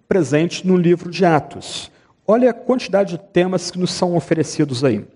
presente 0.07 0.67
no 0.67 0.77
livro 0.77 1.11
de 1.11 1.25
Atos. 1.25 1.91
Olha 2.27 2.51
a 2.51 2.55
quantidade 2.55 3.13
de 3.17 3.19
temas 3.19 3.71
que 3.71 3.79
nos 3.79 3.93
são 3.93 4.15
oferecidos 4.15 4.85
aí. 4.85 5.07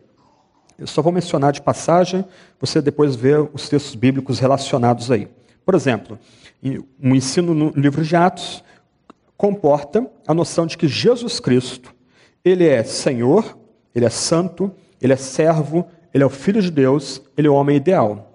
Eu 0.79 0.87
só 0.87 1.03
vou 1.03 1.13
mencionar 1.13 1.53
de 1.53 1.63
passagem, 1.63 2.25
você 2.59 2.81
depois 2.81 3.15
vê 3.15 3.35
os 3.53 3.69
textos 3.69 3.95
bíblicos 3.95 4.39
relacionados 4.39 5.11
aí. 5.11 5.29
Por 5.65 5.75
exemplo, 5.75 6.19
um 7.01 7.15
ensino 7.15 7.55
no 7.55 7.71
livro 7.77 8.03
de 8.03 8.17
Atos 8.17 8.65
comporta 9.37 10.09
a 10.27 10.35
noção 10.35 10.67
de 10.67 10.77
que 10.77 10.89
Jesus 10.89 11.41
Cristo, 11.41 11.95
ele 12.45 12.67
é 12.67 12.83
Senhor, 12.83 13.57
ele 13.95 14.05
é 14.05 14.11
santo, 14.11 14.71
ele 15.01 15.13
é 15.13 15.17
servo, 15.17 15.87
ele 16.13 16.23
é 16.23 16.27
o 16.27 16.31
filho 16.31 16.63
de 16.63 16.71
Deus, 16.71 17.23
ele 17.37 17.49
é 17.49 17.51
o 17.51 17.55
homem 17.55 17.77
ideal. 17.77 18.33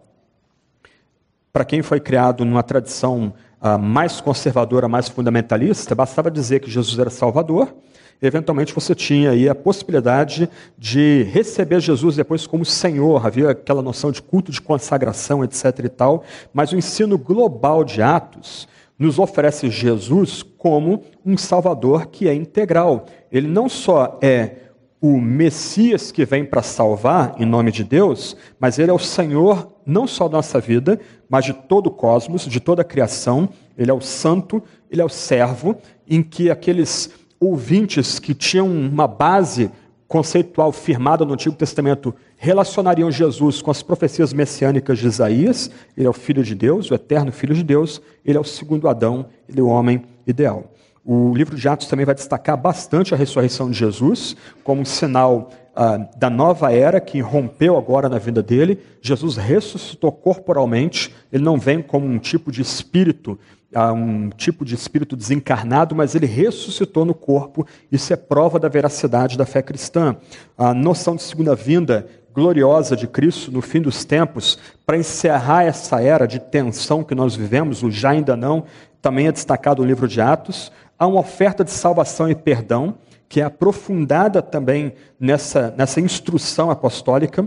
Para 1.51 1.65
quem 1.65 1.81
foi 1.81 1.99
criado 1.99 2.45
numa 2.45 2.63
tradição 2.63 3.33
uh, 3.62 3.77
mais 3.79 4.21
conservadora, 4.21 4.88
mais 4.88 5.09
fundamentalista, 5.09 5.95
bastava 5.95 6.29
dizer 6.29 6.59
que 6.59 6.69
Jesus 6.69 6.97
era 6.99 7.09
Salvador 7.09 7.73
eventualmente 8.21 8.73
você 8.73 8.93
tinha 8.93 9.31
aí 9.31 9.47
a 9.47 9.55
possibilidade 9.55 10.49
de 10.77 11.23
receber 11.31 11.79
Jesus 11.79 12.15
depois 12.15 12.45
como 12.45 12.65
Senhor, 12.65 13.25
havia 13.25 13.51
aquela 13.51 13.81
noção 13.81 14.12
de 14.12 14.21
culto 14.21 14.51
de 14.51 14.62
consagração, 14.62 15.43
etc 15.43 15.79
e 15.83 15.89
tal, 15.89 16.23
mas 16.53 16.71
o 16.71 16.77
ensino 16.77 17.17
global 17.17 17.83
de 17.83 18.01
Atos 18.01 18.67
nos 18.99 19.17
oferece 19.17 19.69
Jesus 19.69 20.43
como 20.43 21.03
um 21.25 21.38
Salvador 21.38 22.07
que 22.07 22.27
é 22.27 22.33
integral. 22.33 23.05
Ele 23.31 23.47
não 23.47 23.69
só 23.69 24.19
é 24.21 24.57
o 25.01 25.17
Messias 25.17 26.12
que 26.12 26.25
vem 26.25 26.43
para 26.43 26.62
salvar 26.62 27.33
em 27.39 27.45
nome 27.45 27.71
de 27.71 27.85
Deus, 27.85 28.35
mas 28.59 28.77
ele 28.77 28.91
é 28.91 28.93
o 28.93 28.99
Senhor 28.99 29.73
não 29.85 30.05
só 30.05 30.27
da 30.27 30.38
nossa 30.38 30.59
vida, 30.59 30.99
mas 31.29 31.45
de 31.45 31.53
todo 31.53 31.88
o 31.88 31.91
cosmos, 31.91 32.45
de 32.45 32.59
toda 32.59 32.81
a 32.81 32.85
criação. 32.85 33.47
Ele 33.77 33.89
é 33.89 33.93
o 33.93 34.01
santo, 34.01 34.62
ele 34.91 35.01
é 35.01 35.05
o 35.05 35.09
servo, 35.09 35.77
em 36.07 36.21
que 36.21 36.51
aqueles 36.51 37.12
ouvintes 37.39 38.19
que 38.19 38.33
tinham 38.33 38.67
uma 38.67 39.07
base 39.07 39.71
conceitual 40.05 40.71
firmada 40.73 41.23
no 41.23 41.33
Antigo 41.33 41.55
Testamento 41.55 42.13
relacionariam 42.41 43.12
Jesus 43.12 43.62
com 43.62 43.69
as 43.69 43.84
profecias 43.84 44.32
messiânicas 44.32 44.97
de 44.97 45.06
Isaías. 45.06 45.69
Ele 45.95 46.08
é 46.08 46.10
o 46.10 46.13
Filho 46.13 46.41
de 46.41 46.56
Deus, 46.56 46.89
o 46.89 46.95
eterno 46.95 47.34
Filho 47.34 47.54
de 47.54 47.63
Deus. 47.63 48.02
Ele 48.25 48.38
é 48.38 48.41
o 48.41 48.45
segundo 48.45 48.88
Adão, 48.88 49.25
ele 49.47 49.60
é 49.60 49.63
o 49.63 49.67
homem 49.67 50.04
ideal. 50.25 50.71
O 51.04 51.34
livro 51.36 51.58
de 51.58 51.67
Atos 51.67 51.88
também 51.88 52.06
vai 52.06 52.15
destacar 52.15 52.56
bastante 52.56 53.13
a 53.13 53.17
ressurreição 53.17 53.69
de 53.69 53.78
Jesus 53.78 54.38
como 54.63 54.82
um 54.82 54.86
sinal 54.86 55.49
ah, 55.75 55.97
da 56.17 56.30
nova 56.30 56.71
era 56.71 57.02
que 57.02 57.19
rompeu 57.19 57.78
agora 57.78 58.08
na 58.08 58.17
vida 58.17 58.41
dele. 58.41 58.80
Jesus 59.02 59.36
ressuscitou 59.36 60.12
corporalmente, 60.12 61.13
ele 61.34 61.43
não 61.43 61.58
vem 61.58 61.82
como 61.82 62.06
um 62.06 62.19
tipo 62.19 62.52
de 62.52 62.62
espírito 62.62 63.38
a 63.73 63.91
um 63.93 64.30
tipo 64.30 64.65
de 64.65 64.73
espírito 64.73 65.15
desencarnado, 65.15 65.95
mas 65.95 66.15
ele 66.15 66.25
ressuscitou 66.25 67.06
no 67.06 67.13
corpo. 67.13 67.65
Isso 67.91 68.12
é 68.12 68.15
prova 68.15 68.60
da 68.60 68.67
veracidade 68.67 69.38
da 69.38 69.45
fé 69.45 69.62
cristã. 69.62 70.17
A 70.58 70.73
noção 70.73 71.15
de 71.15 71.21
segunda 71.21 71.56
vinda 71.56 72.08
gloriosa 72.39 72.95
de 72.95 73.06
Cristo 73.06 73.52
no 73.52 73.62
fim 73.62 73.82
dos 73.82 74.06
tempos, 74.06 74.58
para 74.86 74.97
encerrar 74.97 75.65
essa 75.65 76.02
era 76.02 76.25
de 76.25 76.39
tensão 76.39 77.04
que 77.04 77.13
nós 77.13 77.36
vivemos, 77.36 77.84
o 77.84 77.91
já 77.91 78.12
ainda 78.12 78.38
não, 78.38 78.63
também 79.02 79.28
é 79.28 79.32
destacado 79.32 79.82
no 79.82 79.88
livro 79.88 80.08
de 80.08 80.21
Atos. 80.21 80.71
Há 80.97 81.06
uma 81.06 81.19
oferta 81.19 81.65
de 81.65 81.71
salvação 81.71 82.30
e 82.30 82.36
perdão, 82.36 82.95
que 83.28 83.41
é 83.41 83.43
aprofundada 83.43 84.41
também 84.41 84.93
nessa, 85.19 85.73
nessa 85.78 85.99
instrução 85.99 86.71
apostólica. 86.71 87.45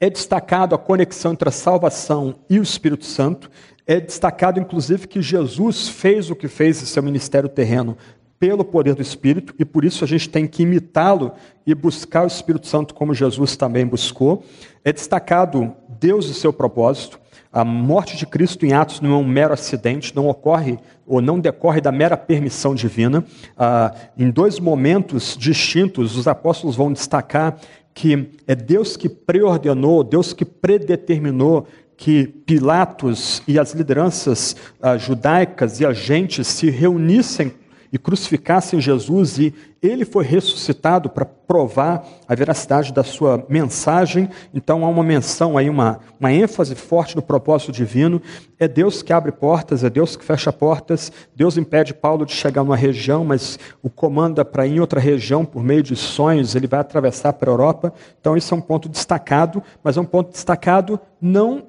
É 0.00 0.08
destacado 0.08 0.74
a 0.74 0.78
conexão 0.78 1.32
entre 1.32 1.50
a 1.50 1.52
salvação 1.52 2.36
e 2.48 2.58
o 2.58 2.62
Espírito 2.62 3.04
Santo. 3.04 3.50
É 3.86 4.00
destacado, 4.00 4.58
inclusive, 4.58 5.06
que 5.06 5.20
Jesus 5.20 5.88
fez 5.88 6.30
o 6.30 6.34
que 6.34 6.48
fez 6.48 6.82
em 6.82 6.86
seu 6.86 7.02
ministério 7.02 7.48
terreno 7.48 7.96
pelo 8.38 8.64
poder 8.64 8.94
do 8.94 9.02
Espírito, 9.02 9.54
e 9.58 9.64
por 9.64 9.84
isso 9.84 10.04
a 10.04 10.06
gente 10.06 10.28
tem 10.28 10.46
que 10.46 10.62
imitá-lo 10.62 11.32
e 11.66 11.74
buscar 11.74 12.24
o 12.24 12.26
Espírito 12.26 12.66
Santo 12.66 12.94
como 12.94 13.14
Jesus 13.14 13.56
também 13.56 13.86
buscou. 13.86 14.44
É 14.84 14.92
destacado 14.92 15.74
Deus 15.98 16.28
e 16.28 16.34
seu 16.34 16.52
propósito. 16.52 17.18
A 17.52 17.64
morte 17.64 18.18
de 18.18 18.26
Cristo 18.26 18.66
em 18.66 18.74
Atos 18.74 19.00
não 19.00 19.12
é 19.12 19.16
um 19.16 19.26
mero 19.26 19.54
acidente, 19.54 20.14
não 20.14 20.28
ocorre 20.28 20.78
ou 21.06 21.22
não 21.22 21.40
decorre 21.40 21.80
da 21.80 21.90
mera 21.90 22.16
permissão 22.16 22.74
divina. 22.74 23.24
Ah, 23.56 23.94
em 24.18 24.30
dois 24.30 24.60
momentos 24.60 25.36
distintos, 25.38 26.16
os 26.16 26.28
apóstolos 26.28 26.76
vão 26.76 26.92
destacar 26.92 27.58
que 27.94 28.28
é 28.46 28.54
Deus 28.54 28.94
que 28.94 29.08
preordenou, 29.08 30.04
Deus 30.04 30.34
que 30.34 30.44
predeterminou 30.44 31.66
que 31.96 32.26
Pilatos 32.26 33.42
e 33.48 33.58
as 33.58 33.72
lideranças 33.72 34.54
ah, 34.82 34.98
judaicas 34.98 35.80
e 35.80 35.86
agentes 35.86 36.46
se 36.46 36.68
reunissem 36.68 37.52
e 37.96 37.98
crucificassem 37.98 38.78
Jesus 38.78 39.38
e 39.38 39.54
ele 39.82 40.04
foi 40.04 40.22
ressuscitado 40.22 41.08
para 41.08 41.24
provar 41.24 42.06
a 42.28 42.34
veracidade 42.34 42.92
da 42.92 43.02
sua 43.02 43.42
mensagem. 43.48 44.28
Então 44.52 44.84
há 44.84 44.88
uma 44.88 45.02
menção 45.02 45.56
aí, 45.56 45.70
uma, 45.70 45.98
uma 46.20 46.30
ênfase 46.30 46.74
forte 46.74 47.16
no 47.16 47.22
propósito 47.22 47.72
divino. 47.72 48.20
É 48.58 48.68
Deus 48.68 49.02
que 49.02 49.14
abre 49.14 49.32
portas, 49.32 49.82
é 49.82 49.88
Deus 49.88 50.14
que 50.14 50.22
fecha 50.22 50.52
portas. 50.52 51.10
Deus 51.34 51.56
impede 51.56 51.94
Paulo 51.94 52.26
de 52.26 52.32
chegar 52.32 52.62
numa 52.62 52.76
região, 52.76 53.24
mas 53.24 53.58
o 53.82 53.88
comanda 53.88 54.44
para 54.44 54.66
ir 54.66 54.76
em 54.76 54.80
outra 54.80 55.00
região 55.00 55.42
por 55.42 55.62
meio 55.62 55.82
de 55.82 55.96
sonhos, 55.96 56.54
ele 56.54 56.66
vai 56.66 56.80
atravessar 56.80 57.32
para 57.32 57.50
a 57.50 57.52
Europa. 57.52 57.94
Então 58.20 58.36
isso 58.36 58.52
é 58.52 58.56
um 58.58 58.60
ponto 58.60 58.90
destacado, 58.90 59.62
mas 59.82 59.96
é 59.96 60.00
um 60.00 60.04
ponto 60.04 60.32
destacado 60.32 61.00
não 61.18 61.66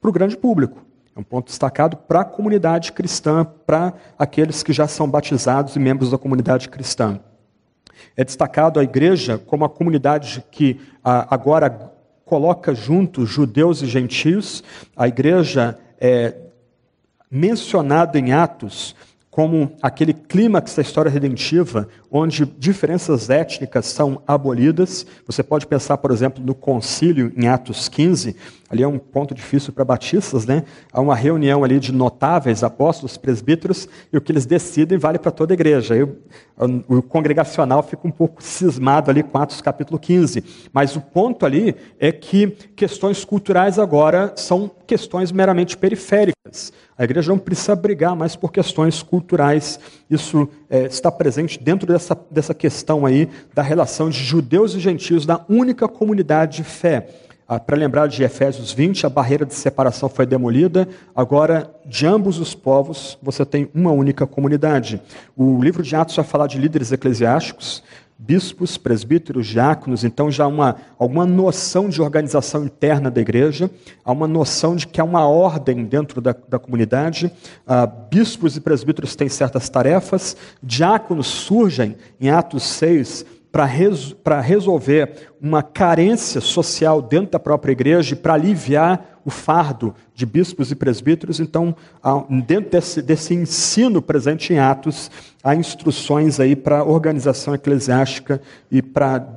para 0.00 0.10
o 0.10 0.12
grande 0.12 0.36
público. 0.36 0.91
É 1.14 1.20
um 1.20 1.22
ponto 1.22 1.46
destacado 1.46 1.96
para 1.96 2.22
a 2.22 2.24
comunidade 2.24 2.92
cristã, 2.92 3.44
para 3.44 3.92
aqueles 4.18 4.62
que 4.62 4.72
já 4.72 4.88
são 4.88 5.08
batizados 5.08 5.76
e 5.76 5.78
membros 5.78 6.10
da 6.10 6.18
comunidade 6.18 6.68
cristã. 6.68 7.20
É 8.16 8.24
destacado 8.24 8.80
a 8.80 8.82
igreja 8.82 9.38
como 9.38 9.64
a 9.64 9.68
comunidade 9.68 10.44
que 10.50 10.80
agora 11.04 11.92
coloca 12.24 12.74
juntos 12.74 13.28
judeus 13.28 13.82
e 13.82 13.86
gentios. 13.86 14.64
A 14.96 15.06
igreja 15.06 15.78
é 16.00 16.34
mencionada 17.30 18.18
em 18.18 18.32
Atos 18.32 18.94
como 19.30 19.72
aquele 19.80 20.12
clímax 20.12 20.76
da 20.76 20.82
história 20.82 21.10
redentiva, 21.10 21.88
onde 22.10 22.44
diferenças 22.44 23.30
étnicas 23.30 23.86
são 23.86 24.22
abolidas. 24.26 25.06
Você 25.26 25.42
pode 25.42 25.66
pensar, 25.66 25.96
por 25.96 26.10
exemplo, 26.10 26.44
no 26.44 26.54
concílio 26.54 27.32
em 27.34 27.48
Atos 27.48 27.88
15, 27.88 28.36
ali 28.72 28.82
é 28.82 28.88
um 28.88 28.98
ponto 28.98 29.34
difícil 29.34 29.70
para 29.70 29.84
batistas, 29.84 30.46
né? 30.46 30.64
Há 30.90 30.98
uma 30.98 31.14
reunião 31.14 31.62
ali 31.62 31.78
de 31.78 31.92
notáveis 31.92 32.64
apóstolos, 32.64 33.18
presbíteros, 33.18 33.86
e 34.10 34.16
o 34.16 34.20
que 34.20 34.32
eles 34.32 34.46
decidem 34.46 34.96
vale 34.96 35.18
para 35.18 35.30
toda 35.30 35.52
a 35.52 35.54
igreja. 35.54 35.94
O, 36.88 36.96
o 36.96 37.02
congregacional 37.02 37.82
fica 37.82 38.08
um 38.08 38.10
pouco 38.10 38.42
cismado 38.42 39.10
ali 39.10 39.22
com 39.22 39.36
Atos 39.36 39.60
capítulo 39.60 39.98
15. 39.98 40.42
Mas 40.72 40.96
o 40.96 41.02
ponto 41.02 41.44
ali 41.44 41.76
é 42.00 42.10
que 42.10 42.48
questões 42.74 43.26
culturais 43.26 43.78
agora 43.78 44.32
são 44.36 44.70
questões 44.86 45.30
meramente 45.30 45.76
periféricas. 45.76 46.72
A 46.96 47.04
igreja 47.04 47.30
não 47.30 47.38
precisa 47.38 47.76
brigar 47.76 48.16
mais 48.16 48.36
por 48.36 48.50
questões 48.50 49.02
culturais. 49.02 49.78
Isso 50.08 50.48
é, 50.70 50.86
está 50.86 51.12
presente 51.12 51.62
dentro 51.62 51.86
dessa, 51.86 52.18
dessa 52.30 52.54
questão 52.54 53.04
aí 53.04 53.28
da 53.54 53.60
relação 53.62 54.08
de 54.08 54.24
judeus 54.24 54.74
e 54.74 54.80
gentios 54.80 55.26
na 55.26 55.44
única 55.46 55.86
comunidade 55.86 56.56
de 56.58 56.64
fé. 56.64 57.08
Ah, 57.54 57.60
Para 57.60 57.76
lembrar 57.76 58.06
de 58.06 58.22
Efésios 58.22 58.72
20, 58.72 59.04
a 59.04 59.10
barreira 59.10 59.44
de 59.44 59.52
separação 59.52 60.08
foi 60.08 60.24
demolida. 60.24 60.88
Agora, 61.14 61.70
de 61.84 62.06
ambos 62.06 62.38
os 62.38 62.54
povos, 62.54 63.18
você 63.20 63.44
tem 63.44 63.68
uma 63.74 63.92
única 63.92 64.26
comunidade. 64.26 64.98
O 65.36 65.62
livro 65.62 65.82
de 65.82 65.94
Atos 65.94 66.16
vai 66.16 66.24
falar 66.24 66.46
de 66.46 66.56
líderes 66.56 66.92
eclesiásticos 66.92 67.82
bispos, 68.18 68.78
presbíteros, 68.78 69.48
diáconos, 69.48 70.04
então 70.04 70.30
já 70.30 70.44
há 70.44 70.46
uma, 70.46 70.76
alguma 70.96 71.26
noção 71.26 71.88
de 71.88 72.00
organização 72.00 72.64
interna 72.64 73.10
da 73.10 73.20
igreja, 73.20 73.68
há 74.04 74.12
uma 74.12 74.28
noção 74.28 74.76
de 74.76 74.86
que 74.86 75.00
há 75.00 75.04
uma 75.04 75.26
ordem 75.26 75.84
dentro 75.84 76.20
da, 76.20 76.32
da 76.48 76.56
comunidade. 76.56 77.32
Ah, 77.66 77.84
bispos 77.84 78.56
e 78.56 78.60
presbíteros 78.60 79.16
têm 79.16 79.28
certas 79.28 79.68
tarefas, 79.68 80.36
diáconos 80.62 81.26
surgem 81.26 81.96
em 82.20 82.30
Atos 82.30 82.62
6 82.62 83.26
para 83.52 83.66
res, 83.66 84.16
resolver 84.42 85.30
uma 85.38 85.62
carência 85.62 86.40
social 86.40 87.02
dentro 87.02 87.32
da 87.32 87.38
própria 87.38 87.72
igreja 87.72 88.14
e 88.14 88.16
para 88.16 88.32
aliviar 88.32 89.20
o 89.24 89.30
fardo 89.30 89.94
de 90.14 90.24
bispos 90.24 90.72
e 90.72 90.74
presbíteros. 90.74 91.38
Então, 91.38 91.76
dentro 92.46 92.70
desse, 92.70 93.02
desse 93.02 93.34
ensino 93.34 94.00
presente 94.00 94.54
em 94.54 94.58
Atos, 94.58 95.10
há 95.44 95.54
instruções 95.54 96.40
aí 96.40 96.56
para 96.56 96.78
a 96.78 96.84
organização 96.84 97.54
eclesiástica 97.54 98.40
e 98.70 98.80
para 98.80 99.36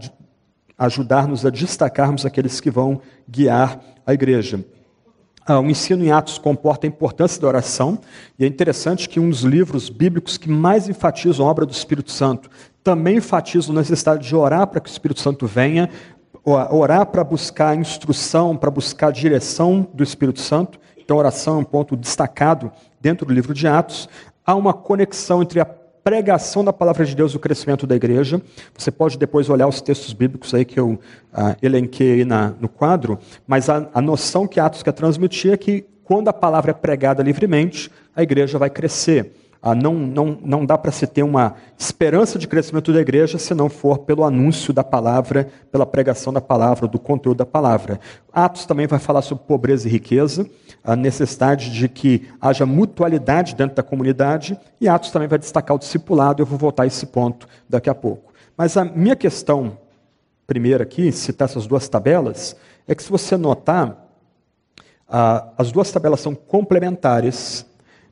ajudar-nos 0.78 1.46
a 1.46 1.50
destacarmos 1.50 2.26
aqueles 2.26 2.62
que 2.62 2.72
vão 2.72 3.02
guiar 3.30 3.80
a 4.08 4.14
igreja. 4.14 4.64
Ah, 5.48 5.60
o 5.60 5.70
ensino 5.70 6.04
em 6.04 6.12
Atos 6.12 6.40
comporta 6.40 6.88
a 6.88 6.90
importância 6.90 7.40
da 7.40 7.48
oração, 7.48 8.00
e 8.40 8.46
é 8.46 8.48
interessante 8.48 9.08
que 9.08 9.20
um 9.20 9.30
dos 9.30 9.42
livros 9.42 9.90
bíblicos 9.90 10.38
que 10.40 10.50
mais 10.50 10.90
enfatizam 10.90 11.46
a 11.46 11.50
obra 11.52 11.68
do 11.68 11.72
Espírito 11.72 12.12
Santo 12.12 12.50
também 12.86 13.18
enfatiza 13.18 13.72
a 13.72 13.76
necessidade 13.76 14.28
de 14.28 14.36
orar 14.36 14.68
para 14.68 14.80
que 14.80 14.88
o 14.88 14.92
Espírito 14.92 15.20
Santo 15.20 15.48
venha, 15.48 15.90
orar 16.46 17.08
para 17.08 17.24
buscar 17.24 17.76
instrução, 17.76 18.56
para 18.56 18.70
buscar 18.70 19.12
direção 19.12 19.88
do 19.92 20.04
Espírito 20.04 20.40
Santo. 20.40 20.80
Então, 20.96 21.18
oração 21.18 21.56
é 21.56 21.58
um 21.58 21.64
ponto 21.64 21.98
destacado 21.98 22.72
dentro 23.02 23.26
do 23.26 23.34
livro 23.34 23.56
de 23.56 23.68
Atos. 23.68 24.08
Há 24.46 24.54
uma 24.54 24.72
conexão 24.72 25.42
entre 25.42 25.60
a 25.60 25.66
pregação 25.66 26.64
da 26.64 26.72
palavra 26.72 27.04
de 27.04 27.16
Deus 27.16 27.34
e 27.34 27.38
o 27.38 27.40
crescimento 27.40 27.88
da 27.88 27.96
igreja. 27.96 28.40
Você 28.78 28.92
pode 28.92 29.18
depois 29.18 29.50
olhar 29.50 29.68
os 29.68 29.82
textos 29.82 30.14
bíblicos 30.14 30.54
aí 30.54 30.64
que 30.64 30.80
eu 30.80 31.00
ah, 31.34 31.56
elenquei 31.64 32.24
na, 32.24 32.54
no 32.62 32.70
quadro, 32.70 33.18
mas 33.48 33.68
a, 33.68 33.90
a 33.96 34.00
noção 34.00 34.48
que 34.48 34.60
Atos 34.60 34.84
quer 34.84 34.92
transmitir 34.92 35.52
é 35.54 35.58
que 35.58 35.86
quando 36.04 36.28
a 36.28 36.34
palavra 36.34 36.70
é 36.70 36.74
pregada 36.76 37.24
livremente, 37.24 37.90
a 38.16 38.22
igreja 38.22 38.60
vai 38.60 38.70
crescer. 38.70 39.32
Ah, 39.68 39.74
não, 39.74 39.96
não, 39.96 40.38
não 40.44 40.64
dá 40.64 40.78
para 40.78 40.92
se 40.92 41.08
ter 41.08 41.24
uma 41.24 41.56
esperança 41.76 42.38
de 42.38 42.48
crescimento 42.48 42.94
da 42.94 43.02
igreja 43.02 43.40
se 43.40 43.52
não 43.56 43.68
for 43.68 43.98
pelo 43.98 44.24
anúncio 44.24 44.72
da 44.72 44.84
palavra, 44.84 45.48
pela 45.72 45.88
pregação 45.88 46.32
da 46.32 46.40
palavra, 46.40 46.88
do 46.88 47.00
conteúdo 47.00 47.38
da 47.38 47.48
palavra. 47.48 48.00
Atos 48.32 48.68
também 48.68 48.86
vai 48.86 49.00
falar 49.00 49.24
sobre 49.24 49.44
pobreza 49.46 49.88
e 49.88 49.92
riqueza, 49.92 50.48
a 50.84 50.96
necessidade 50.96 51.72
de 51.72 51.90
que 51.90 52.30
haja 52.40 52.64
mutualidade 52.64 53.56
dentro 53.56 53.76
da 53.76 53.82
comunidade, 53.82 54.56
e 54.80 54.88
Atos 54.88 55.10
também 55.10 55.28
vai 55.28 55.40
destacar 55.40 55.76
o 55.76 55.80
discipulado, 55.80 56.44
eu 56.44 56.46
vou 56.46 56.60
voltar 56.60 56.84
a 56.84 56.88
esse 56.88 57.08
ponto 57.08 57.48
daqui 57.68 57.90
a 57.90 57.96
pouco. 57.96 58.34
Mas 58.56 58.78
a 58.78 58.86
minha 58.86 59.16
questão 59.16 59.80
primeira 60.46 60.84
aqui, 60.84 61.12
citar 61.12 61.50
essas 61.50 61.66
duas 61.66 61.90
tabelas, 61.90 62.56
é 62.88 62.94
que 62.94 63.02
se 63.02 63.10
você 63.10 63.36
notar, 63.36 63.98
ah, 65.10 65.48
as 65.58 65.72
duas 65.72 65.92
tabelas 65.92 66.20
são 66.20 66.36
complementares 66.36 67.66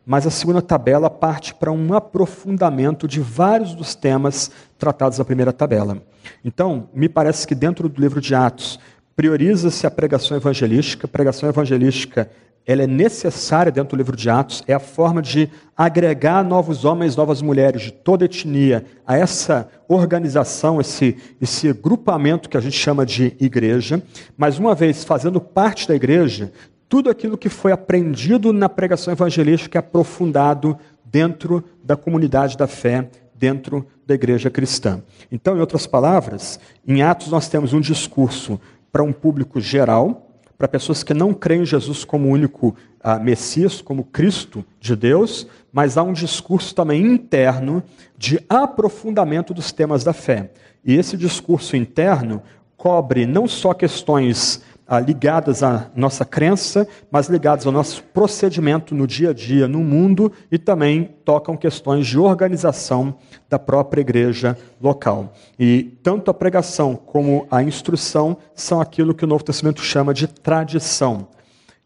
mas 0.06 0.28
a 0.28 0.32
segunda 0.32 0.62
tabela 0.62 1.10
parte 1.10 1.54
para 1.54 1.72
um 1.72 1.94
aprofundamento 1.94 3.08
de 3.08 3.20
vários 3.20 3.74
dos 3.74 3.96
temas 3.96 4.52
tratados 4.78 5.18
na 5.18 5.26
primeira 5.26 5.54
tabela. 5.54 5.98
Então, 6.44 6.90
me 6.94 7.08
parece 7.08 7.48
que 7.48 7.56
dentro 7.56 7.88
do 7.88 8.02
livro 8.02 8.20
de 8.20 8.36
Atos, 8.36 8.80
prioriza-se 9.16 9.86
a 9.86 9.92
pregação 9.92 10.36
evangelística. 10.36 11.06
A 11.06 11.10
pregação 11.10 11.48
evangelística 11.48 12.30
ela 12.66 12.84
é 12.84 12.88
necessária 12.88 13.72
dentro 13.72 13.96
do 13.96 14.00
livro 14.00 14.16
de 14.16 14.30
Atos, 14.30 14.64
é 14.66 14.74
a 14.74 14.80
forma 14.80 15.22
de 15.22 15.50
agregar 15.76 16.44
novos 16.44 16.86
homens, 16.86 17.16
novas 17.16 17.42
mulheres 17.42 17.82
de 17.82 17.92
toda 17.92 18.24
etnia 18.24 18.86
a 19.06 19.18
essa 19.18 19.68
organização, 19.88 20.80
esse, 20.80 21.18
esse 21.42 21.74
grupamento 21.74 22.48
que 22.48 22.56
a 22.56 22.62
gente 22.62 22.78
chama 22.78 23.06
de 23.06 23.36
igreja. 23.38 24.02
Mas 24.38 24.60
uma 24.60 24.74
vez 24.74 25.04
fazendo 25.04 25.42
parte 25.42 25.88
da 25.88 25.96
igreja, 25.96 26.54
tudo 26.94 27.10
aquilo 27.10 27.40
que 27.40 27.50
foi 27.50 27.72
aprendido 27.72 28.54
na 28.54 28.70
pregação 28.70 29.12
evangelística 29.12 29.80
é 29.80 29.82
aprofundado 29.82 30.78
dentro 31.04 31.64
da 31.84 31.96
comunidade 31.96 32.56
da 32.56 32.68
fé, 32.68 33.10
dentro 33.34 33.88
da 34.06 34.14
igreja 34.14 34.52
cristã. 34.52 35.02
Então, 35.32 35.58
em 35.58 35.60
outras 35.60 35.88
palavras, 35.88 36.60
em 36.88 37.02
Atos 37.02 37.30
nós 37.30 37.50
temos 37.50 37.74
um 37.74 37.82
discurso 37.82 38.62
para 38.92 39.02
um 39.02 39.12
público 39.12 39.60
geral, 39.60 40.38
para 40.56 40.68
pessoas 40.68 41.02
que 41.02 41.16
não 41.16 41.34
creem 41.34 41.64
em 41.64 41.66
Jesus 41.66 42.06
como 42.06 42.30
único 42.30 42.76
ah, 43.02 43.18
Messias, 43.18 43.82
como 43.82 44.04
Cristo 44.04 44.64
de 44.80 44.96
Deus, 44.96 45.48
mas 45.72 45.98
há 45.98 46.04
um 46.04 46.14
discurso 46.14 46.76
também 46.76 47.04
interno 47.04 47.82
de 48.16 48.40
aprofundamento 48.48 49.52
dos 49.52 49.72
temas 49.72 50.04
da 50.04 50.14
fé. 50.14 50.52
E 50.86 50.94
esse 50.94 51.18
discurso 51.18 51.76
interno 51.76 52.40
cobre 52.78 53.26
não 53.26 53.48
só 53.48 53.74
questões 53.74 54.62
ah, 54.88 55.00
ligadas 55.00 55.64
à 55.64 55.90
nossa 55.96 56.26
crença, 56.26 56.88
mas 57.10 57.28
ligadas 57.28 57.66
ao 57.66 57.72
nosso 57.72 58.04
procedimento 58.04 58.94
no 58.94 59.08
dia 59.08 59.30
a 59.30 59.34
dia, 59.34 59.68
no 59.68 59.80
mundo, 59.80 60.32
e 60.52 60.58
também 60.58 61.10
tocam 61.24 61.56
questões 61.56 62.06
de 62.06 62.20
organização 62.20 63.16
da 63.50 63.58
própria 63.58 64.02
igreja 64.02 64.58
local. 64.82 65.34
E 65.58 65.98
tanto 66.04 66.30
a 66.30 66.34
pregação 66.34 66.96
como 66.96 67.48
a 67.50 67.64
instrução 67.64 68.38
são 68.54 68.82
aquilo 68.82 69.14
que 69.14 69.24
o 69.24 69.28
Novo 69.28 69.44
Testamento 69.44 69.82
chama 69.82 70.14
de 70.14 70.28
tradição. 70.28 71.28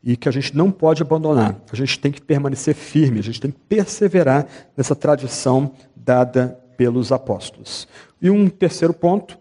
E 0.03 0.15
que 0.15 0.29
a 0.29 0.31
gente 0.31 0.55
não 0.55 0.71
pode 0.71 1.01
abandonar. 1.01 1.55
A 1.71 1.75
gente 1.75 1.99
tem 1.99 2.11
que 2.11 2.21
permanecer 2.21 2.73
firme, 2.73 3.19
a 3.19 3.23
gente 3.23 3.41
tem 3.41 3.51
que 3.51 3.59
perseverar 3.67 4.45
nessa 4.75 4.95
tradição 4.95 5.71
dada 5.95 6.57
pelos 6.77 7.11
apóstolos. 7.11 7.87
E 8.21 8.29
um 8.29 8.47
terceiro 8.47 8.93
ponto 8.93 9.37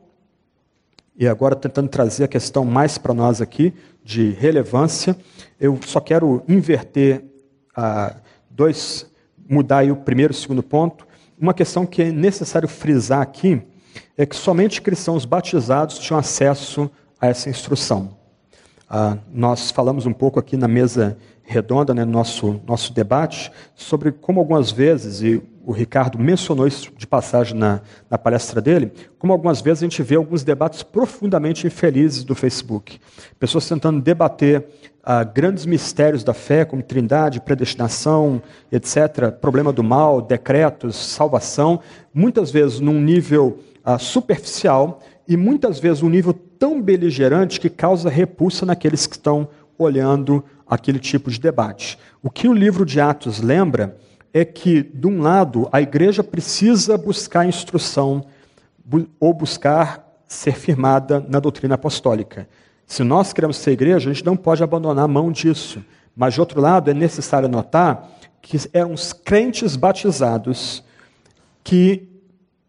e 1.19 1.27
agora 1.27 1.57
tentando 1.57 1.89
trazer 1.89 2.25
a 2.25 2.29
questão 2.29 2.64
mais 2.64 2.99
para 2.99 3.14
nós 3.14 3.41
aqui, 3.41 3.73
de 4.05 4.31
relevância, 4.31 5.17
eu 5.59 5.79
só 5.85 5.99
quero 5.99 6.43
inverter 6.47 7.25
ah, 7.75 8.14
dois, 8.51 9.07
mudar 9.49 9.85
o 9.91 9.97
primeiro 9.97 10.33
e 10.33 10.37
o 10.37 10.39
segundo 10.39 10.62
ponto. 10.62 11.07
Uma 11.39 11.53
questão 11.53 11.85
que 11.85 12.03
é 12.03 12.12
necessário 12.12 12.69
frisar 12.69 13.21
aqui 13.21 13.62
é 14.17 14.25
que 14.25 14.37
somente 14.37 14.81
cristãos 14.81 15.25
batizados 15.25 15.99
tinham 15.99 16.19
acesso 16.19 16.91
a 17.21 17.27
essa 17.27 17.49
instrução. 17.49 18.17
Ah, 18.89 19.19
nós 19.33 19.71
falamos 19.71 20.07
um 20.07 20.12
pouco 20.12 20.39
aqui 20.39 20.57
na 20.57 20.69
mesa 20.69 21.19
redonda, 21.43 21.95
né, 21.95 22.05
nosso, 22.05 22.61
nosso 22.67 22.93
debate, 22.93 23.51
sobre 23.75 24.12
como 24.12 24.41
algumas 24.41 24.71
vezes, 24.71 25.23
e 25.23 25.43
o 25.67 25.73
Ricardo 25.73 26.17
mencionou 26.17 26.64
isso 26.64 26.93
de 26.97 27.09
passagem 27.09 27.59
na, 27.59 27.81
na 28.09 28.17
palestra 28.17 28.61
dele, 28.61 28.93
como 29.19 29.33
algumas 29.33 29.61
vezes 29.61 29.83
a 29.83 29.87
gente 29.87 30.01
vê 30.01 30.14
alguns 30.14 30.45
debates 30.45 30.85
profundamente 30.85 31.67
infelizes 31.67 32.23
do 32.23 32.37
Facebook. 32.37 33.01
Pessoas 33.37 33.69
tentando 33.69 34.01
debater 34.01 34.64
ah, 35.03 35.25
grandes 35.25 35.67
mistérios 35.67 36.23
da 36.23 36.33
fé, 36.33 36.64
como 36.64 36.85
trindade, 36.85 37.41
predestinação, 37.41 38.41
etc., 38.71 39.33
problema 39.41 39.73
do 39.73 39.83
mal, 39.83 40.23
decretos, 40.23 40.95
salvação, 40.95 41.81
muitas 42.14 42.53
vezes 42.53 42.79
num 42.79 43.01
nível 43.01 43.59
ah, 43.85 43.99
superficial 43.99 45.01
e 45.27 45.37
muitas 45.37 45.81
vezes 45.81 46.01
um 46.01 46.09
nível 46.09 46.33
tão 46.33 46.81
beligerante 46.81 47.59
que 47.59 47.69
causa 47.69 48.09
repulsa 48.09 48.64
naqueles 48.64 49.05
que 49.05 49.17
estão 49.17 49.49
olhando 49.77 50.45
aquele 50.64 51.01
tipo 51.01 51.29
de 51.29 51.41
debate. 51.41 51.99
O 52.23 52.31
que 52.31 52.49
o 52.49 52.53
livro 52.53 52.87
de 52.87 53.01
Atos 53.01 53.41
lembra 53.41 53.97
é 54.39 54.45
que, 54.45 54.82
de 54.82 55.07
um 55.07 55.22
lado, 55.22 55.66
a 55.72 55.80
igreja 55.80 56.22
precisa 56.22 56.99
buscar 56.99 57.47
instrução 57.47 58.22
ou 59.18 59.32
buscar 59.32 60.07
ser 60.28 60.53
firmada 60.53 61.24
na 61.26 61.41
doutrina 61.41 61.76
apostólica. 61.76 62.47
Se 62.87 63.03
nós 63.03 63.32
queremos 63.32 63.57
ser 63.57 63.70
igreja, 63.70 64.11
a 64.11 64.12
gente 64.12 64.26
não 64.26 64.37
pode 64.37 64.62
abandonar 64.62 65.07
a 65.07 65.09
mão 65.09 65.32
disso. 65.32 65.82
Mas, 66.14 66.34
de 66.34 66.41
outro 66.41 66.61
lado, 66.61 66.91
é 66.91 66.93
necessário 66.93 67.49
notar 67.49 68.11
que 68.43 68.59
eram 68.74 68.93
os 68.93 69.14
crentes 69.14 69.74
batizados 69.74 70.84
que 71.64 72.07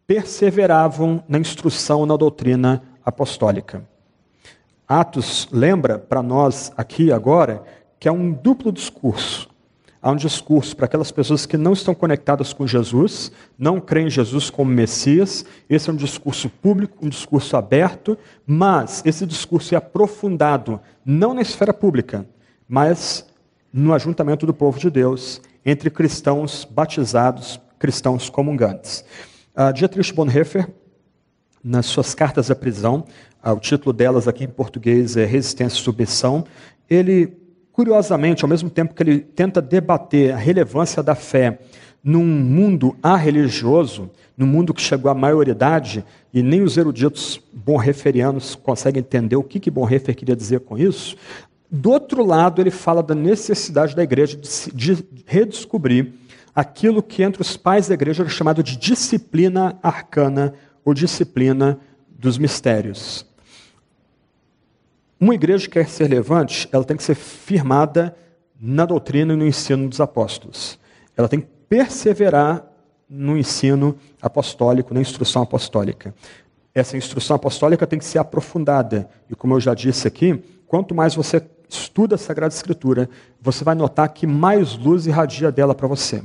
perseveravam 0.08 1.22
na 1.28 1.38
instrução 1.38 2.06
na 2.06 2.16
doutrina 2.16 2.82
apostólica. 3.04 3.84
Atos 4.88 5.50
lembra 5.52 6.00
para 6.00 6.24
nós 6.24 6.72
aqui 6.78 7.12
agora 7.12 7.62
que 8.00 8.08
é 8.08 8.12
um 8.12 8.32
duplo 8.32 8.72
discurso. 8.72 9.50
Há 10.08 10.12
um 10.12 10.16
discurso 10.16 10.74
para 10.74 10.86
aquelas 10.86 11.12
pessoas 11.12 11.46
que 11.46 11.58
não 11.58 11.74
estão 11.74 11.94
conectadas 11.94 12.54
com 12.54 12.66
Jesus, 12.66 13.30
não 13.60 13.82
creem 13.82 14.08
em 14.08 14.10
Jesus 14.10 14.50
como 14.50 14.72
Messias. 14.72 15.44
Esse 15.70 15.90
é 15.90 15.94
um 15.94 15.98
discurso 15.98 16.50
público, 16.50 17.06
um 17.06 17.10
discurso 17.10 17.58
aberto, 17.58 18.18
mas 18.46 19.04
esse 19.06 19.26
discurso 19.26 19.76
é 19.76 19.78
aprofundado 19.78 20.80
não 21.06 21.34
na 21.34 21.42
esfera 21.42 21.74
pública, 21.74 22.26
mas 22.70 23.28
no 23.74 23.94
ajuntamento 23.94 24.46
do 24.46 24.54
povo 24.54 24.80
de 24.80 24.90
Deus, 24.90 25.42
entre 25.66 25.90
cristãos 25.90 26.64
batizados, 26.64 27.60
cristãos 27.78 28.30
comungantes. 28.30 29.04
Uh, 29.54 29.74
Dietrich 29.74 30.14
Bonhoeffer, 30.14 30.70
nas 31.62 31.86
suas 31.86 32.16
cartas 32.16 32.50
à 32.50 32.56
prisão, 32.56 33.04
uh, 33.46 33.52
o 33.52 33.60
título 33.60 33.92
delas 33.92 34.26
aqui 34.26 34.46
em 34.46 34.48
português 34.48 35.18
é 35.18 35.26
Resistência 35.26 35.78
e 35.78 35.84
Submissão, 35.84 36.46
ele 36.90 37.46
Curiosamente, 37.78 38.44
ao 38.44 38.50
mesmo 38.50 38.72
tempo 38.72 38.96
que 38.96 39.04
ele 39.04 39.20
tenta 39.20 39.62
debater 39.62 40.34
a 40.34 40.36
relevância 40.36 41.04
da 41.04 41.14
fé 41.14 41.60
num 42.04 42.26
mundo 42.26 42.98
arreligioso, 43.04 44.10
num 44.36 44.48
mundo 44.48 44.74
que 44.74 44.82
chegou 44.82 45.12
à 45.12 45.14
maioridade, 45.14 46.04
e 46.34 46.42
nem 46.42 46.64
os 46.64 46.76
eruditos 46.76 47.40
bonreferianos 47.54 48.56
conseguem 48.56 49.02
entender 49.02 49.36
o 49.36 49.44
que, 49.44 49.60
que 49.60 49.70
Bonhoeffer 49.70 50.16
queria 50.16 50.36
dizer 50.36 50.62
com 50.62 50.76
isso, 50.76 51.16
do 51.70 51.92
outro 51.92 52.26
lado, 52.26 52.60
ele 52.60 52.72
fala 52.72 53.04
da 53.04 53.14
necessidade 53.14 53.96
da 53.96 54.02
igreja 54.02 54.36
de, 54.36 54.74
de 54.74 55.06
redescobrir 55.28 56.14
aquilo 56.56 57.04
que 57.04 57.22
entre 57.22 57.44
os 57.44 57.56
pais 57.56 57.88
da 57.88 57.94
igreja 57.94 58.24
era 58.24 58.30
chamado 58.32 58.64
de 58.64 58.76
disciplina 58.76 59.78
arcana 59.84 60.56
ou 60.84 60.96
disciplina 60.96 61.80
dos 62.10 62.40
mistérios. 62.40 63.27
Uma 65.20 65.34
igreja 65.34 65.66
que 65.66 65.74
quer 65.74 65.90
ser 65.90 66.04
relevante, 66.04 66.70
ela 66.72 66.84
tem 66.84 66.96
que 66.96 67.04
ser 67.04 67.16
firmada 67.16 68.16
na 68.60 68.86
doutrina 68.86 69.34
e 69.34 69.36
no 69.36 69.46
ensino 69.46 69.90
dos 69.90 70.00
apóstolos. 70.00 70.80
Ela 71.16 71.28
tem 71.28 71.42
que 71.42 71.48
perseverar 71.68 72.66
no 73.10 73.38
ensino 73.38 73.98
apostólico, 74.22 74.94
na 74.94 75.02
instrução 75.02 75.42
apostólica. 75.42 76.14
Essa 76.74 76.98
instrução 76.98 77.36
apostólica 77.36 77.88
tem 77.88 77.98
que 77.98 78.06
ser 78.06 78.20
aprofundada. 78.20 79.10
E 79.30 79.36
como 79.36 79.56
eu 79.56 79.60
já 79.60 79.74
disse 79.74 80.08
aqui, 80.08 80.44
quanto 80.68 80.94
mais 80.94 81.16
você 81.16 81.42
estuda 81.68 82.16
a 82.16 82.18
Sagrada 82.18 82.54
Escritura, 82.54 83.10
você 83.42 83.64
vai 83.64 83.76
notar 83.76 84.10
que 84.10 84.28
mais 84.28 84.76
luz 84.78 85.08
irradia 85.08 85.52
dela 85.52 85.74
para 85.74 85.88
você. 85.88 86.24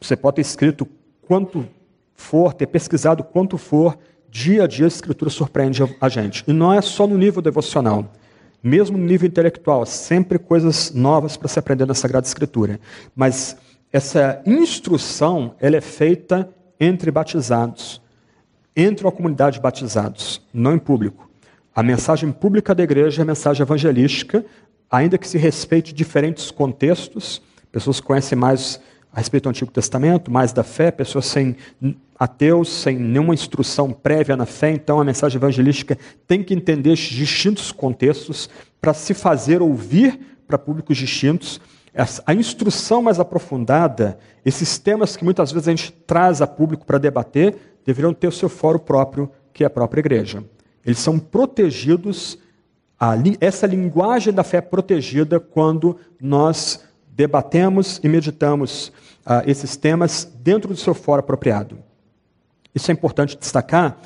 Você 0.00 0.16
pode 0.16 0.36
ter 0.36 0.42
escrito 0.42 0.86
quanto 1.22 1.66
for, 2.14 2.54
ter 2.54 2.66
pesquisado 2.66 3.24
quanto 3.24 3.58
for, 3.58 3.98
dia 4.30 4.64
a 4.64 4.66
dia 4.66 4.84
a 4.84 4.88
Escritura 4.88 5.30
surpreende 5.30 5.82
a 6.00 6.08
gente. 6.08 6.44
E 6.46 6.52
não 6.52 6.72
é 6.72 6.80
só 6.80 7.06
no 7.06 7.18
nível 7.18 7.42
devocional, 7.42 8.12
mesmo 8.62 8.96
no 8.96 9.04
nível 9.04 9.26
intelectual, 9.26 9.84
sempre 9.86 10.38
coisas 10.38 10.92
novas 10.92 11.36
para 11.36 11.48
se 11.48 11.58
aprender 11.58 11.86
na 11.86 11.94
Sagrada 11.94 12.26
Escritura. 12.26 12.78
Mas 13.16 13.56
essa 13.92 14.40
instrução 14.46 15.54
ela 15.60 15.76
é 15.76 15.80
feita 15.80 16.48
entre 16.78 17.10
batizados, 17.10 18.00
entre 18.76 19.06
a 19.06 19.12
comunidade 19.12 19.56
de 19.56 19.62
batizados, 19.62 20.40
não 20.54 20.74
em 20.74 20.78
público. 20.78 21.28
A 21.74 21.82
mensagem 21.82 22.30
pública 22.30 22.74
da 22.74 22.82
igreja 22.82 23.22
é 23.22 23.24
a 23.24 23.26
mensagem 23.26 23.62
evangelística, 23.62 24.44
ainda 24.90 25.18
que 25.18 25.28
se 25.28 25.38
respeite 25.38 25.92
diferentes 25.92 26.50
contextos. 26.50 27.42
Pessoas 27.70 28.00
conhecem 28.00 28.36
mais 28.36 28.80
a 29.12 29.18
respeito 29.18 29.44
do 29.44 29.50
Antigo 29.50 29.72
Testamento, 29.72 30.30
mais 30.30 30.52
da 30.52 30.62
fé, 30.62 30.90
pessoas 30.90 31.26
sem 31.26 31.56
ateus, 32.18 32.68
sem 32.68 32.96
nenhuma 32.96 33.34
instrução 33.34 33.92
prévia 33.92 34.36
na 34.36 34.46
fé, 34.46 34.70
então 34.70 35.00
a 35.00 35.04
mensagem 35.04 35.36
evangelística 35.36 35.98
tem 36.26 36.42
que 36.42 36.54
entender 36.54 36.92
estes 36.92 37.16
distintos 37.16 37.72
contextos 37.72 38.48
para 38.80 38.94
se 38.94 39.14
fazer 39.14 39.62
ouvir 39.62 40.38
para 40.46 40.58
públicos 40.58 40.96
distintos. 40.96 41.60
A 42.24 42.32
instrução 42.32 43.02
mais 43.02 43.18
aprofundada, 43.18 44.18
esses 44.44 44.78
temas 44.78 45.16
que 45.16 45.24
muitas 45.24 45.50
vezes 45.50 45.66
a 45.66 45.70
gente 45.72 45.92
traz 45.92 46.40
a 46.40 46.46
público 46.46 46.86
para 46.86 46.98
debater, 46.98 47.56
deveriam 47.84 48.14
ter 48.14 48.28
o 48.28 48.32
seu 48.32 48.48
fórum 48.48 48.78
próprio, 48.78 49.30
que 49.52 49.64
é 49.64 49.66
a 49.66 49.70
própria 49.70 50.00
igreja. 50.00 50.44
Eles 50.84 50.98
são 50.98 51.18
protegidos, 51.18 52.38
essa 53.40 53.66
linguagem 53.66 54.32
da 54.32 54.44
fé 54.44 54.58
é 54.58 54.60
protegida 54.60 55.40
quando 55.40 55.96
nós 56.20 56.84
debatemos 57.20 58.00
e 58.02 58.08
meditamos 58.08 58.90
ah, 59.26 59.42
esses 59.46 59.76
temas 59.76 60.26
dentro 60.42 60.70
do 60.70 60.76
seu 60.80 60.94
fórum 60.94 61.20
apropriado. 61.20 61.76
Isso 62.74 62.90
é 62.90 62.94
importante 62.94 63.36
destacar, 63.36 63.98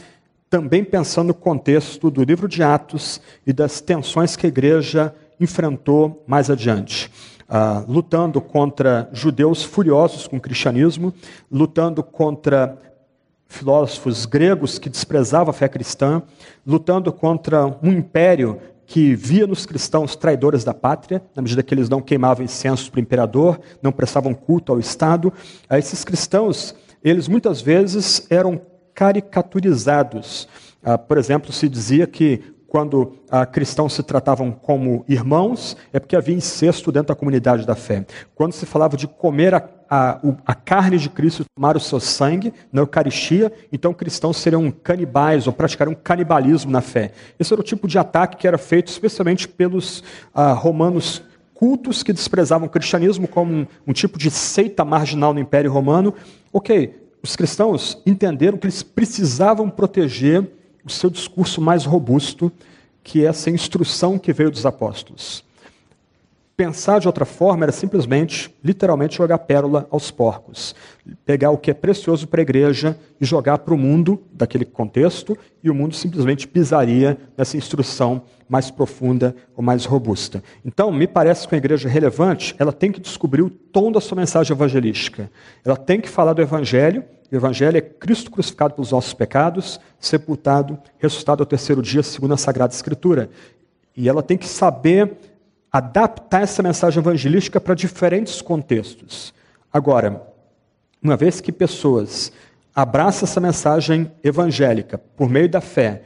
também 0.51 0.83
pensando 0.83 1.29
no 1.29 1.35
contexto 1.35 2.11
do 2.11 2.25
livro 2.25 2.49
de 2.49 2.61
Atos 2.61 3.21
e 3.47 3.53
das 3.53 3.81
tensões 3.81 4.35
que 4.35 4.47
a 4.47 4.49
igreja 4.49 5.15
enfrentou 5.41 6.25
mais 6.27 6.51
adiante. 6.51 7.09
Ah, 7.49 7.85
lutando 7.87 8.41
contra 8.41 9.09
judeus 9.13 9.63
furiosos 9.63 10.27
com 10.27 10.39
o 10.39 10.41
cristianismo, 10.41 11.15
lutando 11.49 12.03
contra 12.03 12.77
filósofos 13.47 14.27
gregos 14.27 14.77
que 14.77 14.89
desprezavam 14.89 15.51
a 15.51 15.53
fé 15.53 15.69
cristã, 15.69 16.21
lutando 16.67 17.13
contra 17.13 17.65
um 17.81 17.93
império 17.93 18.59
que 18.87 19.15
via 19.15 19.47
nos 19.47 19.67
cristãos 19.67 20.17
traidores 20.17 20.65
da 20.65 20.75
pátria, 20.75 21.23
na 21.35 21.43
medida 21.43 21.63
que 21.63 21.75
eles 21.75 21.89
não 21.89 22.01
queimavam 22.01 22.45
incenso 22.45 22.91
para 22.91 22.99
o 22.99 23.03
imperador, 23.03 23.61
não 23.83 23.93
prestavam 23.93 24.35
culto 24.35 24.73
ao 24.73 24.79
Estado. 24.79 25.33
A 25.69 25.79
esses 25.79 26.05
cristãos, 26.05 26.75
eles 27.03 27.29
muitas 27.29 27.61
vezes 27.61 28.27
eram 28.31 28.61
caricaturizados. 28.95 30.49
Ah, 30.83 30.99
por 30.99 31.19
exemplo, 31.19 31.53
se 31.53 31.69
dizia 31.69 32.07
que 32.07 32.55
quando 32.75 33.21
ah, 33.31 33.47
cristãos 33.47 33.93
se 33.93 34.03
tratavam 34.03 34.51
como 34.51 35.05
irmãos, 35.09 35.77
é 35.93 36.01
porque 36.01 36.17
havia 36.17 36.35
incesto 36.35 36.91
dentro 36.91 37.09
da 37.09 37.15
comunidade 37.15 37.65
da 37.65 37.77
fé. 37.77 38.05
Quando 38.35 38.53
se 38.53 38.67
falava 38.67 38.97
de 38.97 39.07
comer 39.07 39.55
a, 39.55 39.69
a, 39.95 40.19
a 40.45 40.55
carne 40.55 40.99
de 40.99 41.09
Cristo 41.09 41.45
tomar 41.55 41.77
o 41.77 41.81
seu 41.81 42.01
sangue 42.01 42.53
na 42.73 42.83
Eucaristia, 42.83 43.53
então 43.73 43.95
cristãos 43.95 44.39
seriam 44.39 44.69
canibais 44.73 45.47
ou 45.47 45.53
praticariam 45.53 45.95
canibalismo 45.95 46.73
na 46.73 46.81
fé. 46.81 47.13
Esse 47.39 47.55
era 47.55 47.61
o 47.61 47.65
tipo 47.65 47.87
de 47.87 47.97
ataque 47.97 48.39
que 48.39 48.49
era 48.49 48.59
feito 48.59 48.89
especialmente 48.89 49.47
pelos 49.47 50.03
ah, 50.35 50.53
romanos 50.53 51.23
cultos 51.55 52.03
que 52.03 52.13
desprezavam 52.13 52.67
o 52.67 52.71
cristianismo 52.71 53.29
como 53.29 53.53
um, 53.53 53.67
um 53.87 53.93
tipo 53.93 54.19
de 54.19 54.33
seita 54.33 54.85
marginal 54.85 55.33
no 55.33 55.39
Império 55.39 55.71
Romano. 55.71 56.13
Ok, 56.53 57.01
os 57.23 57.37
cristãos 57.37 58.03
entenderam 58.05 58.59
que 58.59 58.67
eles 58.67 58.83
precisavam 58.83 59.71
proteger 59.71 60.45
o 60.85 60.91
seu 60.91 61.09
discurso 61.09 61.61
mais 61.61 61.85
robusto, 61.85 62.51
que 63.05 63.25
é 63.25 63.29
essa 63.29 63.49
instrução 63.49 64.19
que 64.19 64.33
veio 64.33 64.51
dos 64.51 64.67
apóstolos. 64.67 65.44
Pensar 66.57 67.01
de 67.01 67.09
outra 67.09 67.25
forma 67.25 67.65
era 67.65 67.73
simplesmente, 67.73 68.55
literalmente, 68.63 69.17
jogar 69.17 69.39
pérola 69.39 69.89
aos 69.91 70.13
porcos. 70.13 70.73
Pegar 71.27 71.51
o 71.51 71.59
que 71.59 71.73
é 71.73 71.75
precioso 71.75 72.29
para 72.29 72.41
a 72.41 72.43
igreja 72.43 72.97
e 73.21 73.25
jogar 73.25 73.59
para 73.59 73.75
o 73.75 73.79
mundo, 73.79 74.23
daquele 74.33 74.65
contexto, 74.65 75.37
e 75.65 75.69
o 75.69 75.75
mundo 75.75 75.97
simplesmente 75.97 76.47
pisaria 76.47 77.19
nessa 77.37 77.57
instrução 77.57 78.23
mais 78.49 78.71
profunda 78.71 79.35
ou 79.57 79.65
mais 79.65 79.85
robusta. 79.85 80.45
Então, 80.65 80.93
me 80.93 81.09
parece 81.09 81.49
que 81.49 81.55
uma 81.55 81.59
igreja 81.59 81.89
relevante, 81.89 82.55
ela 82.57 82.73
tem 82.73 82.93
que 82.93 83.01
descobrir 83.01 83.43
o 83.43 83.51
tom 83.51 83.91
da 83.91 84.01
sua 84.01 84.17
mensagem 84.17 84.55
evangelística. 84.55 85.29
Ela 85.65 85.77
tem 85.77 86.01
que 86.01 86.09
falar 86.09 86.35
do 86.35 86.43
evangelho, 86.43 87.03
o 87.33 87.35
evangelho 87.35 87.79
é 87.79 87.81
Cristo 87.81 88.31
crucificado 88.31 88.75
pelos 88.75 88.93
nossos 88.93 89.13
pecados, 89.13 89.81
sepultado, 89.99 90.79
ressuscitado 90.99 91.43
ao 91.43 91.47
terceiro 91.47 91.83
dia, 91.83 92.03
segundo 92.05 92.35
a 92.35 92.37
Sagrada 92.37 92.73
Escritura. 92.73 93.29
E 93.97 94.09
ela 94.09 94.23
tem 94.23 94.39
que 94.39 94.47
saber 94.47 95.17
adaptar 95.75 96.43
essa 96.43 96.63
mensagem 96.63 97.01
evangelística 97.01 97.61
para 97.61 97.75
diferentes 97.75 98.41
contextos. 98.41 99.35
Agora, 99.73 100.25
uma 101.03 101.17
vez 101.17 101.41
que 101.41 101.51
pessoas 101.51 102.31
abraçam 102.73 103.27
essa 103.27 103.41
mensagem 103.41 104.09
evangélica 104.23 104.97
por 104.97 105.29
meio 105.29 105.49
da 105.49 105.61
fé, 105.61 106.03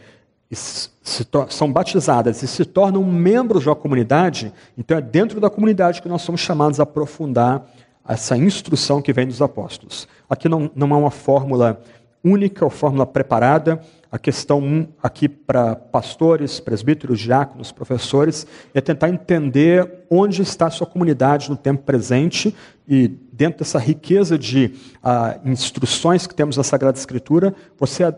são 1.50 1.70
batizadas 1.70 2.42
e 2.42 2.48
se 2.48 2.64
tornam 2.64 3.04
membros 3.04 3.66
uma 3.66 3.76
comunidade, 3.76 4.54
então 4.78 4.96
é 4.96 5.02
dentro 5.02 5.38
da 5.38 5.50
comunidade 5.50 6.00
que 6.00 6.08
nós 6.08 6.22
somos 6.22 6.40
chamados 6.40 6.80
a 6.80 6.84
aprofundar 6.84 7.66
essa 8.08 8.38
instrução 8.38 9.02
que 9.02 9.12
vem 9.12 9.26
dos 9.26 9.42
apóstolos. 9.42 10.08
Aqui 10.30 10.48
não, 10.48 10.70
não 10.74 10.94
há 10.94 10.96
uma 10.96 11.10
fórmula 11.10 11.78
única 12.24 12.64
ou 12.64 12.70
fórmula 12.70 13.04
preparada, 13.06 13.82
a 14.10 14.18
questão 14.18 14.60
um, 14.60 14.88
aqui 15.02 15.28
para 15.28 15.76
pastores, 15.76 16.60
presbíteros, 16.60 17.20
diáconos, 17.20 17.70
professores, 17.70 18.46
é 18.72 18.80
tentar 18.80 19.10
entender 19.10 20.06
onde 20.10 20.40
está 20.40 20.66
a 20.66 20.70
sua 20.70 20.86
comunidade 20.86 21.50
no 21.50 21.56
tempo 21.56 21.82
presente 21.82 22.54
e, 22.88 23.08
dentro 23.32 23.58
dessa 23.58 23.78
riqueza 23.78 24.38
de 24.38 24.74
uh, 24.96 25.48
instruções 25.48 26.26
que 26.26 26.34
temos 26.34 26.56
na 26.56 26.64
Sagrada 26.64 26.96
Escritura, 26.96 27.54
você, 27.78 28.14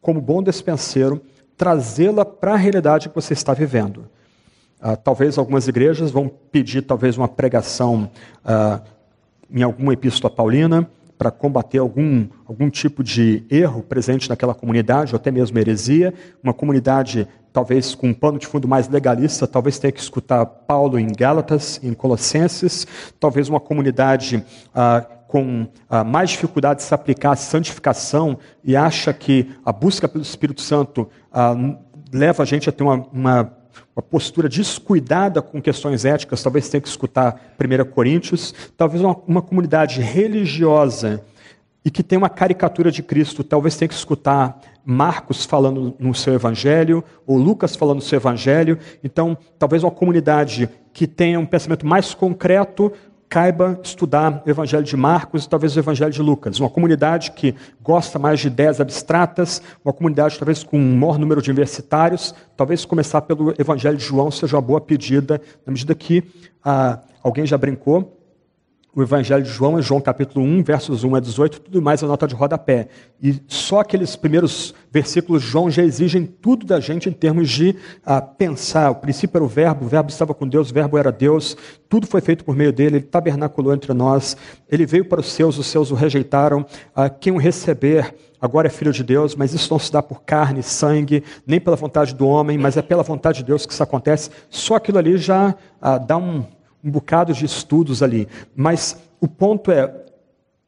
como 0.00 0.20
bom 0.20 0.42
despenseiro, 0.42 1.20
trazê-la 1.58 2.24
para 2.24 2.54
a 2.54 2.56
realidade 2.56 3.10
que 3.10 3.14
você 3.14 3.34
está 3.34 3.52
vivendo. 3.52 4.08
Uh, 4.82 4.96
talvez 5.04 5.36
algumas 5.36 5.68
igrejas 5.68 6.10
vão 6.10 6.26
pedir 6.50 6.80
talvez 6.80 7.18
uma 7.18 7.28
pregação 7.28 8.10
uh, 8.46 8.82
em 9.50 9.62
alguma 9.62 9.92
epístola 9.92 10.32
paulina, 10.32 10.88
para 11.20 11.30
combater 11.30 11.76
algum, 11.76 12.26
algum 12.46 12.70
tipo 12.70 13.04
de 13.04 13.44
erro 13.50 13.82
presente 13.82 14.26
naquela 14.26 14.54
comunidade, 14.54 15.12
ou 15.12 15.16
até 15.18 15.30
mesmo 15.30 15.58
heresia. 15.58 16.14
Uma 16.42 16.54
comunidade, 16.54 17.28
talvez 17.52 17.94
com 17.94 18.08
um 18.08 18.14
pano 18.14 18.38
de 18.38 18.46
fundo 18.46 18.66
mais 18.66 18.88
legalista, 18.88 19.46
talvez 19.46 19.78
tenha 19.78 19.92
que 19.92 20.00
escutar 20.00 20.46
Paulo 20.46 20.98
em 20.98 21.08
Gálatas, 21.12 21.78
em 21.82 21.92
Colossenses. 21.92 22.86
Talvez 23.20 23.50
uma 23.50 23.60
comunidade 23.60 24.42
ah, 24.74 25.06
com 25.28 25.68
ah, 25.90 26.02
mais 26.02 26.30
dificuldade 26.30 26.80
de 26.80 26.84
se 26.86 26.94
aplicar 26.94 27.32
à 27.32 27.36
santificação 27.36 28.38
e 28.64 28.74
acha 28.74 29.12
que 29.12 29.50
a 29.62 29.74
busca 29.74 30.08
pelo 30.08 30.22
Espírito 30.22 30.62
Santo 30.62 31.06
ah, 31.30 31.54
leva 32.10 32.44
a 32.44 32.46
gente 32.46 32.66
a 32.66 32.72
ter 32.72 32.82
uma, 32.82 33.06
uma 33.12 33.59
uma 33.94 34.02
postura 34.02 34.48
descuidada 34.48 35.40
com 35.42 35.60
questões 35.60 36.04
éticas, 36.04 36.42
talvez 36.42 36.68
tenha 36.68 36.80
que 36.80 36.88
escutar 36.88 37.54
1 37.58 37.90
Coríntios, 37.90 38.54
talvez 38.76 39.02
uma, 39.02 39.16
uma 39.26 39.42
comunidade 39.42 40.00
religiosa 40.00 41.22
e 41.84 41.90
que 41.90 42.02
tem 42.02 42.18
uma 42.18 42.28
caricatura 42.28 42.90
de 42.90 43.02
Cristo, 43.02 43.42
talvez 43.42 43.76
tenha 43.76 43.88
que 43.88 43.94
escutar 43.94 44.60
Marcos 44.84 45.44
falando 45.44 45.94
no 45.98 46.14
seu 46.14 46.34
evangelho, 46.34 47.02
ou 47.26 47.38
Lucas 47.38 47.76
falando 47.76 47.96
no 47.96 48.02
seu 48.02 48.18
evangelho. 48.18 48.78
Então, 49.02 49.36
talvez 49.58 49.82
uma 49.82 49.90
comunidade 49.90 50.68
que 50.92 51.06
tenha 51.06 51.38
um 51.38 51.46
pensamento 51.46 51.86
mais 51.86 52.12
concreto, 52.12 52.92
caiba 53.30 53.78
estudar 53.80 54.42
o 54.44 54.50
Evangelho 54.50 54.82
de 54.82 54.96
Marcos 54.96 55.44
e 55.44 55.48
talvez 55.48 55.76
o 55.76 55.78
Evangelho 55.78 56.10
de 56.10 56.20
Lucas. 56.20 56.58
Uma 56.58 56.68
comunidade 56.68 57.30
que 57.30 57.54
gosta 57.80 58.18
mais 58.18 58.40
de 58.40 58.48
ideias 58.48 58.80
abstratas, 58.80 59.62
uma 59.84 59.92
comunidade 59.92 60.36
talvez 60.36 60.64
com 60.64 60.76
um 60.76 60.96
maior 60.96 61.16
número 61.16 61.40
de 61.40 61.48
universitários, 61.48 62.34
talvez 62.56 62.84
começar 62.84 63.20
pelo 63.22 63.54
Evangelho 63.56 63.96
de 63.96 64.04
João 64.04 64.32
seja 64.32 64.56
uma 64.56 64.62
boa 64.62 64.80
pedida, 64.80 65.40
na 65.64 65.72
medida 65.72 65.94
que 65.94 66.24
ah, 66.64 66.98
alguém 67.22 67.46
já 67.46 67.56
brincou, 67.56 68.19
o 68.94 69.02
Evangelho 69.02 69.44
de 69.44 69.48
João 69.48 69.78
é 69.78 69.82
João 69.82 70.00
capítulo 70.00 70.44
1, 70.44 70.64
versos 70.64 71.04
1 71.04 71.14
a 71.14 71.20
18, 71.20 71.60
tudo 71.60 71.80
mais 71.80 72.02
é 72.02 72.06
nota 72.06 72.26
de 72.26 72.34
rodapé. 72.34 72.88
E 73.22 73.40
só 73.46 73.80
aqueles 73.80 74.16
primeiros 74.16 74.74
versículos 74.90 75.42
de 75.42 75.48
João 75.48 75.70
já 75.70 75.82
exigem 75.82 76.26
tudo 76.26 76.66
da 76.66 76.80
gente 76.80 77.08
em 77.08 77.12
termos 77.12 77.48
de 77.48 77.76
ah, 78.04 78.20
pensar. 78.20 78.90
O 78.90 78.96
princípio 78.96 79.38
era 79.38 79.44
o 79.44 79.48
verbo, 79.48 79.84
o 79.84 79.88
verbo 79.88 80.10
estava 80.10 80.34
com 80.34 80.46
Deus, 80.46 80.70
o 80.70 80.74
verbo 80.74 80.98
era 80.98 81.12
Deus, 81.12 81.56
tudo 81.88 82.06
foi 82.06 82.20
feito 82.20 82.44
por 82.44 82.56
meio 82.56 82.72
dele, 82.72 82.96
ele 82.96 83.04
tabernaculou 83.04 83.72
entre 83.72 83.92
nós, 83.92 84.36
ele 84.68 84.84
veio 84.84 85.04
para 85.04 85.20
os 85.20 85.30
seus, 85.32 85.56
os 85.56 85.66
seus 85.68 85.92
o 85.92 85.94
rejeitaram, 85.94 86.66
ah, 86.94 87.08
quem 87.08 87.32
o 87.32 87.36
receber 87.36 88.12
agora 88.40 88.66
é 88.66 88.70
filho 88.70 88.92
de 88.92 89.04
Deus, 89.04 89.36
mas 89.36 89.54
isso 89.54 89.70
não 89.70 89.78
se 89.78 89.92
dá 89.92 90.02
por 90.02 90.22
carne 90.22 90.62
sangue, 90.62 91.22
nem 91.46 91.60
pela 91.60 91.76
vontade 91.76 92.12
do 92.14 92.26
homem, 92.26 92.58
mas 92.58 92.76
é 92.76 92.82
pela 92.82 93.04
vontade 93.04 93.38
de 93.38 93.44
Deus 93.44 93.66
que 93.66 93.72
isso 93.72 93.82
acontece. 93.82 94.30
Só 94.48 94.76
aquilo 94.76 94.98
ali 94.98 95.16
já 95.16 95.54
ah, 95.80 95.98
dá 95.98 96.16
um 96.16 96.44
um 96.82 96.90
bocado 96.90 97.32
de 97.32 97.44
estudos 97.44 98.02
ali. 98.02 98.28
Mas 98.54 98.96
o 99.20 99.28
ponto 99.28 99.70
é, 99.70 99.92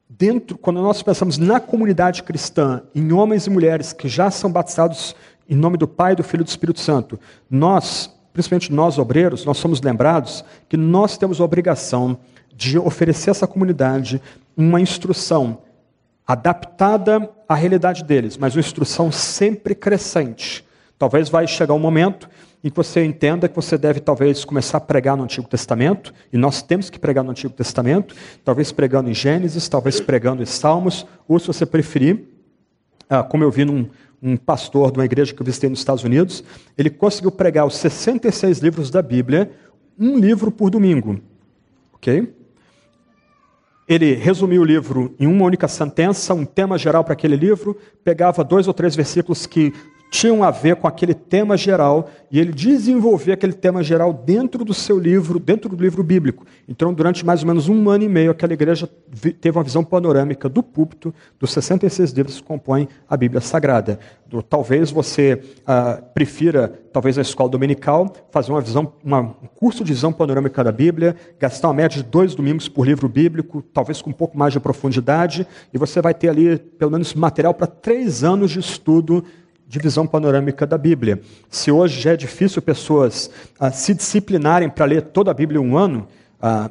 dentro, 0.08 0.58
quando 0.58 0.82
nós 0.82 1.02
pensamos 1.02 1.38
na 1.38 1.58
comunidade 1.58 2.22
cristã, 2.22 2.82
em 2.94 3.12
homens 3.12 3.46
e 3.46 3.50
mulheres 3.50 3.92
que 3.92 4.08
já 4.08 4.30
são 4.30 4.50
batizados 4.50 5.16
em 5.48 5.56
nome 5.56 5.76
do 5.76 5.88
Pai, 5.88 6.14
do 6.14 6.22
Filho 6.22 6.42
e 6.42 6.44
do 6.44 6.48
Espírito 6.48 6.80
Santo, 6.80 7.18
nós, 7.50 8.14
principalmente 8.32 8.72
nós 8.72 8.98
obreiros, 8.98 9.44
nós 9.44 9.58
somos 9.58 9.80
lembrados 9.80 10.44
que 10.68 10.76
nós 10.76 11.16
temos 11.16 11.40
a 11.40 11.44
obrigação 11.44 12.18
de 12.54 12.78
oferecer 12.78 13.30
a 13.30 13.32
essa 13.32 13.46
comunidade 13.46 14.20
uma 14.56 14.80
instrução 14.80 15.58
adaptada 16.26 17.28
à 17.48 17.54
realidade 17.54 18.04
deles, 18.04 18.36
mas 18.36 18.54
uma 18.54 18.60
instrução 18.60 19.10
sempre 19.10 19.74
crescente. 19.74 20.64
Talvez 20.98 21.28
vai 21.28 21.46
chegar 21.46 21.74
um 21.74 21.78
momento 21.78 22.28
em 22.62 22.70
que 22.70 22.76
você 22.76 23.04
entenda 23.04 23.48
que 23.48 23.56
você 23.56 23.76
deve 23.76 24.00
talvez 24.00 24.44
começar 24.44 24.78
a 24.78 24.80
pregar 24.80 25.16
no 25.16 25.24
Antigo 25.24 25.48
Testamento, 25.48 26.14
e 26.32 26.36
nós 26.36 26.62
temos 26.62 26.88
que 26.88 26.98
pregar 26.98 27.24
no 27.24 27.30
Antigo 27.30 27.52
Testamento, 27.52 28.14
talvez 28.44 28.70
pregando 28.70 29.10
em 29.10 29.14
Gênesis, 29.14 29.68
talvez 29.68 30.00
pregando 30.00 30.42
em 30.42 30.46
Salmos, 30.46 31.06
ou 31.26 31.38
se 31.38 31.46
você 31.46 31.66
preferir, 31.66 32.24
ah, 33.10 33.22
como 33.22 33.42
eu 33.42 33.50
vi 33.50 33.64
num 33.64 33.88
um 34.22 34.36
pastor 34.36 34.92
de 34.92 34.98
uma 34.98 35.04
igreja 35.04 35.34
que 35.34 35.42
eu 35.42 35.44
visitei 35.44 35.68
nos 35.68 35.80
Estados 35.80 36.04
Unidos, 36.04 36.44
ele 36.78 36.88
conseguiu 36.88 37.32
pregar 37.32 37.66
os 37.66 37.76
66 37.76 38.60
livros 38.60 38.88
da 38.88 39.02
Bíblia, 39.02 39.50
um 39.98 40.16
livro 40.16 40.52
por 40.52 40.70
domingo. 40.70 41.20
Ok? 41.92 42.32
Ele 43.88 44.14
resumiu 44.14 44.62
o 44.62 44.64
livro 44.64 45.12
em 45.18 45.26
uma 45.26 45.44
única 45.44 45.66
sentença, 45.66 46.32
um 46.32 46.44
tema 46.44 46.78
geral 46.78 47.02
para 47.02 47.14
aquele 47.14 47.34
livro, 47.34 47.76
pegava 48.04 48.44
dois 48.44 48.68
ou 48.68 48.72
três 48.72 48.94
versículos 48.94 49.44
que 49.44 49.72
tinham 50.12 50.44
a 50.44 50.50
ver 50.50 50.76
com 50.76 50.86
aquele 50.86 51.14
tema 51.14 51.56
geral 51.56 52.06
e 52.30 52.38
ele 52.38 52.52
desenvolvia 52.52 53.32
aquele 53.32 53.54
tema 53.54 53.82
geral 53.82 54.12
dentro 54.12 54.62
do 54.62 54.74
seu 54.74 54.98
livro, 54.98 55.38
dentro 55.38 55.74
do 55.74 55.82
livro 55.82 56.02
bíblico. 56.04 56.44
Então, 56.68 56.92
durante 56.92 57.24
mais 57.24 57.40
ou 57.40 57.46
menos 57.46 57.66
um 57.66 57.88
ano 57.88 58.04
e 58.04 58.08
meio, 58.10 58.30
aquela 58.30 58.52
igreja 58.52 58.86
teve 59.40 59.56
uma 59.56 59.64
visão 59.64 59.82
panorâmica 59.82 60.50
do 60.50 60.62
púlpito 60.62 61.14
dos 61.40 61.50
66 61.52 62.10
livros 62.10 62.36
que 62.36 62.42
compõem 62.46 62.88
a 63.08 63.16
Bíblia 63.16 63.40
Sagrada. 63.40 63.98
Do, 64.26 64.42
talvez 64.42 64.90
você 64.90 65.42
ah, 65.66 66.02
prefira, 66.12 66.68
talvez 66.92 67.16
na 67.16 67.22
escola 67.22 67.48
dominical, 67.48 68.12
fazer 68.30 68.52
uma 68.52 68.60
visão, 68.60 68.92
uma, 69.02 69.20
um 69.20 69.48
curso 69.54 69.82
de 69.82 69.94
visão 69.94 70.12
panorâmica 70.12 70.62
da 70.62 70.72
Bíblia, 70.72 71.16
gastar 71.40 71.68
uma 71.68 71.74
média 71.74 72.02
de 72.02 72.08
dois 72.08 72.34
domingos 72.34 72.68
por 72.68 72.86
livro 72.86 73.08
bíblico, 73.08 73.62
talvez 73.72 74.02
com 74.02 74.10
um 74.10 74.14
pouco 74.14 74.36
mais 74.36 74.52
de 74.52 74.60
profundidade, 74.60 75.46
e 75.72 75.78
você 75.78 76.02
vai 76.02 76.12
ter 76.12 76.28
ali 76.28 76.58
pelo 76.58 76.90
menos 76.90 77.14
material 77.14 77.54
para 77.54 77.66
três 77.66 78.22
anos 78.22 78.50
de 78.50 78.60
estudo 78.60 79.24
de 79.72 79.78
visão 79.78 80.06
panorâmica 80.06 80.66
da 80.66 80.76
Bíblia. 80.76 81.22
Se 81.48 81.72
hoje 81.72 81.98
já 81.98 82.12
é 82.12 82.16
difícil 82.16 82.60
pessoas 82.60 83.30
ah, 83.58 83.72
se 83.72 83.94
disciplinarem 83.94 84.68
para 84.68 84.84
ler 84.84 85.00
toda 85.00 85.30
a 85.30 85.34
Bíblia 85.34 85.58
em 85.58 85.64
um 85.64 85.78
ano, 85.78 86.06
ah, 86.42 86.70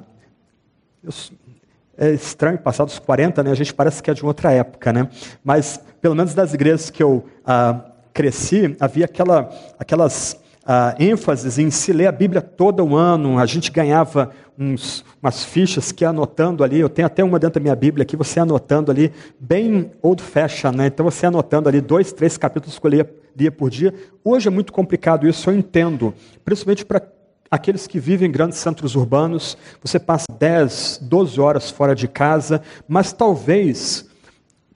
é 1.98 2.12
estranho, 2.12 2.60
passados 2.60 3.00
40, 3.00 3.42
né, 3.42 3.50
a 3.50 3.56
gente 3.56 3.74
parece 3.74 4.04
que 4.04 4.12
é 4.12 4.14
de 4.14 4.24
outra 4.24 4.52
época, 4.52 4.94
né? 4.94 5.10
mas 5.44 5.82
pelo 6.00 6.14
menos 6.14 6.36
das 6.36 6.54
igrejas 6.54 6.92
que 6.92 7.02
eu 7.02 7.26
ah, 7.44 7.82
cresci, 8.14 8.78
havia 8.80 9.06
aquela, 9.06 9.50
aquelas 9.80 10.40
ah, 10.64 10.94
ênfases 11.00 11.58
em 11.58 11.72
se 11.72 11.92
ler 11.92 12.06
a 12.06 12.12
Bíblia 12.12 12.40
todo 12.40 12.86
o 12.86 12.96
ano, 12.96 13.40
a 13.40 13.48
gente 13.48 13.72
ganhava 13.72 14.30
uns, 14.62 15.04
umas 15.22 15.44
fichas 15.44 15.92
que 15.92 16.06
anotando 16.06 16.64
ali, 16.64 16.80
eu 16.80 16.90
tenho 16.90 17.08
até 17.08 17.24
uma 17.24 17.40
dentro 17.40 17.60
da 17.60 17.64
minha 17.64 17.76
Bíblia 17.76 18.04
aqui, 18.04 18.16
você 18.16 18.40
anotando 18.40 18.92
ali, 18.92 19.12
bem 19.40 19.92
old 20.02 20.22
fashion, 20.22 20.72
né? 20.72 20.88
Então 20.88 21.04
você 21.04 21.26
anotando 21.26 21.68
ali 21.68 21.82
dois, 21.82 22.14
três 22.14 22.38
capítulos 22.38 22.78
que 22.78 22.86
eu 22.86 22.92
lia, 22.92 23.16
lia 23.36 23.52
por 23.52 23.72
dia. 23.72 23.94
Hoje 24.24 24.48
é 24.48 24.52
muito 24.52 24.72
complicado 24.72 25.28
isso, 25.28 25.50
eu 25.50 25.56
entendo, 25.56 26.14
principalmente 26.46 26.86
para 26.86 27.02
aqueles 27.50 27.88
que 27.88 28.00
vivem 28.00 28.30
em 28.30 28.32
grandes 28.32 28.60
centros 28.60 28.96
urbanos, 28.96 29.58
você 29.82 30.00
passa 30.00 30.28
10, 30.40 31.00
12 31.02 31.42
horas 31.42 31.70
fora 31.70 31.96
de 31.96 32.08
casa, 32.08 32.62
mas 32.88 33.12
talvez 33.12 34.10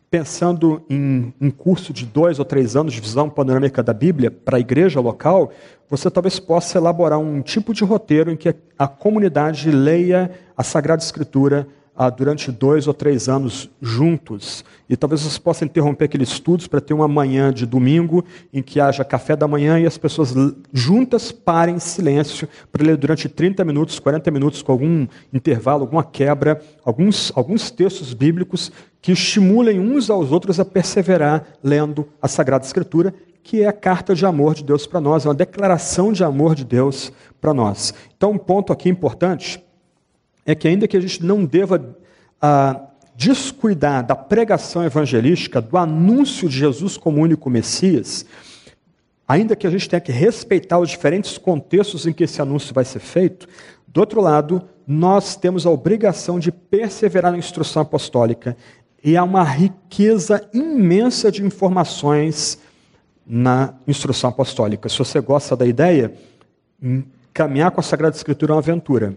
pensando 0.09 0.81
em 0.89 1.33
um 1.39 1.49
curso 1.51 1.91
de 1.91 2.05
dois 2.05 2.39
ou 2.39 2.45
três 2.45 2.75
anos 2.75 2.93
de 2.93 3.01
visão 3.01 3.29
panorâmica 3.29 3.83
da 3.83 3.93
Bíblia 3.93 4.31
para 4.31 4.57
a 4.57 4.59
igreja 4.59 4.99
local, 4.99 5.51
você 5.89 6.09
talvez 6.09 6.39
possa 6.39 6.77
elaborar 6.77 7.19
um 7.19 7.41
tipo 7.41 7.73
de 7.73 7.83
roteiro 7.83 8.31
em 8.31 8.35
que 8.35 8.55
a 8.77 8.87
comunidade 8.87 9.69
leia 9.69 10.31
a 10.55 10.63
Sagrada 10.63 11.03
Escritura 11.03 11.67
ah, 11.95 12.09
durante 12.09 12.51
dois 12.51 12.87
ou 12.87 12.93
três 12.93 13.29
anos 13.29 13.69
juntos. 13.81 14.65
E 14.89 14.97
talvez 14.97 15.21
você 15.21 15.39
possa 15.39 15.63
interromper 15.63 16.05
aqueles 16.05 16.29
estudos 16.29 16.67
para 16.67 16.81
ter 16.81 16.93
uma 16.93 17.07
manhã 17.07 17.53
de 17.53 17.65
domingo 17.65 18.25
em 18.53 18.61
que 18.61 18.79
haja 18.79 19.05
café 19.05 19.35
da 19.35 19.47
manhã 19.47 19.79
e 19.79 19.85
as 19.85 19.97
pessoas 19.97 20.33
juntas 20.73 21.31
parem 21.31 21.75
em 21.75 21.79
silêncio 21.79 22.49
para 22.71 22.85
ler 22.85 22.97
durante 22.97 23.29
30 23.29 23.63
minutos, 23.63 23.97
40 23.97 24.29
minutos, 24.29 24.61
com 24.61 24.71
algum 24.73 25.07
intervalo, 25.33 25.83
alguma 25.83 26.03
quebra, 26.03 26.61
alguns, 26.83 27.31
alguns 27.33 27.71
textos 27.71 28.13
bíblicos 28.13 28.71
que 29.05 29.11
estimulem 29.11 29.79
uns 29.79 30.09
aos 30.09 30.31
outros 30.31 30.59
a 30.59 30.65
perseverar 30.65 31.45
lendo 31.61 32.09
a 32.19 32.27
Sagrada 32.27 32.65
Escritura, 32.65 33.13
que 33.43 33.61
é 33.61 33.67
a 33.67 33.71
carta 33.71 34.15
de 34.15 34.25
amor 34.25 34.55
de 34.55 34.63
Deus 34.63 34.87
para 34.87 34.99
nós, 34.99 35.23
é 35.23 35.29
uma 35.29 35.35
declaração 35.35 36.11
de 36.11 36.23
amor 36.23 36.55
de 36.55 36.65
Deus 36.65 37.13
para 37.39 37.53
nós. 37.53 37.93
Então, 38.17 38.31
um 38.31 38.37
ponto 38.39 38.73
aqui 38.73 38.89
importante 38.89 39.63
é 40.43 40.55
que, 40.55 40.67
ainda 40.67 40.87
que 40.87 40.97
a 40.97 40.99
gente 40.99 41.23
não 41.23 41.45
deva 41.45 41.95
ah, 42.41 42.81
descuidar 43.15 44.03
da 44.03 44.15
pregação 44.15 44.83
evangelística, 44.83 45.61
do 45.61 45.77
anúncio 45.77 46.49
de 46.49 46.57
Jesus 46.57 46.97
como 46.97 47.21
único 47.21 47.47
Messias, 47.47 48.25
ainda 49.27 49.55
que 49.55 49.67
a 49.67 49.69
gente 49.69 49.87
tenha 49.87 50.01
que 50.01 50.11
respeitar 50.11 50.79
os 50.79 50.89
diferentes 50.89 51.37
contextos 51.37 52.07
em 52.07 52.11
que 52.11 52.23
esse 52.23 52.41
anúncio 52.41 52.73
vai 52.73 52.83
ser 52.83 53.01
feito, 53.01 53.47
do 53.87 53.99
outro 53.99 54.19
lado, 54.19 54.63
nós 54.87 55.35
temos 55.35 55.67
a 55.67 55.69
obrigação 55.69 56.39
de 56.39 56.51
perseverar 56.51 57.31
na 57.31 57.37
instrução 57.37 57.83
apostólica 57.83 58.57
e 59.05 59.15
há 59.15 59.23
uma 59.23 59.43
riqueza 59.43 60.49
imensa 60.51 61.31
de 61.31 61.45
informações 61.45 62.57
na 63.23 63.75
instrução 63.87 64.31
apostólica. 64.31 64.89
Se 64.89 64.97
você 64.97 65.21
gosta 65.21 65.55
da 65.55 65.63
ideia, 65.63 66.11
caminhar 67.31 67.69
com 67.69 67.79
a 67.79 67.83
Sagrada 67.83 68.15
Escritura 68.15 68.53
é 68.53 68.55
uma 68.55 68.61
aventura. 68.61 69.15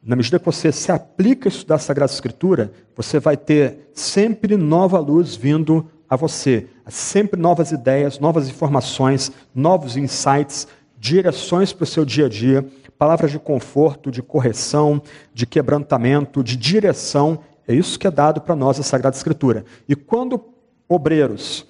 Na 0.00 0.14
medida 0.14 0.38
que 0.38 0.46
você 0.46 0.70
se 0.70 0.92
aplica 0.92 1.48
a 1.48 1.50
estudar 1.50 1.74
a 1.74 1.78
Sagrada 1.78 2.12
Escritura, 2.12 2.70
você 2.96 3.18
vai 3.18 3.36
ter 3.36 3.90
sempre 3.92 4.56
nova 4.56 5.00
luz 5.00 5.34
vindo 5.34 5.90
a 6.08 6.14
você, 6.14 6.68
sempre 6.86 7.40
novas 7.40 7.72
ideias, 7.72 8.20
novas 8.20 8.48
informações, 8.48 9.32
novos 9.52 9.96
insights, 9.96 10.68
direções 10.96 11.72
para 11.72 11.82
o 11.82 11.86
seu 11.86 12.04
dia 12.04 12.26
a 12.26 12.28
dia, 12.28 12.64
palavras 12.96 13.32
de 13.32 13.38
conforto, 13.40 14.12
de 14.12 14.22
correção, 14.22 15.02
de 15.34 15.44
quebrantamento, 15.44 16.44
de 16.44 16.56
direção. 16.56 17.40
É 17.68 17.74
isso 17.74 17.98
que 17.98 18.06
é 18.06 18.10
dado 18.10 18.40
para 18.40 18.56
nós 18.56 18.80
a 18.80 18.82
Sagrada 18.82 19.16
Escritura. 19.16 19.64
E 19.88 19.94
quando 19.94 20.42
obreiros 20.88 21.66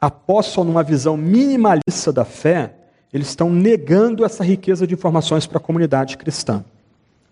apostam 0.00 0.64
numa 0.64 0.82
visão 0.82 1.16
minimalista 1.16 2.12
da 2.12 2.24
fé, 2.24 2.74
eles 3.12 3.28
estão 3.28 3.50
negando 3.50 4.24
essa 4.24 4.42
riqueza 4.42 4.86
de 4.86 4.94
informações 4.94 5.46
para 5.46 5.58
a 5.58 5.60
comunidade 5.60 6.16
cristã 6.16 6.64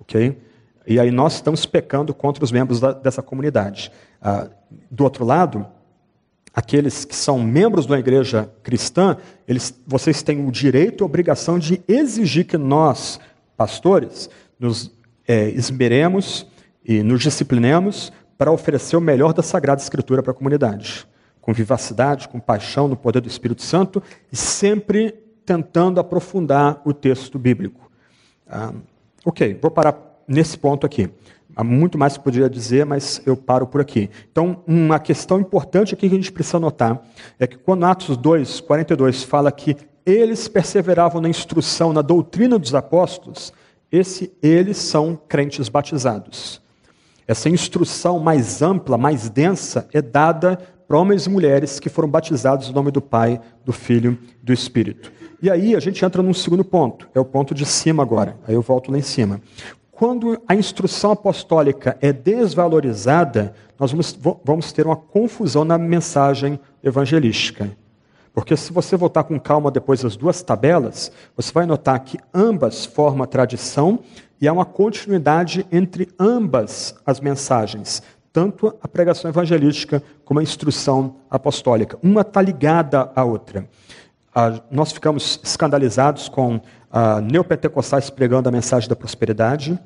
ok? 0.08 0.38
E 0.86 0.98
aí 0.98 1.10
nós 1.10 1.34
estamos 1.34 1.66
pecando 1.66 2.14
contra 2.14 2.42
os 2.42 2.50
membros 2.50 2.80
da, 2.80 2.92
dessa 2.92 3.22
comunidade. 3.22 3.92
Ah, 4.22 4.48
do 4.90 5.04
outro 5.04 5.24
lado, 5.24 5.66
aqueles 6.54 7.04
que 7.04 7.14
são 7.14 7.38
membros 7.38 7.84
da 7.84 7.98
igreja 7.98 8.50
cristã, 8.62 9.18
eles, 9.46 9.74
vocês 9.86 10.22
têm 10.22 10.46
o 10.46 10.50
direito 10.50 11.02
e 11.02 11.04
a 11.04 11.06
obrigação 11.06 11.58
de 11.58 11.82
exigir 11.86 12.46
que 12.46 12.56
nós, 12.56 13.20
pastores, 13.54 14.30
nos 14.58 14.90
é, 15.26 15.50
esmeremos 15.50 16.46
e 16.88 17.04
nos 17.04 17.22
disciplinemos 17.22 18.12
para 18.36 18.50
oferecer 18.50 18.96
o 18.96 19.00
melhor 19.00 19.32
da 19.32 19.42
Sagrada 19.42 19.80
Escritura 19.80 20.22
para 20.22 20.32
a 20.32 20.34
comunidade, 20.34 21.06
com 21.40 21.52
vivacidade, 21.52 22.28
com 22.28 22.40
paixão, 22.40 22.88
no 22.88 22.96
poder 22.96 23.20
do 23.20 23.28
Espírito 23.28 23.62
Santo 23.62 24.02
e 24.32 24.36
sempre 24.36 25.14
tentando 25.46 26.00
aprofundar 26.00 26.82
o 26.84 26.92
texto 26.92 27.38
bíblico. 27.38 27.90
Ah, 28.48 28.72
Ok, 29.28 29.58
vou 29.60 29.70
parar 29.70 30.22
nesse 30.26 30.56
ponto 30.56 30.86
aqui. 30.86 31.10
Há 31.54 31.62
muito 31.62 31.98
mais 31.98 32.16
que 32.16 32.24
poderia 32.24 32.48
dizer, 32.48 32.86
mas 32.86 33.20
eu 33.26 33.36
paro 33.36 33.66
por 33.66 33.78
aqui. 33.78 34.08
Então, 34.30 34.62
uma 34.66 34.98
questão 34.98 35.38
importante 35.40 35.92
aqui 35.92 36.08
que 36.08 36.14
a 36.14 36.18
gente 36.18 36.32
precisa 36.32 36.58
notar 36.58 37.02
é 37.38 37.46
que 37.46 37.58
quando 37.58 37.84
Atos 37.84 38.16
2, 38.16 38.60
42 38.60 39.24
fala 39.24 39.52
que 39.52 39.76
eles 40.06 40.48
perseveravam 40.48 41.20
na 41.20 41.28
instrução, 41.28 41.92
na 41.92 42.00
doutrina 42.00 42.58
dos 42.58 42.74
apóstolos, 42.74 43.52
esse 43.92 44.32
eles 44.40 44.78
são 44.78 45.20
crentes 45.28 45.68
batizados. 45.68 46.62
Essa 47.28 47.50
instrução 47.50 48.18
mais 48.18 48.62
ampla, 48.62 48.96
mais 48.96 49.28
densa, 49.28 49.86
é 49.92 50.00
dada 50.00 50.58
para 50.88 50.98
homens 50.98 51.26
e 51.26 51.30
mulheres 51.30 51.78
que 51.78 51.90
foram 51.90 52.08
batizados 52.08 52.68
no 52.68 52.74
nome 52.74 52.90
do 52.90 53.02
Pai, 53.02 53.38
do 53.66 53.70
Filho 53.70 54.18
e 54.40 54.46
do 54.46 54.50
Espírito. 54.50 55.12
E 55.42 55.50
aí 55.50 55.76
a 55.76 55.80
gente 55.80 56.02
entra 56.02 56.22
num 56.22 56.32
segundo 56.32 56.64
ponto, 56.64 57.06
é 57.14 57.20
o 57.20 57.26
ponto 57.26 57.54
de 57.54 57.66
cima 57.66 58.02
agora. 58.02 58.38
Aí 58.48 58.54
eu 58.54 58.62
volto 58.62 58.90
lá 58.90 58.96
em 58.96 59.02
cima. 59.02 59.42
Quando 59.92 60.40
a 60.48 60.54
instrução 60.54 61.10
apostólica 61.10 61.98
é 62.00 62.14
desvalorizada, 62.14 63.52
nós 63.78 63.92
vamos, 63.92 64.18
vamos 64.42 64.72
ter 64.72 64.86
uma 64.86 64.96
confusão 64.96 65.66
na 65.66 65.76
mensagem 65.76 66.58
evangelística. 66.82 67.70
Porque 68.38 68.56
se 68.56 68.72
você 68.72 68.96
voltar 68.96 69.24
com 69.24 69.36
calma 69.40 69.68
depois 69.68 70.00
das 70.00 70.16
duas 70.16 70.40
tabelas, 70.42 71.10
você 71.36 71.52
vai 71.52 71.66
notar 71.66 71.98
que 71.98 72.16
ambas 72.32 72.86
formam 72.86 73.24
a 73.24 73.26
tradição 73.26 73.98
e 74.40 74.46
há 74.46 74.52
uma 74.52 74.64
continuidade 74.64 75.66
entre 75.72 76.08
ambas 76.16 76.94
as 77.04 77.18
mensagens, 77.18 78.00
tanto 78.32 78.72
a 78.80 78.86
pregação 78.86 79.28
evangelística 79.28 80.00
como 80.24 80.38
a 80.38 80.42
instrução 80.44 81.16
apostólica. 81.28 81.98
Uma 82.00 82.20
está 82.20 82.40
ligada 82.40 83.10
à 83.12 83.24
outra. 83.24 83.68
Ah, 84.32 84.60
nós 84.70 84.92
ficamos 84.92 85.40
escandalizados 85.42 86.28
com 86.28 86.60
ah, 86.92 87.20
neopentecostais 87.20 88.08
pregando 88.08 88.48
a 88.48 88.52
mensagem 88.52 88.88
da 88.88 88.94
prosperidade. 88.94 89.76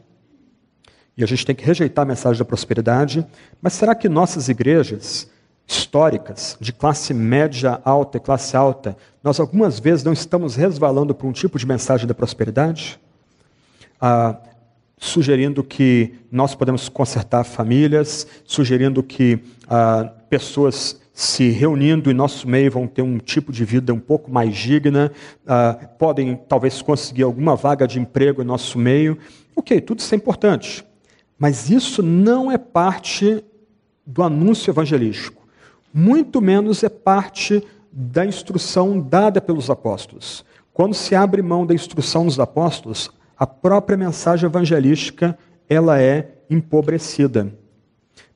E 1.16 1.24
a 1.24 1.26
gente 1.26 1.46
tem 1.46 1.54
que 1.54 1.64
rejeitar 1.64 2.02
a 2.02 2.08
mensagem 2.08 2.38
da 2.38 2.44
prosperidade. 2.44 3.26
Mas 3.62 3.72
será 3.72 3.94
que 3.94 4.10
nossas 4.10 4.50
igrejas 4.50 5.26
históricas, 5.66 6.56
de 6.60 6.72
classe 6.72 7.14
média 7.14 7.80
alta 7.84 8.18
e 8.18 8.20
classe 8.20 8.56
alta, 8.56 8.96
nós 9.22 9.38
algumas 9.38 9.78
vezes 9.78 10.04
não 10.04 10.12
estamos 10.12 10.56
resvalando 10.56 11.14
para 11.14 11.26
um 11.26 11.32
tipo 11.32 11.58
de 11.58 11.66
mensagem 11.66 12.06
da 12.06 12.14
prosperidade? 12.14 13.00
Ah, 14.00 14.36
sugerindo 14.98 15.62
que 15.64 16.14
nós 16.30 16.54
podemos 16.54 16.88
consertar 16.88 17.44
famílias, 17.44 18.26
sugerindo 18.44 19.02
que 19.02 19.38
ah, 19.68 20.12
pessoas 20.28 21.00
se 21.12 21.50
reunindo 21.50 22.10
em 22.10 22.14
nosso 22.14 22.48
meio 22.48 22.70
vão 22.70 22.86
ter 22.86 23.02
um 23.02 23.18
tipo 23.18 23.52
de 23.52 23.64
vida 23.64 23.92
um 23.92 24.00
pouco 24.00 24.30
mais 24.30 24.56
digna, 24.56 25.12
uh, 25.44 25.88
podem 25.98 26.36
talvez 26.48 26.80
conseguir 26.80 27.22
alguma 27.22 27.54
vaga 27.54 27.86
de 27.86 28.00
emprego 28.00 28.42
em 28.42 28.46
nosso 28.46 28.78
meio. 28.78 29.18
Ok, 29.54 29.80
tudo 29.82 29.98
isso 29.98 30.14
é 30.14 30.16
importante. 30.16 30.84
Mas 31.38 31.68
isso 31.68 32.02
não 32.02 32.50
é 32.50 32.56
parte 32.56 33.44
do 34.06 34.22
anúncio 34.22 34.70
evangelístico. 34.70 35.41
Muito 35.92 36.40
menos 36.40 36.82
é 36.82 36.88
parte 36.88 37.62
da 37.90 38.24
instrução 38.24 38.98
dada 38.98 39.40
pelos 39.40 39.68
apóstolos. 39.68 40.44
Quando 40.72 40.94
se 40.94 41.14
abre 41.14 41.42
mão 41.42 41.66
da 41.66 41.74
instrução 41.74 42.24
dos 42.24 42.40
apóstolos, 42.40 43.10
a 43.36 43.46
própria 43.46 43.98
mensagem 43.98 44.46
evangelística 44.46 45.38
ela 45.68 46.00
é 46.00 46.38
empobrecida. 46.48 47.52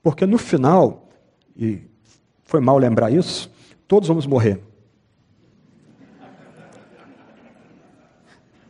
Porque 0.02 0.26
no 0.26 0.36
final, 0.36 1.08
e 1.56 1.82
foi 2.44 2.60
mal 2.60 2.76
lembrar 2.76 3.10
isso? 3.10 3.50
Todos 3.88 4.08
vamos 4.08 4.26
morrer. 4.26 4.60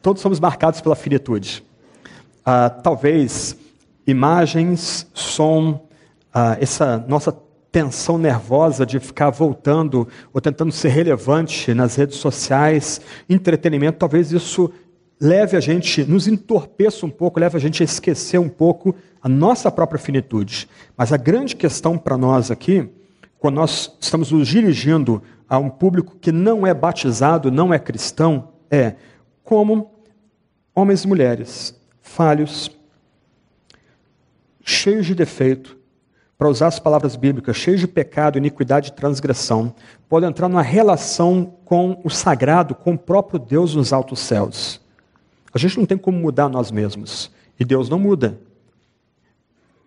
Todos 0.00 0.22
somos 0.22 0.38
marcados 0.38 0.80
pela 0.80 0.94
finitude. 0.94 1.64
Ah, 2.44 2.70
talvez 2.70 3.56
imagens, 4.06 5.10
som, 5.12 5.88
ah, 6.32 6.56
essa 6.60 6.98
nossa 7.08 7.32
tensão 7.76 8.16
nervosa 8.16 8.86
de 8.86 8.98
ficar 8.98 9.28
voltando 9.28 10.08
ou 10.32 10.40
tentando 10.40 10.72
ser 10.72 10.88
relevante 10.88 11.74
nas 11.74 11.94
redes 11.94 12.16
sociais, 12.16 13.02
entretenimento, 13.28 13.98
talvez 13.98 14.32
isso 14.32 14.72
leve 15.20 15.58
a 15.58 15.60
gente, 15.60 16.02
nos 16.02 16.26
entorpeça 16.26 17.04
um 17.04 17.10
pouco, 17.10 17.38
leve 17.38 17.54
a 17.54 17.60
gente 17.60 17.82
a 17.82 17.84
esquecer 17.84 18.38
um 18.38 18.48
pouco 18.48 18.94
a 19.20 19.28
nossa 19.28 19.70
própria 19.70 19.98
finitude. 19.98 20.66
Mas 20.96 21.12
a 21.12 21.18
grande 21.18 21.54
questão 21.54 21.98
para 21.98 22.16
nós 22.16 22.50
aqui 22.50 22.88
quando 23.38 23.56
nós 23.56 23.94
estamos 24.00 24.32
nos 24.32 24.48
dirigindo 24.48 25.22
a 25.46 25.58
um 25.58 25.68
público 25.68 26.16
que 26.18 26.32
não 26.32 26.66
é 26.66 26.72
batizado, 26.72 27.50
não 27.50 27.74
é 27.74 27.78
cristão, 27.78 28.54
é 28.70 28.94
como 29.44 29.90
homens 30.74 31.04
e 31.04 31.08
mulheres 31.08 31.78
falhos, 32.00 32.70
cheios 34.64 35.04
de 35.04 35.14
defeito, 35.14 35.75
para 36.38 36.48
usar 36.48 36.66
as 36.66 36.78
palavras 36.78 37.16
bíblicas, 37.16 37.56
cheios 37.56 37.80
de 37.80 37.88
pecado, 37.88 38.36
iniquidade 38.36 38.90
e 38.90 38.92
transgressão, 38.92 39.74
podem 40.08 40.28
entrar 40.28 40.48
numa 40.48 40.62
relação 40.62 41.54
com 41.64 42.00
o 42.04 42.10
sagrado, 42.10 42.74
com 42.74 42.94
o 42.94 42.98
próprio 42.98 43.38
Deus 43.38 43.74
nos 43.74 43.92
altos 43.92 44.20
céus. 44.20 44.80
A 45.52 45.58
gente 45.58 45.78
não 45.78 45.86
tem 45.86 45.96
como 45.96 46.18
mudar 46.18 46.48
nós 46.48 46.70
mesmos, 46.70 47.30
e 47.58 47.64
Deus 47.64 47.88
não 47.88 47.98
muda. 47.98 48.38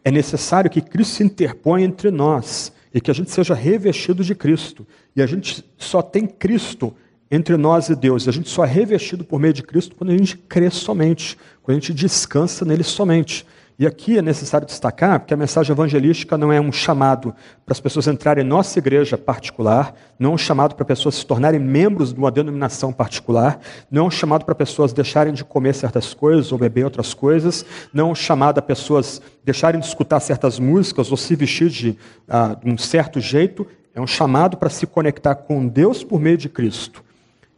É 0.03 0.09
necessário 0.09 0.71
que 0.71 0.81
Cristo 0.81 1.15
se 1.15 1.23
interponha 1.23 1.85
entre 1.85 2.09
nós 2.09 2.73
e 2.93 2.99
que 2.99 3.11
a 3.11 3.13
gente 3.13 3.29
seja 3.29 3.53
revestido 3.53 4.23
de 4.23 4.33
Cristo. 4.33 4.87
E 5.15 5.21
a 5.21 5.27
gente 5.27 5.63
só 5.77 6.01
tem 6.01 6.25
Cristo 6.25 6.95
entre 7.29 7.55
nós 7.57 7.89
e 7.89 7.95
Deus. 7.95 8.27
A 8.27 8.31
gente 8.31 8.49
só 8.49 8.65
é 8.65 8.67
revestido 8.67 9.23
por 9.23 9.39
meio 9.39 9.53
de 9.53 9.61
Cristo 9.61 9.95
quando 9.95 10.11
a 10.11 10.17
gente 10.17 10.37
crê 10.37 10.69
somente, 10.69 11.37
quando 11.61 11.77
a 11.77 11.79
gente 11.79 11.93
descansa 11.93 12.65
nele 12.65 12.83
somente. 12.83 13.45
E 13.79 13.87
aqui 13.87 14.17
é 14.17 14.21
necessário 14.21 14.67
destacar 14.67 15.25
que 15.25 15.33
a 15.33 15.37
mensagem 15.37 15.71
evangelística 15.71 16.37
não 16.37 16.51
é 16.51 16.59
um 16.59 16.69
chamado 16.69 17.33
para 17.65 17.71
as 17.71 17.79
pessoas 17.79 18.09
entrarem 18.09 18.43
em 18.43 18.47
nossa 18.47 18.77
igreja 18.77 19.17
particular, 19.17 19.95
não 20.19 20.31
é 20.31 20.33
um 20.33 20.37
chamado 20.37 20.75
para 20.75 20.83
pessoas 20.83 21.15
se 21.15 21.25
tornarem 21.25 21.61
membros 21.61 22.11
de 22.11 22.19
uma 22.19 22.29
denominação 22.29 22.91
particular, 22.91 23.57
não 23.89 24.03
é 24.03 24.07
um 24.07 24.11
chamado 24.11 24.43
para 24.43 24.53
pessoas 24.53 24.91
deixarem 24.91 25.31
de 25.31 25.45
comer 25.45 25.73
certas 25.73 26.13
coisas 26.13 26.51
ou 26.51 26.57
beber 26.57 26.83
outras 26.83 27.13
coisas, 27.13 27.65
não 27.93 28.09
é 28.09 28.11
um 28.11 28.15
chamado 28.15 28.57
a 28.57 28.61
pessoas 28.61 29.21
deixarem 29.45 29.79
de 29.79 29.87
escutar 29.87 30.19
certas 30.19 30.59
músicas 30.59 31.09
ou 31.09 31.15
se 31.15 31.33
vestir 31.33 31.69
de, 31.69 31.97
uh, 32.27 32.61
de 32.61 32.69
um 32.69 32.77
certo 32.77 33.21
jeito, 33.21 33.65
é 33.95 34.01
um 34.01 34.07
chamado 34.07 34.57
para 34.57 34.69
se 34.69 34.85
conectar 34.85 35.35
com 35.35 35.65
Deus 35.65 36.03
por 36.03 36.19
meio 36.19 36.37
de 36.37 36.49
Cristo. 36.49 37.01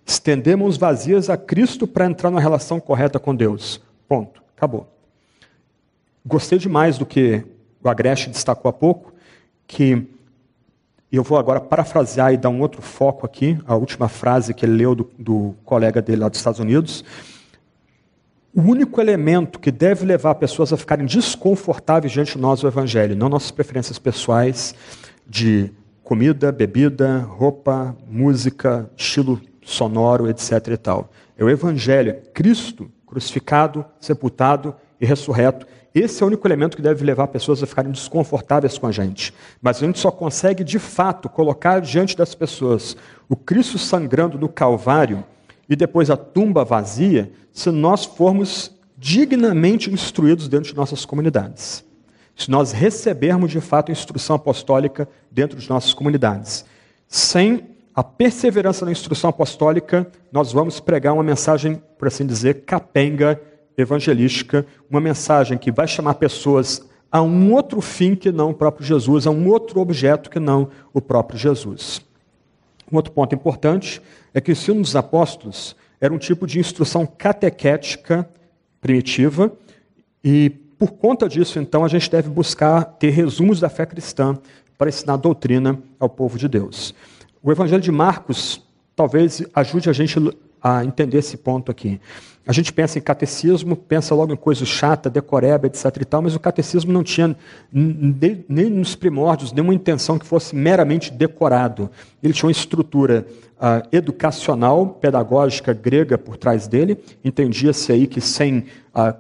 Estendemos 0.06 0.78
vazias 0.78 1.32
a 1.32 1.38
Cristo 1.38 1.88
para 1.88 2.06
entrar 2.06 2.30
numa 2.30 2.40
relação 2.40 2.80
correta 2.80 3.18
com 3.18 3.36
Deus. 3.36 3.82
Ponto. 4.08 4.40
Acabou. 4.56 4.91
Gostei 6.26 6.60
demais 6.60 6.98
do 6.98 7.06
que 7.06 7.44
o 7.84 7.90
Agreste 7.90 8.30
destacou 8.30 8.70
há 8.70 8.74
pouco, 8.74 9.14
que 9.66 10.08
eu 11.12 11.24
vou 11.24 11.38
agora 11.38 11.60
parafrasear 11.60 12.34
e 12.34 12.38
dar 12.38 12.50
um 12.50 12.62
outro 12.62 12.82
foco 12.82 13.26
aqui, 13.26 13.58
a 13.66 13.76
última 13.76 14.08
frase 14.08 14.54
que 14.54 14.66
ele 14.66 14.74
leu 14.74 14.96
do, 14.96 15.12
do 15.18 15.56
colega 15.66 16.02
dele 16.02 16.22
lá 16.22 16.30
dos 16.30 16.40
Estados 16.40 16.60
Unidos. 16.60 17.04
O 18.54 18.62
único 18.62 19.02
elemento 19.02 19.60
que 19.60 19.72
deve 19.72 20.06
levar 20.06 20.36
pessoas 20.36 20.72
a 20.72 20.78
ficarem 20.78 21.06
desconfortáveis 21.06 22.12
diante 22.12 22.34
de 22.34 22.38
nós 22.38 22.64
o 22.64 22.68
Evangelho, 22.68 23.16
não 23.16 23.30
nossas 23.30 23.52
preferências 23.52 23.98
pessoais 23.98 24.76
de 25.28 25.72
comida, 26.04 26.52
bebida, 26.52 27.20
roupa, 27.20 27.96
música, 28.08 28.90
estilo 28.96 29.42
sonoro, 29.64 30.30
etc. 30.30 30.68
e 30.68 30.78
tal. 30.78 31.10
É 31.38 31.44
o 31.44 31.50
Evangelho, 31.50 32.18
Cristo 32.34 32.92
crucificado, 33.06 33.86
sepultado 34.00 34.74
e 35.00 35.06
ressurreto, 35.06 35.68
esse 35.94 36.24
é 36.24 36.26
o 36.26 36.28
único 36.28 36.48
elemento 36.48 36.78
que 36.78 36.82
deve 36.82 37.04
levar 37.04 37.28
pessoas 37.28 37.62
a 37.62 37.68
ficarem 37.68 37.92
desconfortáveis 37.92 38.78
com 38.78 38.88
a 38.88 38.92
gente. 38.92 39.34
Mas 39.62 39.78
a 39.78 39.86
gente 39.86 40.00
só 40.00 40.10
consegue, 40.10 40.64
de 40.64 40.80
fato, 40.80 41.28
colocar 41.28 41.82
diante 41.82 42.16
das 42.16 42.34
pessoas 42.34 42.96
o 43.28 43.36
Cristo 43.36 43.78
sangrando 43.78 44.40
no 44.40 44.48
Calvário 44.48 45.24
e 45.68 45.76
depois 45.76 46.10
a 46.10 46.18
tumba 46.18 46.64
vazia, 46.64 47.32
se 47.52 47.70
nós 47.72 48.06
formos 48.06 48.72
dignamente 48.98 49.92
instruídos 49.92 50.48
dentro 50.48 50.70
de 50.70 50.76
nossas 50.76 51.04
comunidades. 51.06 51.84
Se 52.36 52.50
nós 52.50 52.72
recebermos, 52.72 53.52
de 53.52 53.60
fato, 53.60 53.90
a 53.90 53.92
instrução 53.92 54.36
apostólica 54.36 55.08
dentro 55.30 55.60
de 55.60 55.70
nossas 55.70 55.94
comunidades. 55.94 56.66
Sem 57.08 57.68
a 57.94 58.04
perseverança 58.04 58.86
na 58.86 58.92
instrução 58.92 59.30
apostólica, 59.30 60.08
nós 60.32 60.54
vamos 60.54 60.80
pregar 60.80 61.14
uma 61.14 61.24
mensagem, 61.24 61.82
por 61.98 62.08
assim 62.08 62.26
dizer, 62.26 62.64
capenga 62.66 63.42
evangelística, 63.78 64.66
uma 64.90 65.02
mensagem 65.02 65.58
que 65.58 65.72
vai 65.72 65.88
chamar 65.88 66.16
pessoas 66.16 66.88
a 67.12 67.22
um 67.22 67.54
outro 67.54 67.82
fim 67.82 68.16
que 68.16 68.32
não 68.32 68.52
o 68.52 68.54
próprio 68.54 68.86
Jesus, 68.86 69.28
a 69.28 69.32
um 69.32 69.48
outro 69.48 69.80
objeto 69.80 70.30
que 70.30 70.40
não 70.40 70.70
o 70.94 71.02
próprio 71.02 71.38
Jesus. 71.38 72.02
Um 72.92 72.96
outro 72.96 73.12
ponto 73.12 73.36
importante 73.36 74.02
é 74.34 74.40
que 74.40 74.52
o 74.52 74.54
ensino 74.54 74.82
dos 74.82 74.96
apóstolos 74.96 75.76
era 76.00 76.14
um 76.14 76.18
tipo 76.18 76.48
de 76.48 76.60
instrução 76.60 77.06
catequética 77.06 78.28
primitiva 78.80 79.52
e 80.24 80.50
por 80.82 80.94
conta 80.94 81.30
disso, 81.30 81.60
então, 81.60 81.86
a 81.86 81.88
gente 81.88 82.10
deve 82.10 82.28
buscar 82.28 82.84
ter 82.84 83.12
resumos 83.12 83.60
da 83.60 83.70
fé 83.70 83.86
cristã 83.86 84.36
para 84.80 84.90
ensinar 84.90 85.16
doutrina 85.18 85.80
ao 86.00 86.10
povo 86.10 86.40
de 86.40 86.48
Deus. 86.48 86.96
O 87.44 87.52
Evangelho 87.52 87.84
de 87.84 87.92
Marcos 87.92 88.66
talvez 88.96 89.44
ajude 89.54 89.92
a 89.92 89.94
gente 89.94 90.18
a 90.60 90.84
entender 90.84 91.20
esse 91.20 91.38
ponto 91.38 91.70
aqui. 91.70 92.02
A 92.46 92.52
gente 92.52 92.74
pensa 92.74 92.98
em 92.98 93.02
catecismo, 93.02 93.76
pensa 93.76 94.16
logo 94.16 94.34
em 94.34 94.36
coisa 94.36 94.66
chata, 94.66 95.10
decoreba, 95.10 95.68
etc. 95.68 95.86
e 96.02 96.06
tal, 96.06 96.24
mas 96.24 96.36
o 96.36 96.40
catecismo 96.40 96.92
não 96.92 97.04
tinha, 97.04 97.36
nem 97.72 98.70
nos 98.70 98.96
primórdios, 98.96 99.54
nenhuma 99.54 99.76
intenção 99.76 100.18
que 100.18 100.26
fosse 100.26 100.56
meramente 100.56 101.12
decorado. 101.12 101.90
Ele 102.22 102.34
tinha 102.34 102.48
uma 102.48 102.52
estrutura 102.52 103.28
uh, 103.58 103.88
educacional, 103.92 104.88
pedagógica 104.88 105.72
grega 105.72 106.18
por 106.18 106.36
trás 106.36 106.68
dele. 106.68 106.98
Entendia-se 107.24 107.92
aí 107.92 108.08
que 108.08 108.20
sem 108.20 108.66
uh, 108.96 109.14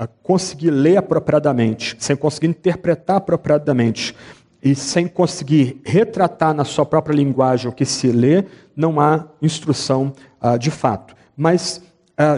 uh, 0.00 0.08
conseguir 0.22 0.70
ler 0.70 0.98
apropriadamente, 0.98 1.96
sem 1.98 2.14
conseguir 2.14 2.46
interpretar 2.46 3.16
apropriadamente, 3.16 4.14
e 4.62 4.74
sem 4.74 5.06
conseguir 5.06 5.80
retratar 5.84 6.52
na 6.54 6.64
sua 6.64 6.84
própria 6.84 7.14
linguagem 7.14 7.68
o 7.68 7.72
que 7.72 7.84
se 7.84 8.10
lê, 8.10 8.44
não 8.74 9.00
há 9.00 9.26
instrução 9.42 10.12
uh, 10.42 10.58
de 10.58 10.70
fato. 10.70 11.14
Mas 11.36 11.80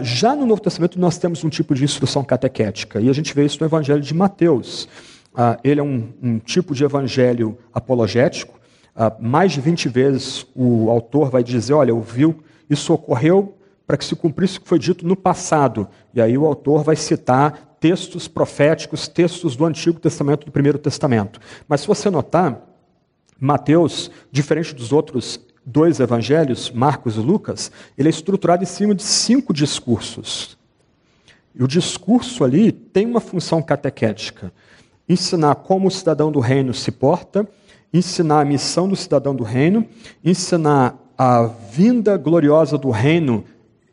já 0.03 0.35
no 0.35 0.45
Novo 0.45 0.61
Testamento 0.61 0.99
nós 0.99 1.17
temos 1.17 1.43
um 1.43 1.49
tipo 1.49 1.73
de 1.73 1.83
instrução 1.83 2.23
catequética, 2.23 2.99
e 2.99 3.09
a 3.09 3.13
gente 3.13 3.33
vê 3.33 3.45
isso 3.45 3.57
no 3.59 3.65
Evangelho 3.65 4.01
de 4.01 4.13
Mateus. 4.13 4.87
Uh, 5.33 5.57
ele 5.63 5.79
é 5.79 5.83
um, 5.83 6.09
um, 6.21 6.39
tipo 6.39 6.75
de 6.75 6.83
evangelho 6.83 7.57
apologético. 7.73 8.59
mais 9.17 9.53
de 9.53 9.61
20 9.61 9.87
vezes 9.87 10.45
o 10.53 10.89
autor 10.89 11.29
vai 11.29 11.41
dizer: 11.41 11.73
Olha, 11.73 11.95
ouviu, 11.95 12.43
isso 12.69 12.93
ocorreu 12.93 13.57
para 13.87 13.97
que 13.97 14.05
se 14.05 14.15
cumprisse 14.15 14.57
o 14.57 14.61
que 14.61 14.67
foi 14.67 14.79
dito 14.79 15.07
no 15.07 15.15
passado. 15.15 15.87
E 16.13 16.21
aí 16.21 16.37
o 16.37 16.45
autor 16.45 16.83
vai 16.83 16.95
citar 16.95 17.77
textos 17.79 18.27
proféticos, 18.27 19.07
textos 19.07 19.55
do 19.55 19.65
Antigo 19.65 19.99
Testamento 19.99 20.45
do 20.45 20.51
Primeiro 20.51 20.77
Testamento. 20.77 21.39
Mas 21.67 21.81
se 21.81 21.87
você 21.87 22.09
notar, 22.09 22.61
Mateus, 23.39 24.11
diferente 24.31 24.75
dos 24.75 24.91
outros 24.91 25.39
dois 25.65 25.99
evangelhos, 25.99 26.71
Marcos 26.71 27.15
e 27.15 27.19
Lucas, 27.19 27.71
ele 27.97 28.09
é 28.09 28.11
estruturado 28.11 28.63
em 28.63 28.67
cima 28.67 28.95
de 28.95 29.03
cinco 29.03 29.53
discursos. 29.53 30.57
E 31.53 31.63
o 31.63 31.67
discurso 31.67 32.43
ali 32.43 32.71
tem 32.71 33.05
uma 33.05 33.19
função 33.19 33.61
catequética: 33.61 34.51
ensinar 35.07 35.55
como 35.55 35.87
o 35.87 35.91
cidadão 35.91 36.31
do 36.31 36.39
reino 36.39 36.73
se 36.73 36.91
porta, 36.91 37.47
ensinar 37.93 38.41
a 38.41 38.45
missão 38.45 38.87
do 38.87 38.95
cidadão 38.95 39.35
do 39.35 39.43
reino, 39.43 39.85
ensinar 40.23 40.97
a 41.17 41.43
vinda 41.43 42.17
gloriosa 42.17 42.77
do 42.77 42.89
reino 42.89 43.43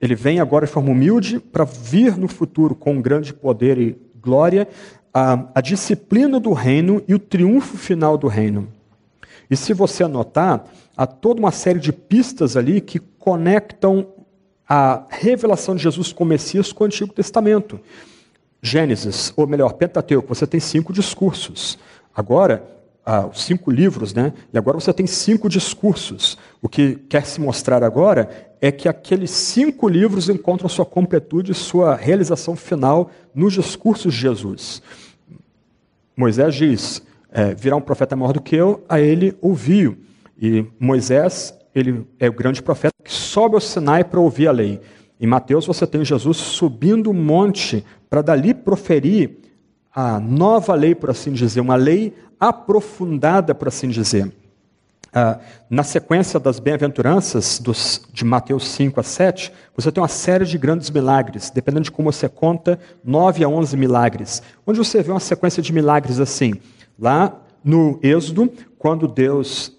ele 0.00 0.14
vem 0.14 0.40
agora 0.40 0.66
de 0.66 0.72
forma 0.72 0.90
humilde 0.90 1.40
para 1.40 1.64
vir 1.64 2.16
no 2.16 2.28
futuro 2.28 2.74
com 2.74 3.00
grande 3.00 3.34
poder 3.34 3.78
e 3.78 3.96
glória, 4.20 4.68
a, 5.12 5.46
a 5.54 5.60
disciplina 5.60 6.38
do 6.38 6.52
reino 6.52 7.02
e 7.08 7.14
o 7.14 7.18
triunfo 7.18 7.76
final 7.76 8.16
do 8.16 8.28
reino. 8.28 8.68
E 9.50 9.56
se 9.56 9.72
você 9.72 10.04
anotar, 10.04 10.64
há 10.98 11.06
toda 11.06 11.38
uma 11.38 11.52
série 11.52 11.78
de 11.78 11.92
pistas 11.92 12.56
ali 12.56 12.80
que 12.80 12.98
conectam 12.98 14.08
a 14.68 15.06
revelação 15.08 15.76
de 15.76 15.82
Jesus 15.84 16.12
como 16.12 16.30
Messias 16.30 16.72
com 16.72 16.82
o 16.82 16.86
Antigo 16.88 17.14
Testamento. 17.14 17.78
Gênesis, 18.60 19.32
ou 19.36 19.46
melhor, 19.46 19.74
Pentateuco, 19.74 20.34
você 20.34 20.44
tem 20.44 20.58
cinco 20.58 20.92
discursos. 20.92 21.78
Agora, 22.12 22.68
ah, 23.06 23.30
cinco 23.32 23.70
livros, 23.70 24.12
né? 24.12 24.32
E 24.52 24.58
agora 24.58 24.78
você 24.78 24.92
tem 24.92 25.06
cinco 25.06 25.48
discursos. 25.48 26.36
O 26.60 26.68
que 26.68 26.96
quer 27.08 27.24
se 27.24 27.40
mostrar 27.40 27.84
agora 27.84 28.28
é 28.60 28.72
que 28.72 28.88
aqueles 28.88 29.30
cinco 29.30 29.88
livros 29.88 30.28
encontram 30.28 30.68
sua 30.68 30.84
completude, 30.84 31.54
sua 31.54 31.94
realização 31.94 32.56
final 32.56 33.12
nos 33.32 33.52
discursos 33.52 34.12
de 34.12 34.20
Jesus. 34.20 34.82
Moisés 36.16 36.56
diz: 36.56 37.02
é, 37.30 37.54
virá 37.54 37.76
um 37.76 37.80
profeta 37.80 38.16
maior 38.16 38.32
do 38.32 38.42
que 38.42 38.56
eu, 38.56 38.84
a 38.88 39.00
ele 39.00 39.38
ouviu. 39.40 40.07
E 40.40 40.64
Moisés, 40.78 41.54
ele 41.74 42.06
é 42.18 42.28
o 42.28 42.32
grande 42.32 42.62
profeta 42.62 42.94
que 43.02 43.12
sobe 43.12 43.54
ao 43.54 43.60
Sinai 43.60 44.04
para 44.04 44.20
ouvir 44.20 44.48
a 44.48 44.52
lei. 44.52 44.80
Em 45.20 45.26
Mateus 45.26 45.66
você 45.66 45.86
tem 45.86 46.04
Jesus 46.04 46.36
subindo 46.36 47.10
o 47.10 47.14
monte 47.14 47.84
para 48.08 48.22
dali 48.22 48.54
proferir 48.54 49.38
a 49.92 50.20
nova 50.20 50.74
lei, 50.74 50.94
por 50.94 51.10
assim 51.10 51.32
dizer, 51.32 51.60
uma 51.60 51.74
lei 51.74 52.14
aprofundada, 52.38 53.54
por 53.54 53.66
assim 53.66 53.88
dizer. 53.88 54.32
Ah, 55.12 55.40
na 55.68 55.82
sequência 55.82 56.38
das 56.38 56.60
bem-aventuranças, 56.60 57.60
de 58.12 58.24
Mateus 58.24 58.68
5 58.68 59.00
a 59.00 59.02
7, 59.02 59.52
você 59.74 59.90
tem 59.90 60.00
uma 60.00 60.08
série 60.08 60.44
de 60.44 60.56
grandes 60.56 60.90
milagres, 60.90 61.50
dependendo 61.50 61.84
de 61.84 61.90
como 61.90 62.12
você 62.12 62.28
conta, 62.28 62.78
9 63.02 63.42
a 63.42 63.48
11 63.48 63.76
milagres. 63.76 64.42
Onde 64.66 64.78
você 64.78 65.02
vê 65.02 65.10
uma 65.10 65.18
sequência 65.18 65.62
de 65.62 65.72
milagres 65.72 66.20
assim. 66.20 66.54
Lá 66.98 67.40
no 67.64 67.98
Êxodo, 68.02 68.52
quando 68.78 69.08
Deus 69.08 69.77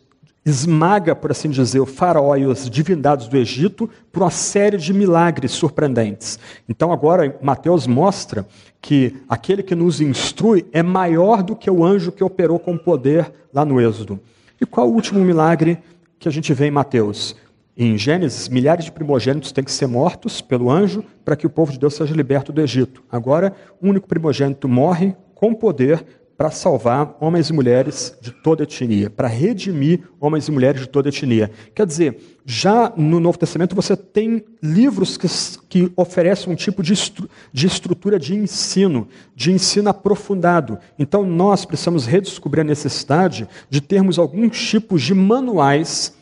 esmaga, 0.50 1.16
por 1.16 1.32
assim 1.32 1.50
dizer, 1.50 1.80
o 1.80 1.86
faraó 1.86 2.36
e 2.36 2.44
as 2.44 2.70
divindades 2.70 3.28
do 3.28 3.38
Egito 3.38 3.90
por 4.12 4.24
uma 4.24 4.32
série 4.32 4.78
de 4.78 4.94
milagres 4.94 5.52
surpreendentes. 5.52 6.40
Então 6.68 6.92
agora 6.92 7.38
Mateus 7.42 7.88
mostra 7.88 8.46
que 8.82 9.16
aquele 9.28 9.64
que 9.64 9.76
nos 9.76 10.02
instrui 10.02 10.66
é 10.72 10.82
maior 10.82 11.44
do 11.44 11.56
que 11.56 11.70
o 11.70 11.84
anjo 11.84 12.12
que 12.12 12.24
operou 12.24 12.60
com 12.60 12.78
poder 12.78 13.32
lá 13.54 13.64
no 13.64 13.80
Êxodo. 13.80 14.20
E 14.60 14.66
qual 14.66 14.90
o 14.90 14.94
último 14.94 15.20
milagre 15.20 15.78
que 16.18 16.28
a 16.28 16.32
gente 16.32 16.54
vê 16.54 16.68
em 16.68 16.72
Mateus? 16.72 17.36
Em 17.78 17.98
Gênesis, 17.98 18.50
milhares 18.50 18.84
de 18.84 18.92
primogênitos 18.92 19.54
têm 19.54 19.64
que 19.64 19.72
ser 19.72 19.88
mortos 19.88 20.42
pelo 20.42 20.70
anjo 20.70 21.04
para 21.24 21.38
que 21.38 21.48
o 21.48 21.50
povo 21.50 21.72
de 21.72 21.80
Deus 21.80 21.94
seja 21.94 22.14
liberto 22.14 22.52
do 22.52 22.62
Egito. 22.62 23.02
Agora, 23.10 23.54
um 23.82 23.90
único 23.90 24.06
primogênito 24.06 24.68
morre 24.68 25.16
com 25.34 25.54
poder 25.54 26.04
para 26.40 26.52
salvar 26.52 27.18
homens 27.20 27.50
e 27.50 27.54
mulheres 27.54 28.18
de 28.22 28.32
toda 28.32 28.64
etnia, 28.64 29.10
para 29.10 29.28
redimir 29.28 30.04
homens 30.22 30.48
e 30.48 30.52
mulheres 30.54 30.80
de 30.80 30.88
toda 30.88 31.10
etnia. 31.10 31.52
Quer 31.76 31.86
dizer, 31.86 32.40
já 32.46 32.94
no 32.96 33.20
Novo 33.20 33.38
Testamento 33.38 33.76
você 33.76 33.94
tem 33.98 34.46
livros 34.64 35.18
que, 35.18 35.28
que 35.68 35.92
oferecem 35.98 36.54
um 36.54 36.56
tipo 36.56 36.82
de, 36.82 36.94
estru, 36.94 37.30
de 37.52 37.68
estrutura 37.68 38.18
de 38.18 38.34
ensino, 38.36 39.10
de 39.36 39.52
ensino 39.52 39.90
aprofundado. 39.90 40.80
Então 40.98 41.26
nós 41.26 41.66
precisamos 41.66 42.06
redescobrir 42.06 42.62
a 42.62 42.64
necessidade 42.64 43.46
de 43.70 43.82
termos 43.82 44.18
alguns 44.18 44.58
tipos 44.66 45.02
de 45.02 45.14
manuais 45.14 46.16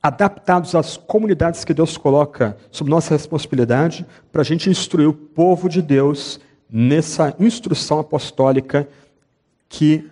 adaptados 0.00 0.76
às 0.76 0.96
comunidades 0.96 1.64
que 1.64 1.74
Deus 1.74 1.96
coloca 1.96 2.56
sob 2.70 2.88
nossa 2.88 3.12
responsabilidade, 3.12 4.06
para 4.30 4.42
a 4.42 4.44
gente 4.44 4.70
instruir 4.70 5.08
o 5.08 5.12
povo 5.12 5.68
de 5.68 5.82
Deus 5.82 6.38
nessa 6.70 7.34
instrução 7.40 7.98
apostólica 7.98 8.88
que 9.74 10.08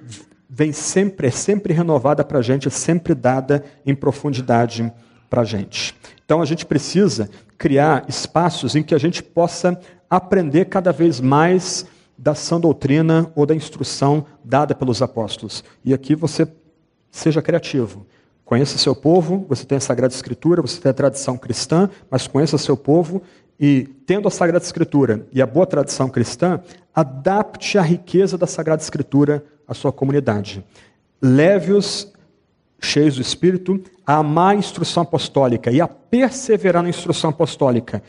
vem 0.51 0.73
sempre, 0.73 1.29
é 1.29 1.31
sempre 1.31 1.73
renovada 1.73 2.25
para 2.25 2.41
a 2.41 2.43
gente, 2.43 2.67
é 2.67 2.71
sempre 2.71 3.15
dada 3.15 3.65
em 3.87 3.95
profundidade 3.95 4.93
para 5.31 5.43
a 5.43 5.45
gente. 5.45 5.95
Então 6.25 6.43
a 6.43 6.45
gente 6.45 6.67
precisa 6.67 7.31
criar 7.57 8.05
espaços 8.09 8.75
em 8.75 8.83
que 8.83 8.93
a 8.93 8.99
gente 8.99 9.23
possa 9.23 9.79
aprender 10.11 10.65
cada 10.65 10.91
vez 10.91 11.21
mais 11.21 11.87
da 12.19 12.35
sã 12.35 12.59
doutrina 12.59 13.31
ou 13.37 13.47
da 13.47 13.55
instrução 13.55 14.27
dada 14.45 14.75
pelos 14.75 15.01
apóstolos. 15.01 15.63
E 15.85 15.95
aqui 15.95 16.17
você 16.17 16.49
seja 17.09 17.41
criativo. 17.41 18.05
Conheça 18.45 18.77
seu 18.79 18.97
povo, 18.97 19.47
você 19.49 19.65
tem 19.65 19.79
a 19.79 19.81
Sagrada 19.81 20.13
Escritura, 20.13 20.61
você 20.61 20.81
tem 20.81 20.91
a 20.91 20.95
tradição 20.95 21.39
cristã, 21.39 21.89
mas 22.11 22.27
conheça 22.27 22.59
seu 22.59 22.77
povo 22.77 23.23
e, 23.61 23.89
tendo 24.07 24.27
a 24.27 24.31
Sagrada 24.31 24.65
Escritura 24.65 25.25
e 25.33 25.41
a 25.41 25.47
boa 25.47 25.67
tradição 25.67 26.09
cristã, 26.09 26.61
adapte 26.93 27.79
a 27.79 27.83
riqueza 27.83 28.37
da 28.37 28.47
Sagrada 28.47 28.83
Escritura 28.83 29.45
à 29.67 29.75
sua 29.75 29.93
comunidade. 29.93 30.65
Leve-os, 31.21 32.13
cheios 32.81 33.17
do 33.17 33.23
Espírito, 33.23 33.81
a 34.07 34.17
amar 34.17 34.55
a 34.55 34.59
instrução 34.59 35.03
apostólica 35.03 35.71
e 35.71 35.81
a 35.81 35.87
perseverar 35.87 36.83
na 36.83 36.89
instrução 36.89 37.31
apostólica. 37.31 38.03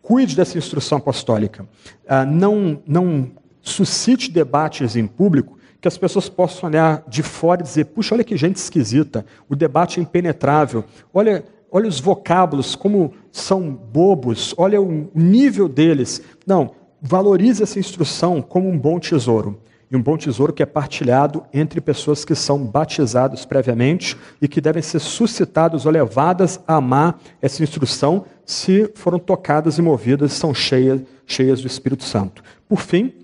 Cuide 0.00 0.36
dessa 0.36 0.56
instrução 0.56 0.98
apostólica. 0.98 1.68
Ah, 2.06 2.24
não, 2.24 2.80
não 2.86 3.30
suscite 3.60 4.30
debates 4.30 4.96
em 4.96 5.06
público 5.06 5.58
que 5.80 5.88
as 5.88 5.98
pessoas 5.98 6.28
possam 6.28 6.68
olhar 6.68 7.02
de 7.08 7.22
fora 7.22 7.60
e 7.60 7.64
dizer: 7.64 7.86
puxa, 7.86 8.14
olha 8.14 8.24
que 8.24 8.36
gente 8.36 8.56
esquisita, 8.56 9.24
o 9.48 9.56
debate 9.56 10.00
é 10.00 10.02
impenetrável, 10.02 10.84
olha, 11.12 11.44
olha 11.70 11.88
os 11.88 12.00
vocábulos, 12.00 12.74
como 12.74 13.12
são 13.30 13.70
bobos, 13.70 14.54
olha 14.56 14.80
o 14.80 15.10
nível 15.14 15.68
deles. 15.68 16.22
Não, 16.46 16.72
valorize 17.00 17.62
essa 17.62 17.78
instrução 17.78 18.42
como 18.42 18.68
um 18.68 18.78
bom 18.78 18.98
tesouro. 18.98 19.60
E 19.90 19.96
um 19.96 20.02
bom 20.02 20.18
tesouro 20.18 20.52
que 20.52 20.62
é 20.62 20.66
partilhado 20.66 21.44
entre 21.52 21.80
pessoas 21.80 22.22
que 22.22 22.34
são 22.34 22.58
batizadas 22.58 23.46
previamente 23.46 24.16
e 24.40 24.46
que 24.46 24.60
devem 24.60 24.82
ser 24.82 24.98
suscitadas 24.98 25.86
ou 25.86 25.92
levadas 25.92 26.60
a 26.66 26.74
amar 26.74 27.18
essa 27.40 27.62
instrução 27.62 28.26
se 28.44 28.90
foram 28.94 29.18
tocadas 29.18 29.78
e 29.78 29.82
movidas, 29.82 30.34
são 30.34 30.52
cheias, 30.52 31.00
cheias 31.26 31.62
do 31.62 31.66
Espírito 31.66 32.04
Santo. 32.04 32.42
Por 32.68 32.80
fim, 32.80 33.14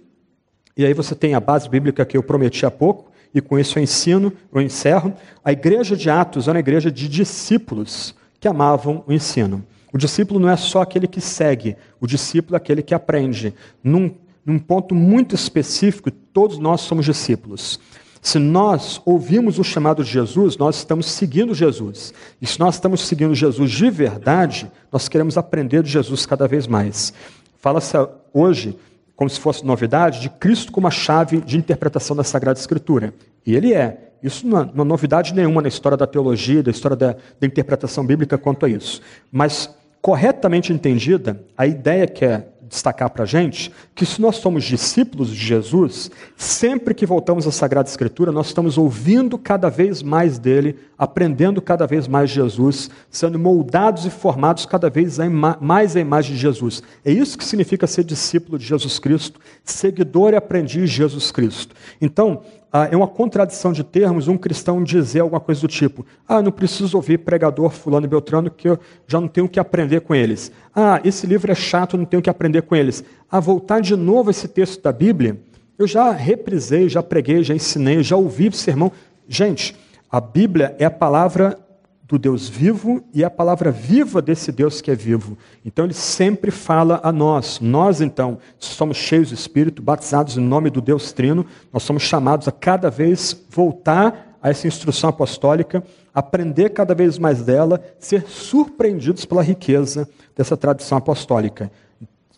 e 0.76 0.86
aí 0.86 0.94
você 0.94 1.14
tem 1.14 1.34
a 1.34 1.40
base 1.40 1.68
bíblica 1.68 2.04
que 2.04 2.16
eu 2.16 2.22
prometi 2.22 2.64
há 2.64 2.70
pouco, 2.70 3.12
e 3.34 3.40
com 3.40 3.58
isso 3.58 3.78
eu 3.78 3.82
ensino, 3.82 4.32
eu 4.52 4.60
encerro. 4.60 5.12
A 5.44 5.52
igreja 5.52 5.96
de 5.96 6.08
Atos 6.08 6.48
era 6.48 6.56
uma 6.56 6.60
igreja 6.60 6.90
de 6.90 7.08
discípulos 7.08 8.14
que 8.40 8.48
amavam 8.48 9.04
o 9.06 9.12
ensino. 9.12 9.64
O 9.94 9.98
discípulo 9.98 10.40
não 10.40 10.50
é 10.50 10.56
só 10.56 10.82
aquele 10.82 11.06
que 11.06 11.20
segue, 11.20 11.76
o 12.00 12.06
discípulo 12.08 12.56
é 12.56 12.58
aquele 12.58 12.82
que 12.82 12.92
aprende. 12.92 13.54
Num, 13.80 14.12
num 14.44 14.58
ponto 14.58 14.92
muito 14.92 15.36
específico, 15.36 16.10
todos 16.10 16.58
nós 16.58 16.80
somos 16.80 17.04
discípulos. 17.04 17.78
Se 18.20 18.40
nós 18.40 19.00
ouvimos 19.06 19.56
o 19.60 19.62
chamado 19.62 20.02
de 20.02 20.10
Jesus, 20.10 20.56
nós 20.56 20.78
estamos 20.78 21.06
seguindo 21.06 21.54
Jesus. 21.54 22.12
E 22.42 22.46
se 22.46 22.58
nós 22.58 22.74
estamos 22.74 23.02
seguindo 23.02 23.36
Jesus 23.36 23.70
de 23.70 23.88
verdade, 23.88 24.68
nós 24.90 25.08
queremos 25.08 25.38
aprender 25.38 25.84
de 25.84 25.90
Jesus 25.90 26.26
cada 26.26 26.48
vez 26.48 26.66
mais. 26.66 27.14
Fala-se 27.60 27.96
hoje 28.32 28.76
como 29.14 29.30
se 29.30 29.38
fosse 29.38 29.64
novidade, 29.64 30.22
de 30.22 30.28
Cristo 30.28 30.72
como 30.72 30.88
a 30.88 30.90
chave 30.90 31.40
de 31.40 31.56
interpretação 31.56 32.16
da 32.16 32.24
Sagrada 32.24 32.58
Escritura. 32.58 33.14
E 33.46 33.54
ele 33.54 33.72
é. 33.72 34.10
Isso 34.20 34.44
não 34.44 34.58
é, 34.58 34.62
é 34.62 34.84
novidade 34.84 35.32
nenhuma 35.32 35.62
na 35.62 35.68
história 35.68 35.96
da 35.96 36.06
teologia, 36.06 36.64
da 36.64 36.70
história 36.72 36.96
da, 36.96 37.12
da 37.12 37.46
interpretação 37.46 38.04
bíblica 38.04 38.36
quanto 38.36 38.66
a 38.66 38.68
isso. 38.68 39.00
Mas, 39.30 39.72
corretamente 40.04 40.70
entendida, 40.70 41.42
a 41.56 41.66
ideia 41.66 42.06
que 42.06 42.26
é 42.26 42.46
destacar 42.68 43.08
para 43.08 43.22
a 43.22 43.26
gente 43.26 43.72
que 43.94 44.04
se 44.04 44.20
nós 44.20 44.36
somos 44.36 44.62
discípulos 44.62 45.30
de 45.30 45.36
Jesus, 45.36 46.10
sempre 46.36 46.92
que 46.92 47.06
voltamos 47.06 47.46
à 47.46 47.50
Sagrada 47.50 47.88
Escritura, 47.88 48.30
nós 48.30 48.48
estamos 48.48 48.76
ouvindo 48.76 49.38
cada 49.38 49.70
vez 49.70 50.02
mais 50.02 50.38
dele, 50.38 50.76
aprendendo 50.98 51.60
cada 51.60 51.86
vez 51.86 52.06
mais 52.06 52.30
Jesus, 52.30 52.90
sendo 53.10 53.38
moldados 53.38 54.06
e 54.06 54.10
formados 54.10 54.66
cada 54.66 54.88
vez 54.88 55.18
mais 55.60 55.96
à 55.96 56.00
imagem 56.00 56.34
de 56.34 56.40
Jesus. 56.40 56.82
É 57.04 57.12
isso 57.12 57.36
que 57.36 57.44
significa 57.44 57.86
ser 57.86 58.04
discípulo 58.04 58.58
de 58.58 58.64
Jesus 58.64 58.98
Cristo, 58.98 59.40
seguidor 59.64 60.32
e 60.32 60.36
aprendiz 60.36 60.90
de 60.90 60.96
Jesus 60.96 61.30
Cristo. 61.30 61.74
Então, 62.00 62.42
ah, 62.76 62.88
é 62.90 62.96
uma 62.96 63.06
contradição 63.06 63.72
de 63.72 63.84
termos 63.84 64.26
um 64.26 64.36
cristão 64.36 64.82
dizer 64.82 65.20
alguma 65.20 65.38
coisa 65.38 65.60
do 65.60 65.68
tipo: 65.68 66.04
ah, 66.26 66.42
não 66.42 66.50
preciso 66.50 66.96
ouvir 66.96 67.18
pregador 67.18 67.70
fulano 67.70 68.04
e 68.04 68.08
beltrano 68.08 68.50
que 68.50 68.68
eu 68.68 68.78
já 69.06 69.20
não 69.20 69.28
tenho 69.28 69.46
o 69.46 69.48
que 69.48 69.60
aprender 69.60 70.00
com 70.00 70.12
eles. 70.12 70.50
Ah, 70.74 71.00
esse 71.04 71.24
livro 71.24 71.52
é 71.52 71.54
chato, 71.54 71.96
não 71.96 72.04
tenho 72.04 72.18
o 72.18 72.22
que 72.22 72.28
aprender 72.28 72.62
com 72.62 72.74
eles. 72.74 73.04
A 73.30 73.38
voltar 73.38 73.80
de 73.80 73.94
novo 73.94 74.28
esse 74.28 74.48
texto 74.48 74.82
da 74.82 74.90
Bíblia, 74.90 75.38
eu 75.78 75.86
já 75.86 76.10
reprisei, 76.10 76.88
já 76.88 77.00
preguei, 77.00 77.44
já 77.44 77.54
ensinei, 77.54 78.02
já 78.02 78.16
ouvi 78.16 78.50
sermão. 78.50 78.90
Gente, 79.28 79.76
a 80.14 80.20
Bíblia 80.20 80.76
é 80.78 80.84
a 80.84 80.90
palavra 80.92 81.58
do 82.04 82.16
Deus 82.16 82.48
vivo 82.48 83.02
e 83.12 83.24
a 83.24 83.28
palavra 83.28 83.72
viva 83.72 84.22
desse 84.22 84.52
Deus 84.52 84.80
que 84.80 84.88
é 84.88 84.94
vivo. 84.94 85.36
Então 85.64 85.84
ele 85.84 85.92
sempre 85.92 86.52
fala 86.52 87.00
a 87.02 87.10
nós. 87.10 87.58
Nós, 87.58 88.00
então, 88.00 88.38
somos 88.56 88.96
cheios 88.96 89.30
do 89.30 89.34
Espírito, 89.34 89.82
batizados 89.82 90.36
em 90.36 90.40
nome 90.40 90.70
do 90.70 90.80
Deus 90.80 91.10
Trino, 91.10 91.44
nós 91.72 91.82
somos 91.82 92.04
chamados 92.04 92.46
a 92.46 92.52
cada 92.52 92.90
vez 92.90 93.36
voltar 93.50 94.38
a 94.40 94.50
essa 94.50 94.68
instrução 94.68 95.10
apostólica, 95.10 95.82
aprender 96.14 96.70
cada 96.70 96.94
vez 96.94 97.18
mais 97.18 97.42
dela, 97.42 97.82
ser 97.98 98.24
surpreendidos 98.28 99.24
pela 99.24 99.42
riqueza 99.42 100.08
dessa 100.36 100.56
tradição 100.56 100.96
apostólica. 100.96 101.72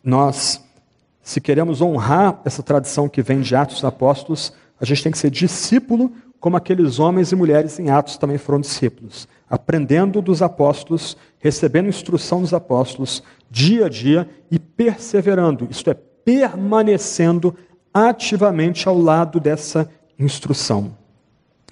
Nós, 0.02 0.64
se 1.22 1.42
queremos 1.42 1.82
honrar 1.82 2.40
essa 2.42 2.62
tradição 2.62 3.06
que 3.06 3.20
vem 3.20 3.42
de 3.42 3.54
Atos 3.54 3.74
dos 3.74 3.84
Apóstolos, 3.84 4.54
a 4.80 4.84
gente 4.86 5.02
tem 5.02 5.12
que 5.12 5.18
ser 5.18 5.30
discípulo 5.30 6.10
como 6.40 6.56
aqueles 6.56 6.98
homens 6.98 7.32
e 7.32 7.36
mulheres 7.36 7.78
em 7.78 7.90
Atos 7.90 8.16
também 8.16 8.38
foram 8.38 8.60
discípulos 8.60 9.28
aprendendo 9.48 10.20
dos 10.20 10.42
apóstolos, 10.42 11.16
recebendo 11.38 11.88
instrução 11.88 12.40
dos 12.40 12.52
apóstolos, 12.52 13.22
dia 13.50 13.86
a 13.86 13.88
dia 13.88 14.28
e 14.50 14.58
perseverando, 14.58 15.68
isto 15.70 15.90
é, 15.90 15.94
permanecendo 15.94 17.54
ativamente 17.94 18.88
ao 18.88 18.98
lado 18.98 19.38
dessa 19.38 19.88
instrução. 20.18 20.96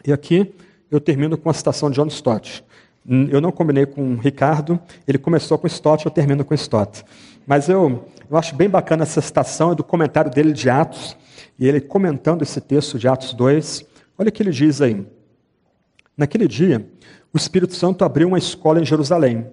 E 0.06 0.12
aqui 0.12 0.54
eu 0.90 1.00
termino 1.00 1.36
com 1.36 1.50
a 1.50 1.54
citação 1.54 1.90
de 1.90 1.96
John 1.96 2.06
Stott. 2.06 2.64
Eu 3.30 3.40
não 3.40 3.52
combinei 3.52 3.84
com 3.84 4.14
o 4.14 4.16
Ricardo, 4.16 4.80
ele 5.06 5.18
começou 5.18 5.58
com 5.58 5.66
Stott, 5.66 6.06
eu 6.06 6.10
termino 6.10 6.44
com 6.44 6.54
Stott. 6.54 7.04
Mas 7.46 7.68
eu, 7.68 8.08
eu 8.30 8.36
acho 8.36 8.54
bem 8.54 8.68
bacana 8.68 9.02
essa 9.02 9.20
citação, 9.20 9.72
é 9.72 9.74
do 9.74 9.84
comentário 9.84 10.30
dele 10.30 10.52
de 10.52 10.70
Atos, 10.70 11.16
e 11.58 11.68
ele 11.68 11.80
comentando 11.80 12.42
esse 12.42 12.60
texto 12.60 12.98
de 12.98 13.06
Atos 13.06 13.34
2, 13.34 13.84
olha 14.18 14.28
o 14.28 14.32
que 14.32 14.42
ele 14.42 14.50
diz 14.50 14.80
aí. 14.80 15.06
Naquele 16.16 16.46
dia, 16.46 16.88
o 17.32 17.36
Espírito 17.36 17.74
Santo 17.74 18.04
abriu 18.04 18.28
uma 18.28 18.38
escola 18.38 18.80
em 18.80 18.84
Jerusalém. 18.84 19.46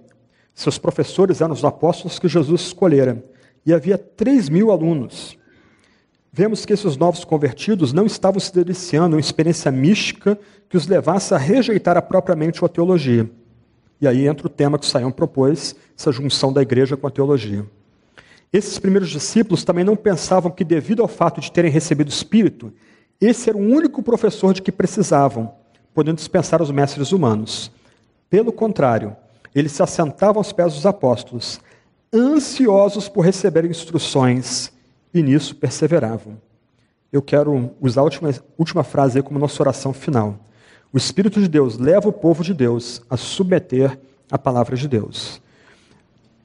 Seus 0.53 0.77
professores 0.77 1.41
eram 1.41 1.53
os 1.53 1.65
apóstolos 1.65 2.19
que 2.19 2.27
Jesus 2.27 2.61
escolhera, 2.61 3.23
e 3.65 3.73
havia 3.73 3.97
três 3.97 4.49
mil 4.49 4.71
alunos. 4.71 5.37
Vemos 6.33 6.65
que 6.65 6.71
esses 6.71 6.95
novos 6.95 7.25
convertidos 7.25 7.91
não 7.91 8.05
estavam 8.05 8.39
se 8.39 8.53
deliciando 8.53 9.15
em 9.15 9.17
uma 9.17 9.19
experiência 9.19 9.71
mística 9.71 10.39
que 10.69 10.77
os 10.77 10.87
levasse 10.87 11.33
a 11.33 11.37
rejeitar 11.37 11.97
a 11.97 12.01
propriamente 12.01 12.63
a 12.63 12.69
teologia. 12.69 13.29
E 13.99 14.07
aí 14.07 14.27
entra 14.27 14.47
o 14.47 14.49
tema 14.49 14.79
que 14.79 14.85
o 14.85 14.87
Saião 14.87 15.11
propôs, 15.11 15.75
essa 15.97 16.11
junção 16.11 16.53
da 16.53 16.61
igreja 16.61 16.95
com 16.95 17.05
a 17.05 17.11
teologia. 17.11 17.65
Esses 18.53 18.79
primeiros 18.79 19.09
discípulos 19.09 19.63
também 19.63 19.83
não 19.83 19.95
pensavam 19.95 20.51
que, 20.51 20.63
devido 20.63 21.01
ao 21.01 21.07
fato 21.07 21.39
de 21.39 21.51
terem 21.51 21.69
recebido 21.69 22.07
o 22.07 22.11
Espírito, 22.11 22.73
esse 23.21 23.49
era 23.49 23.57
o 23.57 23.61
único 23.61 24.01
professor 24.01 24.53
de 24.53 24.61
que 24.61 24.71
precisavam, 24.71 25.53
podendo 25.93 26.15
dispensar 26.15 26.61
os 26.61 26.71
mestres 26.71 27.11
humanos. 27.11 27.71
Pelo 28.29 28.51
contrário, 28.51 29.15
eles 29.53 29.71
se 29.73 29.83
assentavam 29.83 30.39
aos 30.39 30.51
pés 30.51 30.73
dos 30.73 30.85
apóstolos, 30.87 31.61
ansiosos 32.11 33.07
por 33.07 33.21
receber 33.21 33.63
instruções, 33.65 34.71
e 35.13 35.21
nisso 35.21 35.55
perseveravam. 35.55 36.37
Eu 37.11 37.21
quero 37.21 37.71
usar 37.79 38.01
a 38.01 38.05
última, 38.05 38.33
última 38.57 38.83
frase 38.83 39.19
aí 39.19 39.23
como 39.23 39.37
nossa 39.37 39.61
oração 39.61 39.93
final. 39.93 40.39
O 40.91 40.97
Espírito 40.97 41.39
de 41.39 41.47
Deus 41.47 41.77
leva 41.77 42.09
o 42.09 42.13
povo 42.13 42.43
de 42.43 42.53
Deus 42.53 43.01
a 43.09 43.17
submeter 43.17 43.99
a 44.31 44.37
palavra 44.37 44.75
de 44.75 44.87
Deus. 44.87 45.41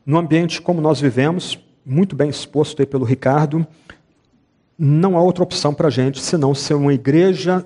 No 0.04 0.18
ambiente 0.18 0.60
como 0.60 0.80
nós 0.80 1.00
vivemos, 1.00 1.58
muito 1.84 2.16
bem 2.16 2.28
exposto 2.28 2.82
aí 2.82 2.86
pelo 2.86 3.04
Ricardo, 3.04 3.66
não 4.78 5.16
há 5.16 5.22
outra 5.22 5.42
opção 5.42 5.72
para 5.72 5.88
a 5.88 5.90
gente 5.90 6.20
senão 6.20 6.54
ser 6.54 6.74
uma 6.74 6.92
igreja 6.92 7.64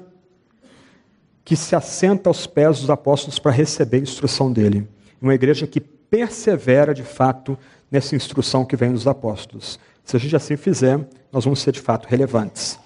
que 1.44 1.56
se 1.56 1.74
assenta 1.74 2.30
aos 2.30 2.46
pés 2.46 2.80
dos 2.80 2.90
apóstolos 2.90 3.38
para 3.38 3.50
receber 3.50 3.96
a 3.96 4.00
instrução 4.00 4.52
dele. 4.52 4.88
Uma 5.20 5.34
igreja 5.34 5.66
que 5.66 5.80
persevera 5.80 6.94
de 6.94 7.02
fato 7.02 7.58
nessa 7.90 8.14
instrução 8.14 8.64
que 8.64 8.76
vem 8.76 8.92
dos 8.92 9.06
apóstolos. 9.06 9.78
Se 10.04 10.16
a 10.16 10.20
gente 10.20 10.36
assim 10.36 10.56
fizer, 10.56 11.08
nós 11.32 11.44
vamos 11.44 11.60
ser 11.60 11.72
de 11.72 11.80
fato 11.80 12.06
relevantes. 12.06 12.78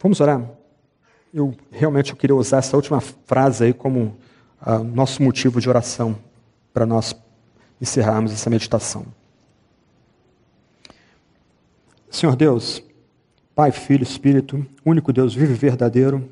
Vamos 0.00 0.20
orar? 0.20 0.42
Eu 1.32 1.54
realmente 1.70 2.10
eu 2.10 2.16
queria 2.16 2.36
usar 2.36 2.58
essa 2.58 2.76
última 2.76 3.00
frase 3.00 3.64
aí 3.64 3.72
como 3.72 4.16
uh, 4.66 4.84
nosso 4.84 5.22
motivo 5.22 5.60
de 5.60 5.68
oração 5.68 6.18
para 6.72 6.86
nós 6.86 7.14
encerrarmos 7.80 8.32
essa 8.32 8.48
meditação. 8.48 9.06
Senhor 12.10 12.34
Deus, 12.36 12.82
Pai, 13.58 13.72
Filho, 13.72 14.04
Espírito, 14.04 14.64
único 14.86 15.12
Deus 15.12 15.34
vivo 15.34 15.50
e 15.50 15.56
verdadeiro, 15.56 16.30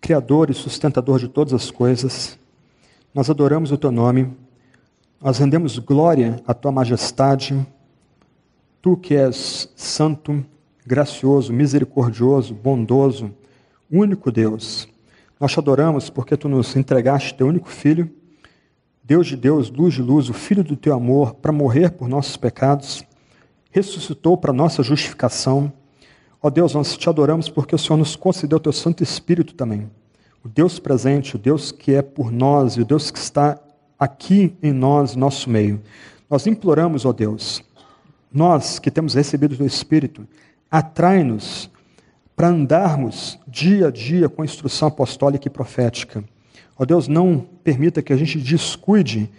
Criador 0.00 0.50
e 0.50 0.52
sustentador 0.52 1.20
de 1.20 1.28
todas 1.28 1.54
as 1.54 1.70
coisas, 1.70 2.36
nós 3.14 3.30
adoramos 3.30 3.70
o 3.70 3.78
Teu 3.78 3.92
nome, 3.92 4.36
nós 5.22 5.38
rendemos 5.38 5.78
glória 5.78 6.42
à 6.44 6.52
Tua 6.52 6.72
majestade, 6.72 7.64
Tu 8.82 8.96
que 8.96 9.14
és 9.14 9.72
santo, 9.76 10.44
gracioso, 10.84 11.52
misericordioso, 11.52 12.52
bondoso, 12.52 13.32
único 13.88 14.32
Deus. 14.32 14.88
Nós 15.38 15.52
te 15.52 15.60
adoramos 15.60 16.10
porque 16.10 16.36
Tu 16.36 16.48
nos 16.48 16.74
entregaste 16.74 17.32
Teu 17.32 17.46
único 17.46 17.68
Filho, 17.68 18.10
Deus 19.04 19.28
de 19.28 19.36
Deus, 19.36 19.70
luz 19.70 19.94
de 19.94 20.02
luz, 20.02 20.28
o 20.28 20.34
Filho 20.34 20.64
do 20.64 20.74
Teu 20.74 20.94
amor, 20.94 21.32
para 21.34 21.52
morrer 21.52 21.92
por 21.92 22.08
nossos 22.08 22.36
pecados, 22.36 23.04
ressuscitou 23.70 24.36
para 24.36 24.52
nossa 24.52 24.82
justificação. 24.82 25.72
Ó 26.42 26.48
Deus, 26.48 26.74
nós 26.74 26.96
te 26.96 27.08
adoramos 27.08 27.48
porque 27.48 27.74
o 27.74 27.78
Senhor 27.78 27.98
nos 27.98 28.16
concedeu 28.16 28.56
o 28.56 28.60
Teu 28.60 28.72
Santo 28.72 29.02
Espírito 29.02 29.54
também. 29.54 29.90
O 30.42 30.48
Deus 30.48 30.78
presente, 30.78 31.36
o 31.36 31.38
Deus 31.38 31.70
que 31.70 31.92
é 31.92 32.00
por 32.00 32.32
nós 32.32 32.74
e 32.74 32.80
o 32.80 32.84
Deus 32.84 33.10
que 33.10 33.18
está 33.18 33.58
aqui 33.98 34.56
em 34.62 34.72
nós, 34.72 35.14
nosso 35.14 35.50
meio. 35.50 35.82
Nós 36.30 36.46
imploramos, 36.46 37.04
ó 37.04 37.12
Deus, 37.12 37.62
nós 38.32 38.78
que 38.78 38.90
temos 38.90 39.14
recebido 39.14 39.62
o 39.62 39.66
Espírito, 39.66 40.26
atrai-nos 40.70 41.70
para 42.34 42.48
andarmos 42.48 43.38
dia 43.46 43.88
a 43.88 43.90
dia 43.90 44.26
com 44.26 44.40
a 44.40 44.44
instrução 44.46 44.88
apostólica 44.88 45.46
e 45.46 45.50
profética. 45.50 46.24
Ó 46.78 46.86
Deus, 46.86 47.06
não 47.06 47.46
permita 47.62 48.00
que 48.00 48.14
a 48.14 48.16
gente 48.16 48.38
descuide 48.38 49.30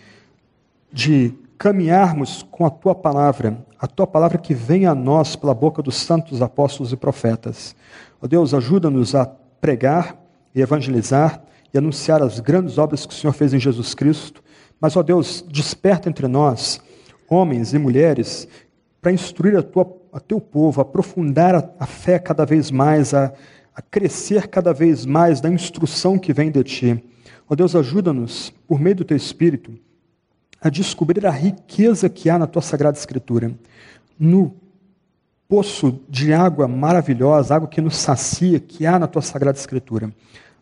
de 0.93 1.33
caminharmos 1.57 2.45
com 2.51 2.63
a 2.63 2.69
tua 2.69 2.93
palavra, 2.93 3.57
a 3.81 3.87
tua 3.87 4.05
palavra 4.05 4.37
que 4.37 4.53
vem 4.53 4.85
a 4.85 4.93
nós 4.93 5.35
pela 5.35 5.55
boca 5.55 5.81
dos 5.81 5.95
santos 5.95 6.39
apóstolos 6.39 6.93
e 6.93 6.95
profetas. 6.95 7.75
Ó 8.21 8.27
Deus, 8.27 8.53
ajuda-nos 8.53 9.15
a 9.15 9.25
pregar 9.25 10.21
e 10.53 10.61
evangelizar 10.61 11.41
e 11.73 11.79
anunciar 11.79 12.21
as 12.21 12.39
grandes 12.39 12.77
obras 12.77 13.07
que 13.07 13.13
o 13.13 13.17
Senhor 13.17 13.33
fez 13.33 13.55
em 13.55 13.59
Jesus 13.59 13.95
Cristo. 13.95 14.43
Mas, 14.79 14.95
ó 14.95 15.01
Deus, 15.01 15.43
desperta 15.49 16.07
entre 16.07 16.27
nós 16.27 16.79
homens 17.27 17.73
e 17.73 17.79
mulheres 17.79 18.47
para 19.01 19.11
instruir 19.11 19.57
a, 19.57 19.63
tua, 19.63 19.91
a 20.13 20.19
teu 20.19 20.39
povo, 20.39 20.79
aprofundar 20.79 21.55
a, 21.55 21.67
a 21.79 21.87
fé 21.87 22.19
cada 22.19 22.45
vez 22.45 22.69
mais, 22.69 23.15
a, 23.15 23.33
a 23.73 23.81
crescer 23.81 24.47
cada 24.47 24.71
vez 24.73 25.07
mais 25.07 25.41
da 25.41 25.49
instrução 25.49 26.19
que 26.19 26.33
vem 26.33 26.51
de 26.51 26.63
ti. 26.63 27.03
Ó 27.49 27.55
Deus, 27.55 27.75
ajuda-nos, 27.75 28.53
por 28.67 28.79
meio 28.79 28.97
do 28.97 29.05
teu 29.05 29.17
Espírito, 29.17 29.71
a 30.61 30.69
descobrir 30.69 31.25
a 31.25 31.31
riqueza 31.31 32.07
que 32.07 32.29
há 32.29 32.37
na 32.37 32.45
tua 32.45 32.61
Sagrada 32.61 32.95
Escritura, 32.95 33.51
no 34.21 34.55
poço 35.49 35.99
de 36.07 36.31
água 36.31 36.67
maravilhosa, 36.67 37.55
água 37.55 37.67
que 37.67 37.81
nos 37.81 37.97
sacia, 37.97 38.59
que 38.59 38.85
há 38.85 38.99
na 38.99 39.07
tua 39.07 39.23
Sagrada 39.23 39.57
Escritura. 39.57 40.13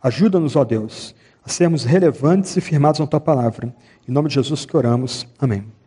Ajuda-nos, 0.01 0.55
ó 0.55 0.64
Deus, 0.64 1.14
a 1.43 1.49
sermos 1.49 1.84
relevantes 1.84 2.55
e 2.55 2.62
firmados 2.62 3.01
na 3.01 3.05
tua 3.05 3.20
palavra. 3.20 3.76
Em 4.07 4.12
nome 4.12 4.30
de 4.30 4.36
Jesus 4.36 4.66
que 4.66 4.78
oramos. 4.78 5.28
Amém. 5.38 5.78